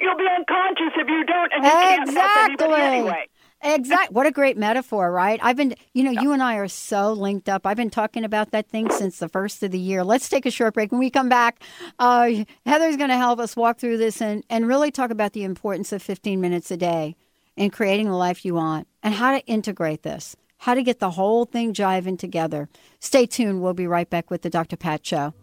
you'll 0.00 0.09
be 0.20 0.28
unconscious 0.38 0.92
if 0.96 1.08
you 1.08 1.24
don't, 1.24 1.52
and 1.52 1.64
you 1.64 1.70
can't 1.70 2.08
help 2.10 2.36
anybody 2.38 2.52
Exactly. 2.52 2.82
anyway. 2.82 3.26
Exact. 3.62 4.12
What 4.12 4.26
a 4.26 4.30
great 4.30 4.56
metaphor, 4.56 5.12
right? 5.12 5.38
I've 5.42 5.56
been, 5.56 5.74
you 5.92 6.02
know, 6.02 6.10
you 6.22 6.32
and 6.32 6.42
I 6.42 6.54
are 6.56 6.68
so 6.68 7.12
linked 7.12 7.46
up. 7.46 7.66
I've 7.66 7.76
been 7.76 7.90
talking 7.90 8.24
about 8.24 8.52
that 8.52 8.68
thing 8.70 8.90
since 8.90 9.18
the 9.18 9.28
first 9.28 9.62
of 9.62 9.70
the 9.70 9.78
year. 9.78 10.02
Let's 10.02 10.30
take 10.30 10.46
a 10.46 10.50
short 10.50 10.72
break. 10.72 10.90
When 10.92 10.98
we 10.98 11.10
come 11.10 11.28
back, 11.28 11.62
uh, 11.98 12.30
Heather's 12.64 12.96
going 12.96 13.10
to 13.10 13.18
help 13.18 13.38
us 13.38 13.56
walk 13.56 13.78
through 13.78 13.98
this 13.98 14.22
and, 14.22 14.44
and 14.48 14.66
really 14.66 14.90
talk 14.90 15.10
about 15.10 15.34
the 15.34 15.44
importance 15.44 15.92
of 15.92 16.02
15 16.02 16.40
minutes 16.40 16.70
a 16.70 16.76
day 16.78 17.16
in 17.54 17.68
creating 17.68 18.06
the 18.08 18.16
life 18.16 18.46
you 18.46 18.54
want 18.54 18.88
and 19.02 19.12
how 19.12 19.32
to 19.32 19.44
integrate 19.46 20.04
this, 20.04 20.36
how 20.56 20.72
to 20.72 20.82
get 20.82 20.98
the 20.98 21.10
whole 21.10 21.44
thing 21.44 21.74
jiving 21.74 22.18
together. 22.18 22.70
Stay 22.98 23.26
tuned. 23.26 23.60
We'll 23.60 23.74
be 23.74 23.86
right 23.86 24.08
back 24.08 24.30
with 24.30 24.40
the 24.40 24.48
Dr. 24.48 24.78
Pat 24.78 25.04
Show. 25.04 25.34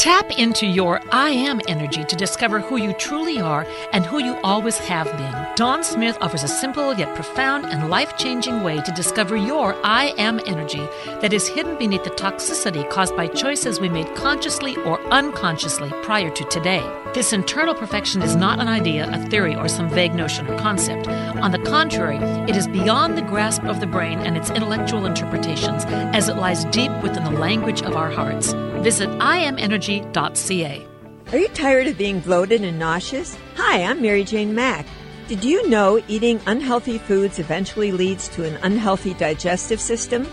Tap 0.00 0.30
into 0.38 0.66
your 0.66 0.98
I 1.12 1.28
am 1.28 1.60
energy 1.68 2.04
to 2.04 2.16
discover 2.16 2.58
who 2.58 2.78
you 2.78 2.94
truly 2.94 3.38
are 3.38 3.66
and 3.92 4.02
who 4.02 4.18
you 4.18 4.34
always 4.42 4.78
have 4.78 5.14
been. 5.18 5.46
Dawn 5.56 5.84
Smith 5.84 6.16
offers 6.22 6.42
a 6.42 6.48
simple 6.48 6.94
yet 6.94 7.14
profound 7.14 7.66
and 7.66 7.90
life 7.90 8.16
changing 8.16 8.62
way 8.62 8.80
to 8.80 8.92
discover 8.92 9.36
your 9.36 9.76
I 9.84 10.14
am 10.16 10.40
energy 10.46 10.88
that 11.20 11.34
is 11.34 11.48
hidden 11.48 11.76
beneath 11.76 12.04
the 12.04 12.10
toxicity 12.12 12.88
caused 12.88 13.14
by 13.14 13.26
choices 13.26 13.78
we 13.78 13.90
made 13.90 14.14
consciously 14.14 14.74
or 14.86 14.98
unconsciously 15.08 15.90
prior 16.02 16.30
to 16.30 16.44
today. 16.44 16.80
This 17.12 17.34
internal 17.34 17.74
perfection 17.74 18.22
is 18.22 18.34
not 18.34 18.58
an 18.58 18.68
idea, 18.68 19.06
a 19.12 19.28
theory, 19.28 19.54
or 19.54 19.68
some 19.68 19.90
vague 19.90 20.14
notion 20.14 20.46
or 20.48 20.58
concept. 20.58 21.08
On 21.08 21.52
the 21.52 21.58
contrary, 21.58 22.16
it 22.48 22.56
is 22.56 22.66
beyond 22.66 23.18
the 23.18 23.22
grasp 23.22 23.64
of 23.64 23.80
the 23.80 23.86
brain 23.86 24.20
and 24.20 24.38
its 24.38 24.48
intellectual 24.48 25.04
interpretations 25.04 25.84
as 26.16 26.30
it 26.30 26.36
lies 26.36 26.64
deep 26.66 26.90
within 27.02 27.24
the 27.24 27.38
language 27.38 27.82
of 27.82 27.96
our 27.96 28.10
hearts. 28.10 28.54
Visit 28.82 29.10
iamenergy.ca. 29.10 30.86
Are 31.32 31.38
you 31.38 31.48
tired 31.48 31.86
of 31.86 31.98
being 31.98 32.20
bloated 32.20 32.62
and 32.62 32.78
nauseous? 32.78 33.36
Hi, 33.56 33.82
I'm 33.82 34.00
Mary 34.00 34.24
Jane 34.24 34.54
Mack. 34.54 34.86
Did 35.28 35.44
you 35.44 35.68
know 35.68 36.02
eating 36.08 36.40
unhealthy 36.46 36.96
foods 36.96 37.38
eventually 37.38 37.92
leads 37.92 38.26
to 38.28 38.44
an 38.44 38.56
unhealthy 38.62 39.12
digestive 39.12 39.82
system? 39.82 40.26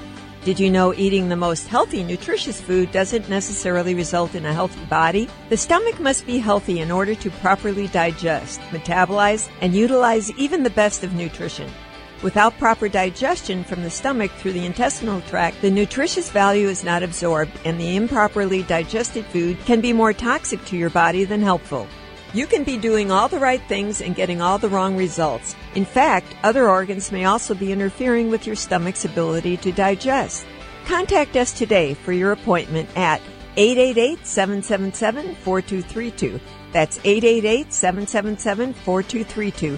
Did 0.45 0.61
you 0.61 0.71
know 0.71 0.93
eating 0.93 1.27
the 1.27 1.35
most 1.35 1.67
healthy, 1.67 2.05
nutritious 2.05 2.61
food 2.61 2.89
doesn't 2.93 3.27
necessarily 3.27 3.93
result 3.93 4.33
in 4.33 4.45
a 4.45 4.53
healthy 4.53 4.85
body? 4.85 5.27
The 5.49 5.57
stomach 5.57 5.99
must 5.99 6.25
be 6.25 6.37
healthy 6.37 6.79
in 6.79 6.89
order 6.89 7.15
to 7.15 7.29
properly 7.29 7.87
digest, 7.87 8.61
metabolize, 8.71 9.49
and 9.59 9.75
utilize 9.75 10.31
even 10.31 10.63
the 10.63 10.69
best 10.69 11.03
of 11.03 11.13
nutrition. 11.13 11.69
Without 12.23 12.57
proper 12.57 12.89
digestion 12.89 13.63
from 13.63 13.83
the 13.83 13.91
stomach 13.91 14.31
through 14.31 14.53
the 14.53 14.65
intestinal 14.65 15.21
tract, 15.21 15.61
the 15.61 15.69
nutritious 15.69 16.31
value 16.31 16.67
is 16.67 16.83
not 16.83 17.03
absorbed, 17.03 17.51
and 17.63 17.79
the 17.79 17.95
improperly 17.95 18.63
digested 18.63 19.23
food 19.27 19.55
can 19.65 19.81
be 19.81 19.93
more 19.93 20.13
toxic 20.13 20.65
to 20.65 20.75
your 20.75 20.89
body 20.89 21.25
than 21.25 21.43
helpful. 21.43 21.87
You 22.33 22.47
can 22.47 22.63
be 22.63 22.77
doing 22.77 23.11
all 23.11 23.27
the 23.27 23.37
right 23.37 23.61
things 23.67 24.01
and 24.01 24.15
getting 24.15 24.41
all 24.41 24.57
the 24.57 24.67
wrong 24.67 24.97
results. 24.97 25.55
In 25.75 25.85
fact, 25.85 26.35
other 26.43 26.67
organs 26.67 27.11
may 27.11 27.25
also 27.25 27.53
be 27.53 27.71
interfering 27.71 28.31
with 28.31 28.47
your 28.47 28.55
stomach's 28.55 29.05
ability 29.05 29.57
to 29.57 29.71
digest. 29.71 30.47
Contact 30.85 31.35
us 31.35 31.53
today 31.53 31.93
for 31.93 32.13
your 32.13 32.31
appointment 32.31 32.89
at 32.97 33.21
888-777-4232. 33.57 36.39
That's 36.73 36.97
888-777-4232 36.99 39.77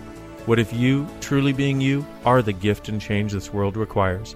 What 0.47 0.57
if 0.57 0.73
you, 0.73 1.07
truly 1.19 1.53
being 1.53 1.79
you, 1.79 2.03
are 2.25 2.41
the 2.41 2.51
gift 2.51 2.89
and 2.89 2.99
change 2.99 3.31
this 3.31 3.53
world 3.53 3.77
requires? 3.77 4.35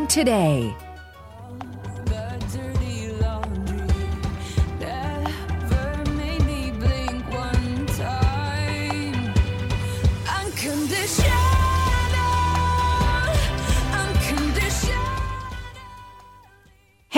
today. 0.07 0.75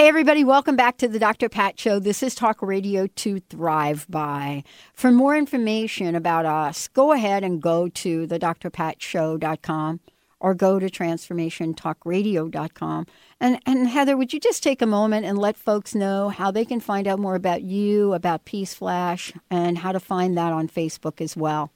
Hey, 0.04 0.10
everybody, 0.10 0.44
welcome 0.44 0.76
back 0.76 0.98
to 0.98 1.08
the 1.08 1.20
Dr. 1.20 1.48
Pat 1.48 1.80
Show. 1.80 2.00
This 2.00 2.24
is 2.24 2.36
Talk 2.36 2.62
Radio 2.62 3.08
to 3.08 3.40
Thrive 3.40 4.06
By. 4.10 4.64
For 4.94 5.12
more 5.12 5.38
information 5.38 6.16
about 6.16 6.46
us, 6.46 6.88
go 6.90 7.14
ahead 7.14 7.44
and 7.44 7.62
go 7.62 7.88
to 7.88 8.28
the 8.28 8.40
drpatshow.com 8.40 10.00
or 10.44 10.54
go 10.54 10.78
to 10.78 10.86
transformationtalkradio.com. 10.88 13.08
And, 13.40 13.60
and 13.66 13.88
Heather, 13.88 14.16
would 14.18 14.34
you 14.34 14.42
just 14.42 14.62
take 14.62 14.82
a 14.82 14.86
moment 14.86 15.26
and 15.26 15.40
let 15.40 15.56
folks 15.56 15.96
know 15.96 16.28
how 16.28 16.52
they 16.52 16.66
can 16.66 16.82
find 16.82 17.08
out 17.08 17.18
more 17.18 17.36
about 17.36 17.62
you, 17.62 18.14
about 18.14 18.44
Peace 18.44 18.74
Flash, 18.74 19.32
and 19.50 19.78
how 19.78 19.94
to 19.94 20.02
find 20.02 20.38
that 20.38 20.52
on 20.52 20.68
Facebook 20.68 21.22
as 21.22 21.38
well? 21.38 21.72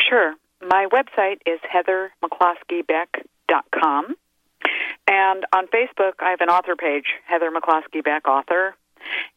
Sure. 0.00 0.32
My 0.66 0.86
website 0.90 1.40
is 1.46 1.60
heathermccloskeybeck.com. 1.72 4.14
And 5.08 5.46
on 5.54 5.68
Facebook, 5.68 6.14
I 6.18 6.30
have 6.30 6.40
an 6.40 6.48
author 6.48 6.74
page, 6.74 7.04
Heather 7.26 7.48
McCloskey 7.50 8.02
Beck 8.02 8.26
Author. 8.26 8.74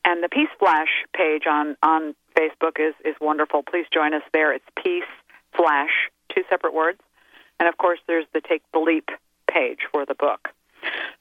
And 0.06 0.24
the 0.24 0.30
Peace 0.30 0.48
Flash 0.58 0.88
page 1.14 1.44
on, 1.48 1.76
on 1.84 2.16
Facebook 2.36 2.80
is, 2.80 2.96
is 3.04 3.16
wonderful. 3.20 3.62
Please 3.62 3.88
join 3.94 4.14
us 4.14 4.24
there. 4.32 4.54
It's 4.54 4.64
Peace 4.82 5.04
Flash, 5.54 6.10
two 6.34 6.44
separate 6.50 6.74
words. 6.74 7.02
And 7.60 7.68
of 7.68 7.78
course, 7.78 7.99
there's 8.07 8.26
the 8.34 8.41
Take 8.41 8.64
the 8.74 8.80
Leap 8.80 9.10
page 9.51 9.80
for 9.91 10.05
the 10.05 10.16
book. 10.16 10.49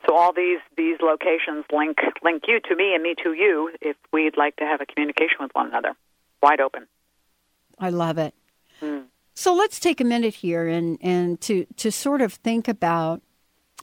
So 0.07 0.14
all 0.14 0.32
these 0.32 0.61
these 0.76 0.99
locations 1.01 1.64
link 1.72 1.99
link 2.22 2.45
you 2.47 2.61
to 2.61 2.76
me 2.76 2.95
and 2.95 3.03
me 3.03 3.14
to 3.24 3.32
you 3.32 3.72
if 3.80 3.97
we'd 4.12 4.36
like 4.36 4.57
to 4.57 4.64
have 4.64 4.80
a 4.80 4.86
communication 4.86 5.39
with 5.41 5.51
one 5.53 5.66
another. 5.66 5.95
Wide 6.43 6.61
open. 6.61 6.86
I 7.78 7.91
love 7.91 8.18
it. 8.18 8.34
Hmm. 8.80 9.01
So 9.34 9.55
let's 9.55 9.78
take 9.78 10.01
a 10.01 10.05
minute 10.05 10.34
here 10.34 10.66
and, 10.66 10.99
and 11.01 11.41
to, 11.43 11.64
to 11.76 11.93
sort 11.93 12.22
of 12.22 12.32
think 12.32 12.66
about. 12.66 13.22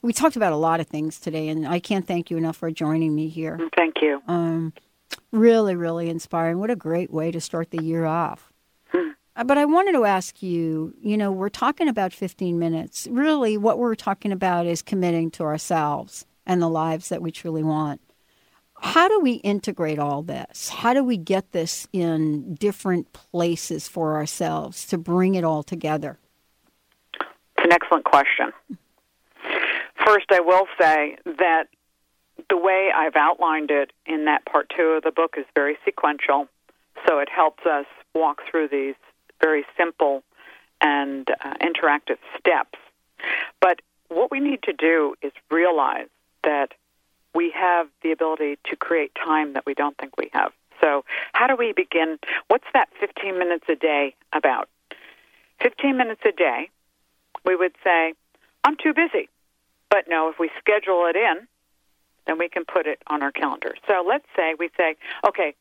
We 0.01 0.11
talked 0.11 0.35
about 0.35 0.51
a 0.51 0.57
lot 0.57 0.81
of 0.81 0.87
things 0.87 1.17
today, 1.17 1.47
and 1.47 1.65
I 1.65 1.79
can't 1.79 2.05
thank 2.05 2.29
you 2.29 2.35
enough 2.35 2.57
for 2.57 2.69
joining 2.71 3.15
me 3.15 3.29
here. 3.29 3.57
Thank 3.73 4.01
you. 4.01 4.21
Um, 4.27 4.73
really, 5.31 5.73
really 5.73 6.09
inspiring. 6.09 6.59
What 6.59 6.69
a 6.71 6.75
great 6.75 7.09
way 7.09 7.31
to 7.31 7.39
start 7.39 7.71
the 7.71 7.81
year 7.81 8.05
off. 8.05 8.51
Uh, 9.35 9.43
But 9.43 9.57
I 9.57 9.65
wanted 9.65 9.93
to 9.93 10.05
ask 10.05 10.41
you, 10.41 10.93
you 11.01 11.17
know, 11.17 11.31
we're 11.31 11.49
talking 11.49 11.87
about 11.87 12.13
15 12.13 12.57
minutes. 12.57 13.07
Really, 13.09 13.57
what 13.57 13.77
we're 13.77 13.95
talking 13.95 14.31
about 14.31 14.65
is 14.65 14.81
committing 14.81 15.31
to 15.31 15.43
ourselves 15.43 16.25
and 16.45 16.61
the 16.61 16.69
lives 16.69 17.09
that 17.09 17.21
we 17.21 17.31
truly 17.31 17.63
want. 17.63 18.01
How 18.81 19.07
do 19.07 19.19
we 19.19 19.33
integrate 19.35 19.99
all 19.99 20.21
this? 20.21 20.69
How 20.69 20.93
do 20.93 21.03
we 21.03 21.17
get 21.17 21.53
this 21.53 21.87
in 21.93 22.55
different 22.55 23.13
places 23.13 23.87
for 23.87 24.15
ourselves 24.15 24.85
to 24.87 24.97
bring 24.97 25.35
it 25.35 25.43
all 25.43 25.63
together? 25.63 26.19
It's 27.13 27.63
an 27.65 27.71
excellent 27.71 28.03
question. 28.03 28.51
First, 30.05 30.25
I 30.31 30.41
will 30.41 30.67
say 30.79 31.17
that 31.25 31.67
the 32.49 32.57
way 32.57 32.91
I've 32.93 33.15
outlined 33.15 33.71
it 33.71 33.91
in 34.05 34.25
that 34.25 34.45
part 34.45 34.71
two 34.75 34.97
of 34.97 35.03
the 35.03 35.11
book 35.11 35.35
is 35.37 35.45
very 35.55 35.77
sequential. 35.85 36.47
So 37.07 37.19
it 37.19 37.29
helps 37.29 37.65
us 37.65 37.85
walk 38.13 38.41
through 38.49 38.67
these 38.67 38.95
very 39.45 39.65
simple 39.77 40.23
and 40.81 41.29
uh, 41.29 41.53
interactive 41.61 42.17
steps. 42.39 42.79
But 43.61 43.81
what 44.09 44.31
we 44.31 44.39
need 44.39 44.61
to 44.63 44.73
do 44.73 45.15
is 45.21 45.31
realize 45.51 46.09
that 46.43 46.69
we 47.35 47.51
have 47.51 47.87
the 48.01 48.11
ability 48.11 48.57
to 48.69 48.75
create 48.75 49.11
time 49.13 49.53
that 49.53 49.65
we 49.65 49.73
don't 49.73 49.95
think 49.97 50.17
we 50.17 50.29
have. 50.33 50.51
So, 50.81 51.05
how 51.33 51.47
do 51.47 51.55
we 51.55 51.73
begin? 51.73 52.17
What's 52.47 52.69
that 52.73 52.89
15 52.99 53.37
minutes 53.37 53.65
a 53.69 53.75
day 53.75 54.15
about? 54.33 54.67
15 55.61 55.95
minutes 55.95 56.21
a 56.25 56.31
day, 56.31 56.69
we 57.45 57.55
would 57.55 57.75
say, 57.83 58.13
I'm 58.63 58.75
too 58.75 58.93
busy. 58.93 59.29
But 59.89 60.05
no, 60.09 60.29
if 60.29 60.39
we 60.39 60.49
schedule 60.59 61.05
it 61.07 61.15
in, 61.15 61.47
then 62.27 62.37
we 62.37 62.49
can 62.49 62.65
put 62.65 62.87
it 62.87 62.99
on 63.07 63.21
our 63.21 63.31
calendar. 63.31 63.75
So 63.87 64.03
let's 64.05 64.25
say 64.35 64.55
we 64.57 64.69
say, 64.75 64.95
okay, 65.27 65.55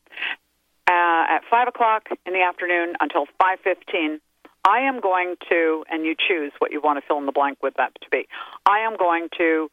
uh, 0.87 1.25
at 1.29 1.41
five 1.49 1.67
o'clock 1.67 2.09
in 2.25 2.33
the 2.33 2.41
afternoon 2.41 2.95
until 2.99 3.25
five 3.39 3.59
fifteen, 3.63 4.19
I 4.63 4.79
am 4.79 4.99
going 4.99 5.35
to, 5.49 5.85
and 5.89 6.05
you 6.05 6.15
choose 6.15 6.51
what 6.59 6.71
you 6.71 6.81
want 6.81 6.99
to 6.99 7.07
fill 7.07 7.17
in 7.17 7.25
the 7.25 7.31
blank 7.31 7.61
with 7.61 7.75
that 7.75 7.93
to 8.01 8.09
be. 8.09 8.27
I 8.65 8.79
am 8.79 8.97
going 8.97 9.29
to. 9.37 9.69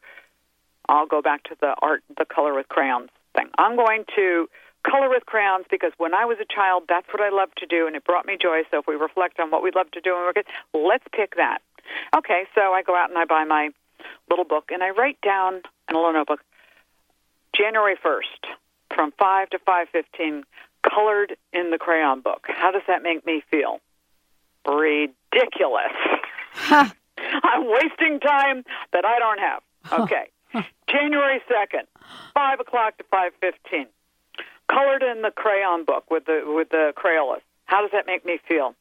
I'll 0.89 1.07
go 1.07 1.21
back 1.21 1.43
to 1.43 1.55
the 1.61 1.75
art, 1.81 2.03
the 2.17 2.25
color 2.25 2.53
with 2.53 2.67
crayons 2.67 3.09
thing. 3.35 3.47
I'm 3.57 3.75
going 3.75 4.03
to 4.15 4.49
color 4.83 5.09
with 5.09 5.25
crayons 5.25 5.65
because 5.71 5.91
when 5.97 6.13
I 6.13 6.25
was 6.25 6.37
a 6.41 6.45
child, 6.53 6.83
that's 6.89 7.07
what 7.13 7.21
I 7.21 7.29
loved 7.29 7.57
to 7.59 7.65
do, 7.65 7.87
and 7.87 7.95
it 7.95 8.03
brought 8.03 8.25
me 8.25 8.37
joy. 8.39 8.63
So 8.69 8.79
if 8.79 8.87
we 8.87 8.95
reflect 8.95 9.39
on 9.39 9.49
what 9.49 9.63
we 9.63 9.71
loved 9.73 9.93
to 9.93 10.01
do 10.01 10.13
when 10.13 10.21
we 10.21 10.25
were 10.27 10.33
kids, 10.33 10.49
let's 10.73 11.05
pick 11.13 11.35
that. 11.35 11.59
Okay, 12.15 12.43
so 12.53 12.73
I 12.73 12.83
go 12.83 12.95
out 12.95 13.09
and 13.09 13.17
I 13.17 13.25
buy 13.25 13.43
my 13.45 13.69
little 14.29 14.45
book 14.45 14.69
and 14.71 14.83
I 14.83 14.89
write 14.89 15.19
down 15.21 15.61
in 15.89 15.95
a 15.95 15.97
little 15.97 16.13
notebook 16.13 16.41
January 17.55 17.95
1st, 17.95 18.49
from 18.93 19.11
5 19.17 19.49
to 19.51 19.59
5:15 19.59 20.43
colored 20.83 21.35
in 21.51 21.71
the 21.71 21.77
crayon 21.77 22.21
book. 22.21 22.45
How 22.47 22.71
does 22.71 22.83
that 22.87 23.03
make 23.03 23.25
me 23.25 23.43
feel? 23.49 23.79
Ridiculous. 24.67 25.93
Huh. 26.53 26.89
I'm 27.43 27.65
wasting 27.65 28.19
time 28.19 28.63
that 28.91 29.05
I 29.05 29.19
don't 29.19 29.39
have. 29.39 29.61
Okay. 29.99 30.29
January 30.89 31.41
2nd, 31.49 31.87
5 32.33 32.59
o'clock 32.59 32.97
to 32.97 33.03
5.15. 33.05 33.85
Colored 34.69 35.03
in 35.03 35.21
the 35.21 35.31
crayon 35.31 35.83
book 35.83 36.09
with 36.11 36.25
the, 36.25 36.43
with 36.45 36.69
the 36.69 36.93
Crayolas. 36.95 37.41
How 37.65 37.81
does 37.81 37.91
that 37.91 38.05
make 38.05 38.25
me 38.25 38.39
feel? 38.47 38.75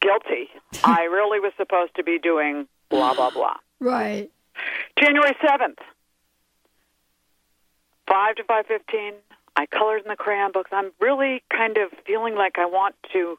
Guilty. 0.00 0.48
I 0.84 1.04
really 1.04 1.40
was 1.40 1.52
supposed 1.56 1.94
to 1.96 2.02
be 2.02 2.18
doing 2.18 2.66
blah, 2.88 3.14
blah, 3.14 3.30
blah. 3.30 3.56
Right. 3.80 4.30
January 4.98 5.36
7th, 5.42 5.78
5 8.08 8.34
to 8.36 8.44
5.15. 8.44 9.12
I 9.56 9.66
colored 9.66 10.02
in 10.02 10.08
the 10.08 10.16
crayon 10.16 10.52
books. 10.52 10.70
I'm 10.72 10.90
really 11.00 11.42
kind 11.50 11.76
of 11.78 11.90
feeling 12.06 12.34
like 12.34 12.58
I 12.58 12.66
want 12.66 12.96
to 13.12 13.38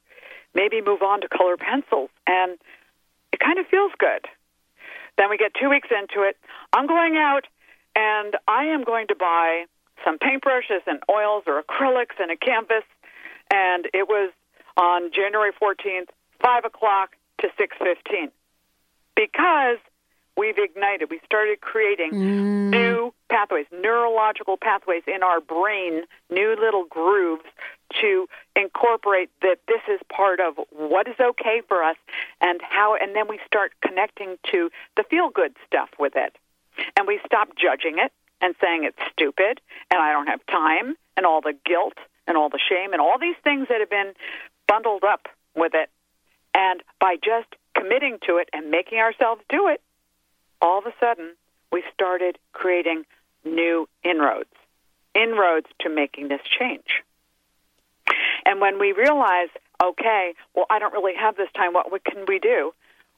maybe 0.54 0.82
move 0.82 1.02
on 1.02 1.22
to 1.22 1.28
color 1.28 1.58
pencils. 1.58 2.10
And 2.26 2.58
it 3.34 3.40
kind 3.40 3.60
of 3.60 3.68
feels 3.68 3.92
good. 3.98 4.26
Then 5.18 5.30
we 5.30 5.38
get 5.38 5.54
two 5.60 5.70
weeks 5.70 5.90
into 5.92 6.28
it. 6.28 6.38
I'm 6.74 6.88
going 6.88 7.18
out 7.18 7.46
and 7.96 8.36
I 8.48 8.66
am 8.66 8.84
going 8.84 9.08
to 9.08 9.16
buy 9.16 9.66
some 10.04 10.18
paintbrushes 10.18 10.82
and 10.88 11.00
oils 11.10 11.44
or 11.48 11.62
acrylics 11.62 12.20
and 12.20 12.32
a 12.32 12.38
canvas. 12.38 12.84
And 13.52 13.88
it 13.94 14.08
was 14.08 14.32
on 14.78 15.12
January 15.14 15.52
14th, 15.62 16.10
5 16.42 16.66
o'clock 16.66 17.16
to 17.40 17.48
6.15. 17.48 18.32
Because 19.16 19.78
we've 20.38 20.58
ignited, 20.58 21.10
we 21.10 21.20
started 21.26 21.62
creating 21.62 22.12
mm. 22.12 22.70
new 22.70 23.14
pathways, 23.30 23.66
neurological 23.72 24.58
pathways 24.58 25.04
in 25.08 25.24
our 25.24 25.42
brain, 25.42 26.04
new 26.30 26.56
little 26.60 26.86
grooves 26.86 27.44
to 28.02 28.28
incorporate 28.56 29.30
that 29.42 29.58
this 29.68 29.82
is 29.88 30.00
part 30.10 30.40
of 30.40 30.56
what 30.70 31.08
is 31.08 31.16
okay 31.20 31.62
for 31.68 31.84
us 31.84 31.98
and 32.42 32.60
how 32.62 32.96
and 32.96 33.16
then 33.16 33.28
we 33.28 33.40
start 33.46 33.74
connecting 33.82 34.38
to 34.52 34.70
the 34.98 35.04
feel 35.04 35.30
good 35.30 35.56
stuff 35.66 35.90
with 36.00 36.14
it. 36.16 36.36
And 36.98 37.08
we 37.08 37.20
stop 37.26 37.50
judging 37.56 37.98
it 38.00 38.12
and 38.42 38.56
saying 38.62 38.84
it's 38.84 39.12
stupid 39.12 39.62
and 39.92 40.02
I 40.02 40.12
don't 40.12 40.28
have 40.28 40.46
time 40.48 40.96
and 41.16 41.26
all 41.26 41.42
the 41.42 41.54
guilt 41.66 41.98
and 42.28 42.38
all 42.38 42.50
the 42.50 42.60
shame 42.60 42.92
and 42.92 43.02
all 43.02 43.18
these 43.20 43.38
things 43.44 43.68
that 43.70 43.80
have 43.80 43.90
been 43.90 44.14
bundled 44.68 45.04
up 45.04 45.28
with 45.56 45.74
it. 45.74 45.90
And 46.54 46.82
by 47.00 47.16
just 47.16 47.48
committing 47.76 48.18
to 48.28 48.38
it 48.38 48.50
and 48.54 48.72
making 48.72 48.98
ourselves 49.00 49.42
do 49.50 49.68
it, 49.68 49.82
all 50.62 50.80
of 50.80 50.86
a 50.86 50.94
sudden 51.00 51.36
we 51.76 51.84
started 51.94 52.38
creating 52.54 53.04
new 53.44 53.86
inroads, 54.02 54.56
inroads 55.14 55.68
to 55.82 55.90
making 55.90 56.30
this 56.30 56.40
change. 56.58 57.04
And 58.46 58.62
when 58.62 58.80
we 58.80 58.94
realize, 58.94 59.50
okay, 59.84 60.36
well, 60.56 60.68
I 60.70 60.80
don't 60.80 60.94
really 60.94 61.16
have 61.20 61.36
this 61.36 61.50
time, 61.54 61.74
what, 61.74 61.92
can 62.06 62.24
we 62.30 62.40
do? 62.40 62.72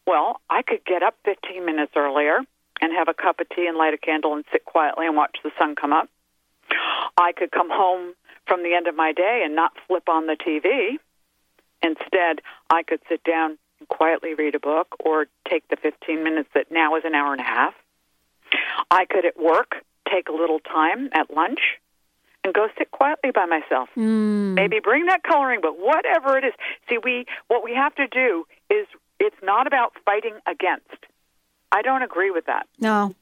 Well, 0.08 0.42
I 0.50 0.64
could 0.64 0.84
get 0.86 1.04
up 1.04 1.14
15 1.24 1.64
minutes 1.68 1.92
earlier 1.96 2.40
and 2.82 2.94
have 2.94 3.08
a 3.08 3.14
cup 3.14 3.40
of 3.40 3.48
tea 3.50 3.68
and 3.68 3.78
light 3.78 3.94
a 3.94 3.98
candle 4.00 4.34
and 4.34 4.44
sit 4.52 4.66
quietly 4.66 5.06
and 5.06 5.16
watch 5.16 5.38
the 5.44 5.52
sun 5.60 5.76
come 5.76 5.94
up. 5.94 6.10
I 7.16 7.34
could 7.34 7.52
come 7.52 7.70
home 7.70 8.16
from 8.48 8.64
the 8.64 8.74
end 8.74 8.88
of 8.88 8.96
my 8.96 9.14
day 9.14 9.44
and 9.46 9.56
not 9.56 9.74
flip 9.88 10.10
on 10.10 10.26
the 10.26 10.36
TV. 10.36 10.98
Instead, 11.84 12.42
I 12.72 12.82
could 12.82 13.02
sit 13.08 13.24
down 13.24 13.60
and 13.78 13.88
quietly 13.88 14.34
read 14.34 14.56
a 14.56 14.60
book 14.60 14.96
or 15.00 15.28
take 15.48 15.68
the 15.68 15.76
15 15.76 16.24
minutes 16.24 16.50
that 16.56 16.72
now 16.72 16.96
is 16.96 17.04
an 17.06 17.14
hour 17.14 17.34
and 17.34 17.42
a 17.42 17.46
half. 17.46 17.76
I 18.92 19.06
could 19.06 19.26
at 19.26 19.38
work 19.38 19.76
take 20.12 20.30
a 20.30 20.32
little 20.32 20.60
time 20.60 21.10
at 21.14 21.34
lunch 21.36 21.60
and 22.44 22.54
go 22.54 22.68
sit 22.78 22.92
quietly 22.92 23.32
by 23.32 23.46
myself. 23.46 23.90
Hmm. 23.94 24.54
Maybe 24.54 24.80
bring 24.80 25.06
that 25.08 25.24
coloring 25.24 25.62
book, 25.62 25.76
whatever 25.78 26.38
it 26.38 26.46
is. 26.46 26.54
See, 26.90 26.98
we 27.04 27.26
what 27.48 27.64
we 27.64 27.74
have 27.74 27.94
to 27.96 28.08
do 28.08 28.46
is 28.70 28.88
it's 29.20 29.36
not 29.44 29.68
about 29.68 29.94
fighting 30.06 30.36
against. 30.46 31.06
I 31.72 31.82
don't 31.82 32.04
agree 32.04 32.32
with 32.32 32.46
that. 32.46 32.68
No. 32.80 33.14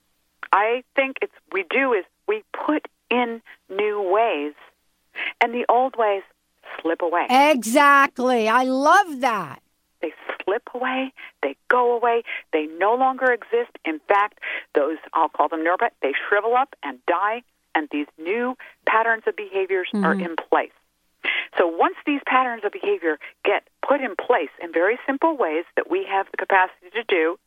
I 0.51 0.83
think 0.95 1.17
it's 1.21 1.33
we 1.51 1.65
do 1.69 1.93
is 1.93 2.05
we 2.27 2.43
put 2.53 2.87
in 3.09 3.41
new 3.69 4.01
ways 4.01 4.53
and 5.41 5.53
the 5.53 5.65
old 5.69 5.95
ways 5.97 6.23
slip 6.81 7.01
away. 7.01 7.25
Exactly. 7.29 8.47
I 8.47 8.63
love 8.63 9.21
that. 9.21 9.59
They 10.05 10.13
slip 10.43 10.69
away, 10.75 11.13
they 11.41 11.55
go 11.67 11.95
away, 11.95 12.21
they 12.53 12.67
no 12.67 12.93
longer 12.93 13.31
exist. 13.31 13.71
In 13.85 13.99
fact, 14.07 14.39
those 14.75 14.97
I'll 15.13 15.29
call 15.29 15.49
them 15.49 15.61
neuropat, 15.61 15.91
they 16.03 16.13
shrivel 16.29 16.55
up 16.55 16.75
and 16.83 17.03
die 17.07 17.41
and 17.73 17.89
these 17.91 18.05
new 18.19 18.55
patterns 18.85 19.23
of 19.25 19.35
behaviors 19.35 19.89
are 19.95 20.13
Mhm. 20.13 20.25
in 20.25 20.35
place. 20.35 20.71
So 21.57 21.65
once 21.65 21.95
these 22.05 22.21
patterns 22.27 22.63
of 22.63 22.71
behavior 22.71 23.17
get 23.43 23.63
put 23.81 23.99
in 23.99 24.15
place 24.15 24.51
in 24.59 24.71
very 24.71 24.99
simple 25.07 25.35
ways 25.35 25.65
that 25.75 25.89
we 25.89 26.03
have 26.03 26.29
the 26.29 26.37
capacity 26.37 26.91
to 26.91 27.03
do, 27.03 27.39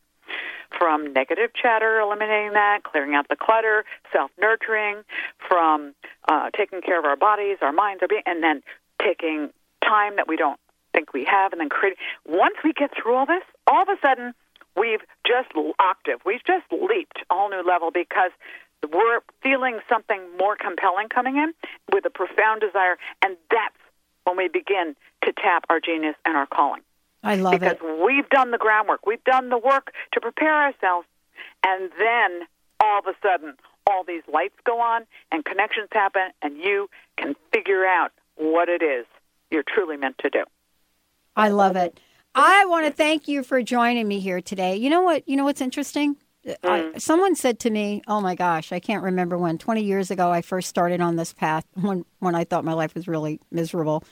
from 0.71 1.13
negative 1.13 1.53
chatter, 1.53 1.99
eliminating 1.99 2.53
that, 2.53 2.83
clearing 2.83 3.15
out 3.15 3.27
the 3.29 3.37
clutter, 3.37 3.85
self 4.11 4.31
nurturing, 4.37 5.03
from 5.47 5.95
uh, 6.27 6.49
taking 6.51 6.81
care 6.81 6.99
of 6.99 7.05
our 7.05 7.15
bodies, 7.15 7.57
our 7.61 7.71
minds, 7.71 8.01
our 8.01 8.07
being, 8.07 8.21
and 8.25 8.43
then 8.43 8.61
taking 9.01 9.51
time 9.81 10.17
that 10.17 10.27
we 10.27 10.35
don't 10.35 10.59
think 10.93 11.13
we 11.13 11.25
have, 11.25 11.51
and 11.51 11.61
then 11.61 11.69
creating. 11.69 11.97
Once 12.25 12.55
we 12.63 12.73
get 12.73 12.91
through 12.95 13.15
all 13.15 13.25
this, 13.25 13.43
all 13.67 13.83
of 13.83 13.89
a 13.89 13.97
sudden 14.05 14.33
we've 14.75 15.01
just 15.25 15.49
octave, 15.79 16.19
we've 16.25 16.43
just 16.45 16.65
leaped 16.71 17.19
a 17.29 17.33
whole 17.33 17.49
new 17.49 17.63
level 17.63 17.91
because 17.91 18.31
we're 18.91 19.19
feeling 19.43 19.79
something 19.89 20.21
more 20.37 20.55
compelling 20.55 21.09
coming 21.09 21.37
in 21.37 21.53
with 21.93 22.05
a 22.05 22.09
profound 22.09 22.61
desire, 22.61 22.97
and 23.21 23.35
that's 23.51 23.75
when 24.23 24.37
we 24.37 24.47
begin 24.47 24.95
to 25.23 25.33
tap 25.33 25.65
our 25.69 25.79
genius 25.79 26.15
and 26.25 26.37
our 26.37 26.45
calling 26.45 26.81
I 27.23 27.35
love 27.35 27.53
because 27.53 27.73
it. 27.73 27.79
Because 27.79 28.01
we've 28.05 28.29
done 28.29 28.51
the 28.51 28.57
groundwork, 28.57 29.05
we've 29.05 29.23
done 29.23 29.49
the 29.49 29.57
work 29.57 29.91
to 30.13 30.21
prepare 30.21 30.53
ourselves, 30.53 31.07
and 31.65 31.91
then 31.97 32.47
all 32.79 32.99
of 32.99 33.05
a 33.07 33.13
sudden, 33.21 33.55
all 33.89 34.03
these 34.03 34.23
lights 34.31 34.55
go 34.65 34.79
on 34.79 35.05
and 35.31 35.43
connections 35.43 35.89
happen, 35.91 36.29
and 36.41 36.57
you 36.57 36.89
can 37.17 37.35
figure 37.51 37.85
out 37.85 38.11
what 38.35 38.69
it 38.69 38.81
is 38.81 39.05
you're 39.51 39.63
truly 39.63 39.97
meant 39.97 40.17
to 40.19 40.29
do. 40.29 40.43
I 41.39 41.47
love 41.49 41.77
it. 41.77 41.99
I 42.35 42.65
want 42.65 42.85
to 42.85 42.91
thank 42.91 43.29
you 43.29 43.43
for 43.43 43.61
joining 43.63 44.07
me 44.07 44.19
here 44.19 44.41
today. 44.41 44.75
You 44.75 44.89
know 44.89 45.01
what? 45.01 45.27
You 45.27 45.37
know 45.37 45.45
what's 45.45 45.61
interesting? 45.61 46.17
I, 46.63 46.91
someone 46.97 47.35
said 47.35 47.59
to 47.61 47.69
me, 47.69 48.01
"Oh 48.07 48.19
my 48.19 48.35
gosh, 48.35 48.73
I 48.73 48.79
can't 48.79 49.03
remember 49.03 49.37
when. 49.37 49.57
Twenty 49.57 49.83
years 49.83 50.11
ago, 50.11 50.31
I 50.31 50.41
first 50.41 50.67
started 50.67 50.99
on 50.99 51.15
this 51.15 51.33
path 51.33 51.65
when 51.73 52.05
when 52.19 52.35
I 52.35 52.43
thought 52.43 52.65
my 52.65 52.73
life 52.73 52.93
was 52.93 53.07
really 53.07 53.39
miserable." 53.51 54.03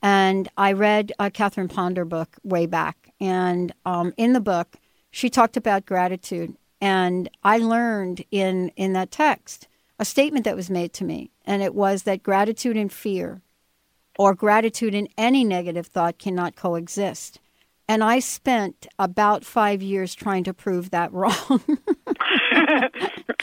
And 0.00 0.48
I 0.56 0.72
read 0.72 1.12
a 1.18 1.30
Catherine 1.30 1.68
Ponder 1.68 2.04
book 2.04 2.36
way 2.42 2.64
back, 2.66 3.12
and 3.20 3.72
um, 3.84 4.14
in 4.16 4.32
the 4.32 4.40
book, 4.40 4.76
she 5.10 5.28
talked 5.28 5.58
about 5.58 5.84
gratitude, 5.84 6.56
and 6.80 7.28
I 7.44 7.58
learned 7.58 8.24
in 8.30 8.72
in 8.76 8.94
that 8.94 9.10
text 9.10 9.68
a 9.98 10.06
statement 10.06 10.46
that 10.46 10.56
was 10.56 10.70
made 10.70 10.94
to 10.94 11.04
me, 11.04 11.30
and 11.44 11.62
it 11.62 11.74
was 11.74 12.04
that 12.04 12.22
gratitude 12.22 12.78
and 12.78 12.90
fear 12.90 13.42
or 14.18 14.34
gratitude 14.34 14.94
and 14.94 15.08
any 15.16 15.44
negative 15.44 15.86
thought 15.86 16.18
cannot 16.18 16.56
coexist. 16.56 17.40
And 17.88 18.02
I 18.04 18.20
spent 18.20 18.86
about 18.98 19.44
five 19.44 19.82
years 19.82 20.14
trying 20.14 20.44
to 20.44 20.54
prove 20.54 20.90
that 20.90 21.12
wrong. 21.12 21.34
all 21.48 21.60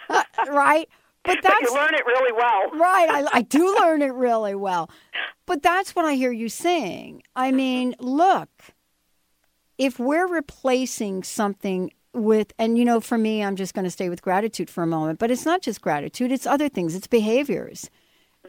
Uh, 0.10 0.24
right? 0.50 0.88
But 1.24 1.40
But 1.42 1.50
that's 1.50 1.62
you 1.72 1.74
learn 1.74 1.94
it 1.96 2.06
really 2.06 2.34
well. 2.34 2.70
right. 2.80 3.10
I, 3.10 3.38
I 3.40 3.42
do 3.42 3.76
learn 3.80 4.02
it 4.04 4.14
really 4.14 4.54
well. 4.54 4.92
But 5.48 5.64
that's 5.64 5.96
what 5.96 6.06
I 6.06 6.14
hear 6.14 6.32
you 6.32 6.50
saying. 6.50 7.24
I 7.36 7.52
mean, 7.52 7.96
look, 8.00 8.50
if 9.80 9.98
we're 9.98 10.28
replacing 10.28 11.24
something 11.24 11.92
with, 12.16 12.54
and 12.58 12.78
you 12.78 12.86
know, 12.86 13.00
for 13.00 13.18
me, 13.18 13.44
I'm 13.44 13.56
just 13.56 13.74
going 13.74 13.86
to 13.86 13.92
stay 13.92 14.10
with 14.10 14.22
gratitude 14.22 14.70
for 14.70 14.84
a 14.84 14.88
moment, 14.88 15.20
but 15.20 15.30
it's 15.32 15.46
not 15.46 15.62
just 15.62 15.82
gratitude, 15.82 16.32
it's 16.32 16.48
other 16.48 16.70
things, 16.70 16.96
it's 16.96 17.08
behaviors. 17.08 17.90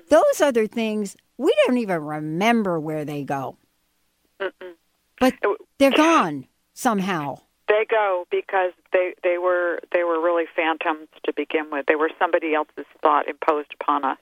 Those 0.09 0.41
other 0.41 0.67
things, 0.67 1.17
we 1.37 1.55
don't 1.67 1.79
even 1.79 2.03
remember 2.03 2.79
where 2.79 3.05
they 3.05 3.25
go, 3.25 3.57
but 5.19 5.35
they're 5.79 5.91
gone 5.91 6.47
somehow. 6.75 7.41
They 7.69 7.85
go 7.91 8.27
because 8.31 8.73
they 8.93 9.14
they 9.25 9.39
were 9.39 9.81
they 9.93 10.05
were 10.05 10.21
really 10.21 10.45
phantoms 10.55 11.09
to 11.25 11.33
begin 11.33 11.71
with. 11.73 11.87
They 11.87 11.97
were 11.97 12.11
somebody 12.19 12.55
else's 12.55 12.87
thought 13.03 13.27
imposed 13.27 13.75
upon 13.81 14.05
us. 14.05 14.19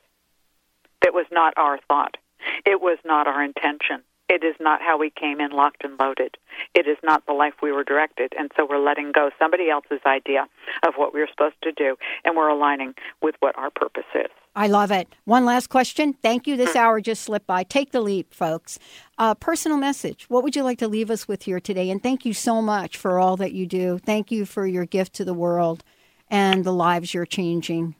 It 1.04 1.12
was 1.12 1.26
not 1.30 1.52
our 1.58 1.78
thought. 1.86 2.16
It 2.64 2.80
was 2.80 2.98
not 3.04 3.26
our 3.26 3.42
intention. 3.42 4.02
It 4.28 4.42
is 4.42 4.54
not 4.58 4.80
how 4.80 4.98
we 4.98 5.10
came 5.10 5.40
in 5.40 5.50
locked 5.50 5.84
and 5.84 5.98
loaded. 5.98 6.36
It 6.74 6.86
is 6.86 6.96
not 7.02 7.26
the 7.26 7.34
life 7.34 7.54
we 7.62 7.72
were 7.72 7.84
directed. 7.84 8.32
And 8.38 8.50
so 8.56 8.66
we're 8.68 8.78
letting 8.78 9.12
go 9.12 9.30
somebody 9.38 9.68
else's 9.68 10.00
idea 10.06 10.46
of 10.86 10.94
what 10.96 11.12
we 11.12 11.20
are 11.20 11.28
supposed 11.28 11.60
to 11.62 11.72
do, 11.72 11.96
and 12.24 12.36
we're 12.36 12.48
aligning 12.48 12.94
with 13.20 13.34
what 13.40 13.56
our 13.58 13.70
purpose 13.70 14.04
is. 14.14 14.30
I 14.56 14.68
love 14.68 14.90
it. 14.90 15.08
One 15.24 15.44
last 15.44 15.68
question. 15.68 16.14
Thank 16.14 16.46
you. 16.46 16.56
This 16.56 16.76
hour 16.76 17.00
just 17.00 17.22
slipped 17.22 17.46
by. 17.46 17.64
Take 17.64 17.90
the 17.90 18.00
leap, 18.00 18.32
folks. 18.32 18.78
Uh, 19.18 19.34
personal 19.34 19.78
message. 19.78 20.26
What 20.28 20.42
would 20.42 20.56
you 20.56 20.62
like 20.62 20.78
to 20.78 20.88
leave 20.88 21.10
us 21.10 21.26
with 21.26 21.42
here 21.42 21.60
today? 21.60 21.90
And 21.90 22.02
thank 22.02 22.24
you 22.24 22.32
so 22.32 22.62
much 22.62 22.96
for 22.96 23.18
all 23.18 23.36
that 23.38 23.52
you 23.52 23.66
do. 23.66 23.98
Thank 23.98 24.30
you 24.30 24.46
for 24.46 24.66
your 24.66 24.86
gift 24.86 25.12
to 25.14 25.24
the 25.24 25.34
world 25.34 25.82
and 26.30 26.64
the 26.64 26.72
lives 26.72 27.12
you're 27.12 27.26
changing. 27.26 27.96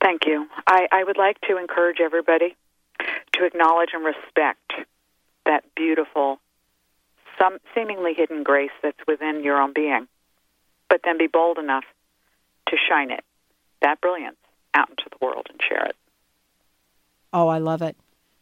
Thank 0.00 0.26
you. 0.26 0.46
I, 0.66 0.86
I 0.90 1.04
would 1.04 1.18
like 1.18 1.40
to 1.42 1.58
encourage 1.58 1.98
everybody 2.00 2.56
to 3.34 3.44
acknowledge 3.44 3.90
and 3.92 4.04
respect 4.04 4.72
that 5.46 5.64
beautiful, 5.74 6.38
some 7.38 7.58
seemingly 7.74 8.14
hidden 8.14 8.42
grace 8.42 8.70
that's 8.82 8.98
within 9.06 9.42
your 9.42 9.60
own 9.60 9.72
being, 9.72 10.06
but 10.88 11.00
then 11.04 11.18
be 11.18 11.26
bold 11.26 11.58
enough 11.58 11.84
to 12.68 12.76
shine 12.76 13.10
it, 13.10 13.24
that 13.80 14.00
brilliance, 14.00 14.36
out 14.74 14.90
into 14.90 15.04
the 15.10 15.24
world 15.24 15.46
and 15.50 15.60
share 15.66 15.84
it. 15.86 15.96
Oh, 17.32 17.48
I 17.48 17.58
love 17.58 17.82
it. 17.82 17.96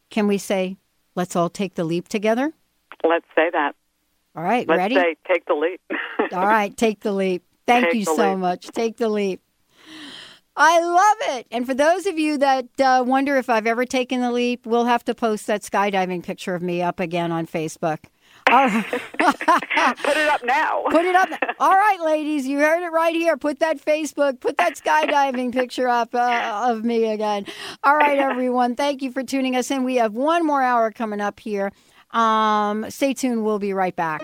Can 0.09 0.27
we 0.27 0.37
say, 0.37 0.77
let's 1.15 1.35
all 1.35 1.49
take 1.49 1.75
the 1.75 1.83
leap 1.83 2.07
together? 2.07 2.53
Let's 3.03 3.25
say 3.35 3.49
that. 3.51 3.75
All 4.35 4.43
right, 4.43 4.67
Let's 4.67 4.77
ready? 4.77 4.95
say 4.95 5.15
take 5.27 5.45
the 5.45 5.55
leap. 5.55 5.81
All 6.33 6.45
right, 6.47 6.75
take 6.75 7.01
the 7.01 7.11
leap. 7.11 7.43
Thank 7.67 7.87
Take 7.87 7.95
you 7.95 8.05
so 8.05 8.31
leap. 8.31 8.39
much. 8.39 8.67
Take 8.67 8.95
the 8.97 9.09
leap. 9.09 9.41
I 10.55 10.79
love 10.79 11.37
it. 11.37 11.47
And 11.51 11.65
for 11.65 11.73
those 11.73 12.05
of 12.05 12.19
you 12.19 12.37
that 12.39 12.67
uh, 12.79 13.03
wonder 13.05 13.37
if 13.37 13.49
I've 13.49 13.67
ever 13.67 13.85
taken 13.85 14.21
the 14.21 14.31
leap, 14.31 14.65
we'll 14.65 14.85
have 14.85 15.03
to 15.05 15.15
post 15.15 15.47
that 15.47 15.61
skydiving 15.61 16.23
picture 16.23 16.55
of 16.55 16.61
me 16.61 16.81
up 16.81 16.99
again 16.99 17.31
on 17.31 17.47
Facebook. 17.47 17.99
All 18.51 18.67
right. 18.67 18.85
Put 18.89 20.17
it 20.17 20.27
up 20.27 20.43
now. 20.43 20.83
Put 20.89 21.05
it 21.05 21.15
up. 21.15 21.29
All 21.59 21.71
right, 21.71 21.99
ladies, 22.01 22.47
you 22.47 22.57
heard 22.59 22.83
it 22.83 22.91
right 22.91 23.13
here. 23.13 23.37
Put 23.37 23.59
that 23.59 23.83
Facebook, 23.83 24.39
put 24.39 24.57
that 24.57 24.75
skydiving 24.75 25.53
picture 25.53 25.87
up 25.87 26.13
uh, 26.15 26.65
of 26.69 26.83
me 26.83 27.11
again. 27.11 27.45
All 27.83 27.95
right, 27.95 28.17
everyone. 28.17 28.75
Thank 28.75 29.01
you 29.01 29.11
for 29.11 29.23
tuning 29.23 29.55
us 29.55 29.69
in. 29.71 29.83
We 29.83 29.95
have 29.97 30.13
one 30.13 30.45
more 30.45 30.61
hour 30.63 30.91
coming 30.91 31.21
up 31.21 31.39
here. 31.39 31.71
Um, 32.11 32.89
stay 32.89 33.13
tuned. 33.13 33.45
We'll 33.45 33.59
be 33.59 33.73
right 33.73 33.95
back. 33.95 34.21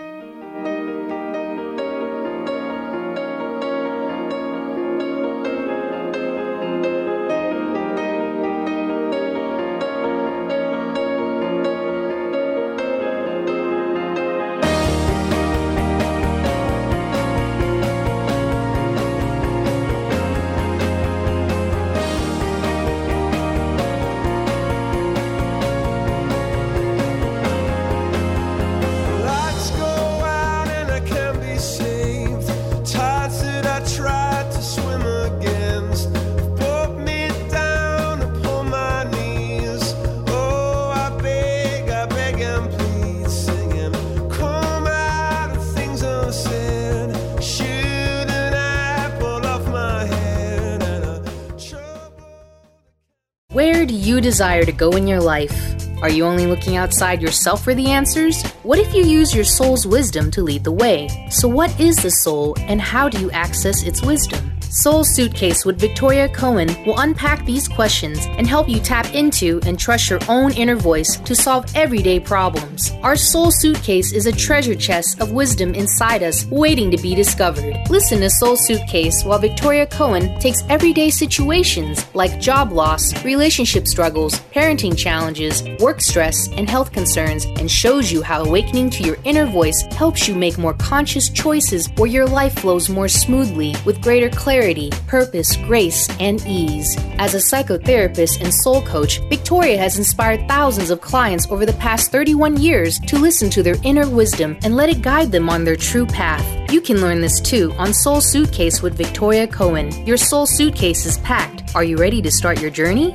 You 54.08 54.20
desire 54.22 54.64
to 54.64 54.72
go 54.72 54.92
in 54.92 55.06
your 55.06 55.20
life? 55.20 55.76
Are 56.02 56.08
you 56.08 56.24
only 56.24 56.46
looking 56.46 56.76
outside 56.76 57.20
yourself 57.20 57.62
for 57.62 57.74
the 57.74 57.88
answers? 57.88 58.42
What 58.62 58.78
if 58.78 58.94
you 58.94 59.04
use 59.04 59.34
your 59.34 59.44
soul's 59.44 59.86
wisdom 59.86 60.30
to 60.30 60.42
lead 60.42 60.64
the 60.64 60.72
way? 60.72 61.08
So, 61.30 61.46
what 61.46 61.78
is 61.78 61.96
the 61.96 62.10
soul 62.10 62.56
and 62.60 62.80
how 62.80 63.10
do 63.10 63.20
you 63.20 63.30
access 63.32 63.82
its 63.82 64.00
wisdom? 64.02 64.57
Soul 64.82 65.02
Suitcase 65.02 65.64
with 65.64 65.80
Victoria 65.80 66.28
Cohen 66.28 66.68
will 66.86 67.00
unpack 67.00 67.44
these 67.44 67.66
questions 67.66 68.26
and 68.38 68.46
help 68.46 68.68
you 68.68 68.78
tap 68.78 69.12
into 69.12 69.58
and 69.66 69.76
trust 69.76 70.08
your 70.08 70.20
own 70.28 70.52
inner 70.52 70.76
voice 70.76 71.16
to 71.24 71.34
solve 71.34 71.64
everyday 71.74 72.20
problems. 72.20 72.92
Our 73.02 73.16
Soul 73.16 73.50
Suitcase 73.50 74.12
is 74.12 74.26
a 74.26 74.32
treasure 74.32 74.76
chest 74.76 75.20
of 75.20 75.32
wisdom 75.32 75.74
inside 75.74 76.22
us 76.22 76.44
waiting 76.46 76.92
to 76.92 76.96
be 76.96 77.16
discovered. 77.16 77.76
Listen 77.90 78.20
to 78.20 78.30
Soul 78.30 78.56
Suitcase 78.56 79.24
while 79.24 79.40
Victoria 79.40 79.84
Cohen 79.84 80.38
takes 80.38 80.62
everyday 80.68 81.10
situations 81.10 82.06
like 82.14 82.40
job 82.40 82.70
loss, 82.70 83.24
relationship 83.24 83.88
struggles, 83.88 84.38
parenting 84.54 84.96
challenges, 84.96 85.64
work 85.80 86.00
stress, 86.00 86.46
and 86.52 86.70
health 86.70 86.92
concerns 86.92 87.46
and 87.46 87.68
shows 87.68 88.12
you 88.12 88.22
how 88.22 88.44
awakening 88.44 88.90
to 88.90 89.02
your 89.02 89.16
inner 89.24 89.44
voice 89.44 89.82
helps 89.90 90.28
you 90.28 90.36
make 90.36 90.56
more 90.56 90.74
conscious 90.74 91.28
choices 91.28 91.88
where 91.96 92.08
your 92.08 92.26
life 92.26 92.60
flows 92.60 92.88
more 92.88 93.08
smoothly 93.08 93.74
with 93.84 94.00
greater 94.00 94.30
clarity, 94.30 94.67
purpose, 95.06 95.56
grace, 95.56 96.08
and 96.20 96.44
ease. 96.46 96.96
As 97.18 97.34
a 97.34 97.38
psychotherapist 97.38 98.42
and 98.42 98.52
soul 98.52 98.82
coach, 98.82 99.20
Victoria 99.28 99.78
has 99.78 99.98
inspired 99.98 100.46
thousands 100.46 100.90
of 100.90 101.00
clients 101.00 101.46
over 101.50 101.64
the 101.64 101.72
past 101.74 102.12
31 102.12 102.58
years 102.60 102.98
to 103.00 103.18
listen 103.18 103.50
to 103.50 103.62
their 103.62 103.76
inner 103.82 104.08
wisdom 104.08 104.58
and 104.62 104.76
let 104.76 104.88
it 104.88 105.02
guide 105.02 105.32
them 105.32 105.48
on 105.48 105.64
their 105.64 105.76
true 105.76 106.06
path. 106.06 106.70
You 106.70 106.80
can 106.80 107.00
learn 107.00 107.20
this 107.20 107.40
too 107.40 107.72
on 107.78 107.94
Soul 107.94 108.20
Suitcase 108.20 108.82
with 108.82 108.96
Victoria 108.96 109.46
Cohen. 109.46 109.90
Your 110.06 110.18
soul 110.18 110.46
suitcase 110.46 111.06
is 111.06 111.18
packed. 111.18 111.74
Are 111.74 111.84
you 111.84 111.96
ready 111.96 112.20
to 112.22 112.30
start 112.30 112.60
your 112.60 112.70
journey? 112.70 113.14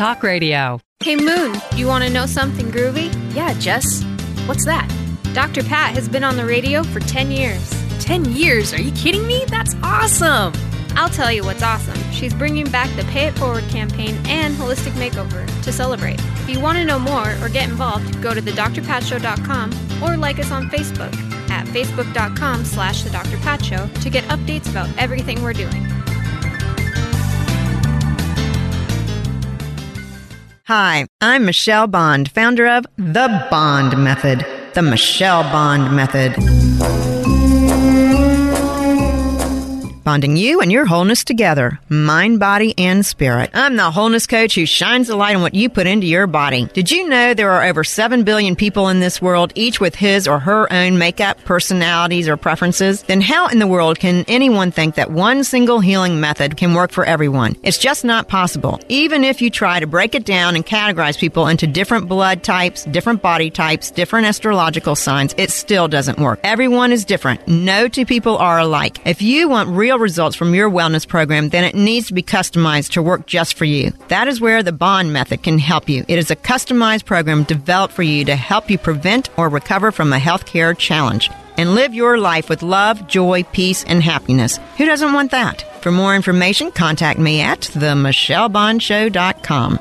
Talk 0.00 0.22
Radio. 0.22 0.80
Hey 1.04 1.14
Moon, 1.14 1.60
you 1.76 1.86
want 1.86 2.02
to 2.04 2.08
know 2.08 2.24
something 2.24 2.70
groovy? 2.72 3.12
Yeah, 3.34 3.52
Jess. 3.58 4.02
What's 4.46 4.64
that? 4.64 4.88
Dr. 5.34 5.62
Pat 5.62 5.94
has 5.94 6.08
been 6.08 6.24
on 6.24 6.38
the 6.38 6.46
radio 6.46 6.82
for 6.82 7.00
10 7.00 7.30
years. 7.30 7.70
10 8.02 8.32
years? 8.32 8.72
Are 8.72 8.80
you 8.80 8.92
kidding 8.92 9.26
me? 9.26 9.44
That's 9.48 9.74
awesome! 9.82 10.54
I'll 10.96 11.10
tell 11.10 11.30
you 11.30 11.44
what's 11.44 11.62
awesome. 11.62 12.00
She's 12.12 12.32
bringing 12.32 12.70
back 12.70 12.88
the 12.96 13.04
Pay 13.12 13.26
It 13.26 13.38
Forward 13.38 13.64
campaign 13.64 14.18
and 14.24 14.56
Holistic 14.56 14.92
Makeover 14.92 15.46
to 15.64 15.70
celebrate. 15.70 16.18
If 16.18 16.48
you 16.48 16.60
want 16.60 16.78
to 16.78 16.86
know 16.86 16.98
more 16.98 17.34
or 17.42 17.50
get 17.50 17.68
involved, 17.68 18.22
go 18.22 18.32
to 18.32 18.40
thedrpatshow.com 18.40 20.02
or 20.02 20.16
like 20.16 20.38
us 20.38 20.50
on 20.50 20.70
Facebook 20.70 21.14
at 21.50 21.66
facebook.com 21.66 22.64
slash 22.64 23.02
the 23.02 23.10
Dr. 23.10 23.36
To 24.00 24.08
get 24.08 24.24
updates 24.24 24.70
about 24.70 24.88
everything 24.96 25.42
we're 25.42 25.52
doing. 25.52 25.99
Hi, 30.72 31.08
I'm 31.20 31.46
Michelle 31.46 31.88
Bond, 31.88 32.30
founder 32.30 32.68
of 32.68 32.86
The 32.96 33.44
Bond 33.50 33.98
Method, 33.98 34.46
the 34.74 34.82
Michelle 34.82 35.42
Bond 35.42 35.96
Method. 35.96 37.19
Bonding 40.02 40.36
you 40.38 40.62
and 40.62 40.72
your 40.72 40.86
wholeness 40.86 41.24
together, 41.24 41.78
mind, 41.90 42.40
body, 42.40 42.74
and 42.78 43.04
spirit. 43.04 43.50
I'm 43.52 43.76
the 43.76 43.90
wholeness 43.90 44.26
coach 44.26 44.54
who 44.54 44.64
shines 44.64 45.08
the 45.08 45.16
light 45.16 45.36
on 45.36 45.42
what 45.42 45.54
you 45.54 45.68
put 45.68 45.86
into 45.86 46.06
your 46.06 46.26
body. 46.26 46.64
Did 46.72 46.90
you 46.90 47.06
know 47.06 47.34
there 47.34 47.50
are 47.50 47.64
over 47.64 47.84
7 47.84 48.24
billion 48.24 48.56
people 48.56 48.88
in 48.88 49.00
this 49.00 49.20
world, 49.20 49.52
each 49.54 49.78
with 49.78 49.94
his 49.94 50.26
or 50.26 50.38
her 50.38 50.72
own 50.72 50.96
makeup, 50.96 51.44
personalities, 51.44 52.28
or 52.28 52.38
preferences? 52.38 53.02
Then 53.02 53.20
how 53.20 53.48
in 53.48 53.58
the 53.58 53.66
world 53.66 53.98
can 53.98 54.24
anyone 54.26 54.70
think 54.70 54.94
that 54.94 55.10
one 55.10 55.44
single 55.44 55.80
healing 55.80 56.18
method 56.18 56.56
can 56.56 56.72
work 56.72 56.92
for 56.92 57.04
everyone? 57.04 57.56
It's 57.62 57.78
just 57.78 58.02
not 58.02 58.26
possible. 58.26 58.80
Even 58.88 59.22
if 59.22 59.42
you 59.42 59.50
try 59.50 59.80
to 59.80 59.86
break 59.86 60.14
it 60.14 60.24
down 60.24 60.56
and 60.56 60.64
categorize 60.64 61.18
people 61.18 61.46
into 61.46 61.66
different 61.66 62.08
blood 62.08 62.42
types, 62.42 62.84
different 62.86 63.20
body 63.20 63.50
types, 63.50 63.90
different 63.90 64.26
astrological 64.26 64.96
signs, 64.96 65.34
it 65.36 65.50
still 65.50 65.88
doesn't 65.88 66.18
work. 66.18 66.40
Everyone 66.42 66.90
is 66.90 67.04
different. 67.04 67.46
No 67.46 67.86
two 67.86 68.06
people 68.06 68.38
are 68.38 68.58
alike. 68.58 68.98
If 69.06 69.20
you 69.20 69.48
want 69.48 69.68
real 69.68 69.89
real 69.90 69.98
results 69.98 70.36
from 70.36 70.54
your 70.54 70.70
wellness 70.70 71.08
program, 71.08 71.48
then 71.48 71.64
it 71.64 71.74
needs 71.74 72.06
to 72.06 72.14
be 72.14 72.22
customized 72.22 72.92
to 72.92 73.02
work 73.02 73.26
just 73.26 73.54
for 73.54 73.64
you. 73.64 73.90
That 74.06 74.28
is 74.28 74.40
where 74.40 74.62
the 74.62 74.70
Bond 74.70 75.12
Method 75.12 75.42
can 75.42 75.58
help 75.58 75.88
you. 75.88 76.04
It 76.06 76.16
is 76.16 76.30
a 76.30 76.36
customized 76.36 77.06
program 77.06 77.42
developed 77.42 77.92
for 77.92 78.04
you 78.04 78.24
to 78.26 78.36
help 78.36 78.70
you 78.70 78.78
prevent 78.78 79.36
or 79.36 79.48
recover 79.48 79.90
from 79.90 80.12
a 80.12 80.18
healthcare 80.18 80.78
challenge 80.78 81.28
and 81.56 81.74
live 81.74 81.92
your 81.92 82.18
life 82.18 82.48
with 82.48 82.62
love, 82.62 83.08
joy, 83.08 83.42
peace, 83.42 83.82
and 83.82 84.00
happiness. 84.00 84.60
Who 84.76 84.86
doesn't 84.86 85.12
want 85.12 85.32
that? 85.32 85.82
For 85.82 85.90
more 85.90 86.14
information, 86.14 86.70
contact 86.70 87.18
me 87.18 87.40
at 87.40 87.62
themichellebondshow.com. 87.62 89.78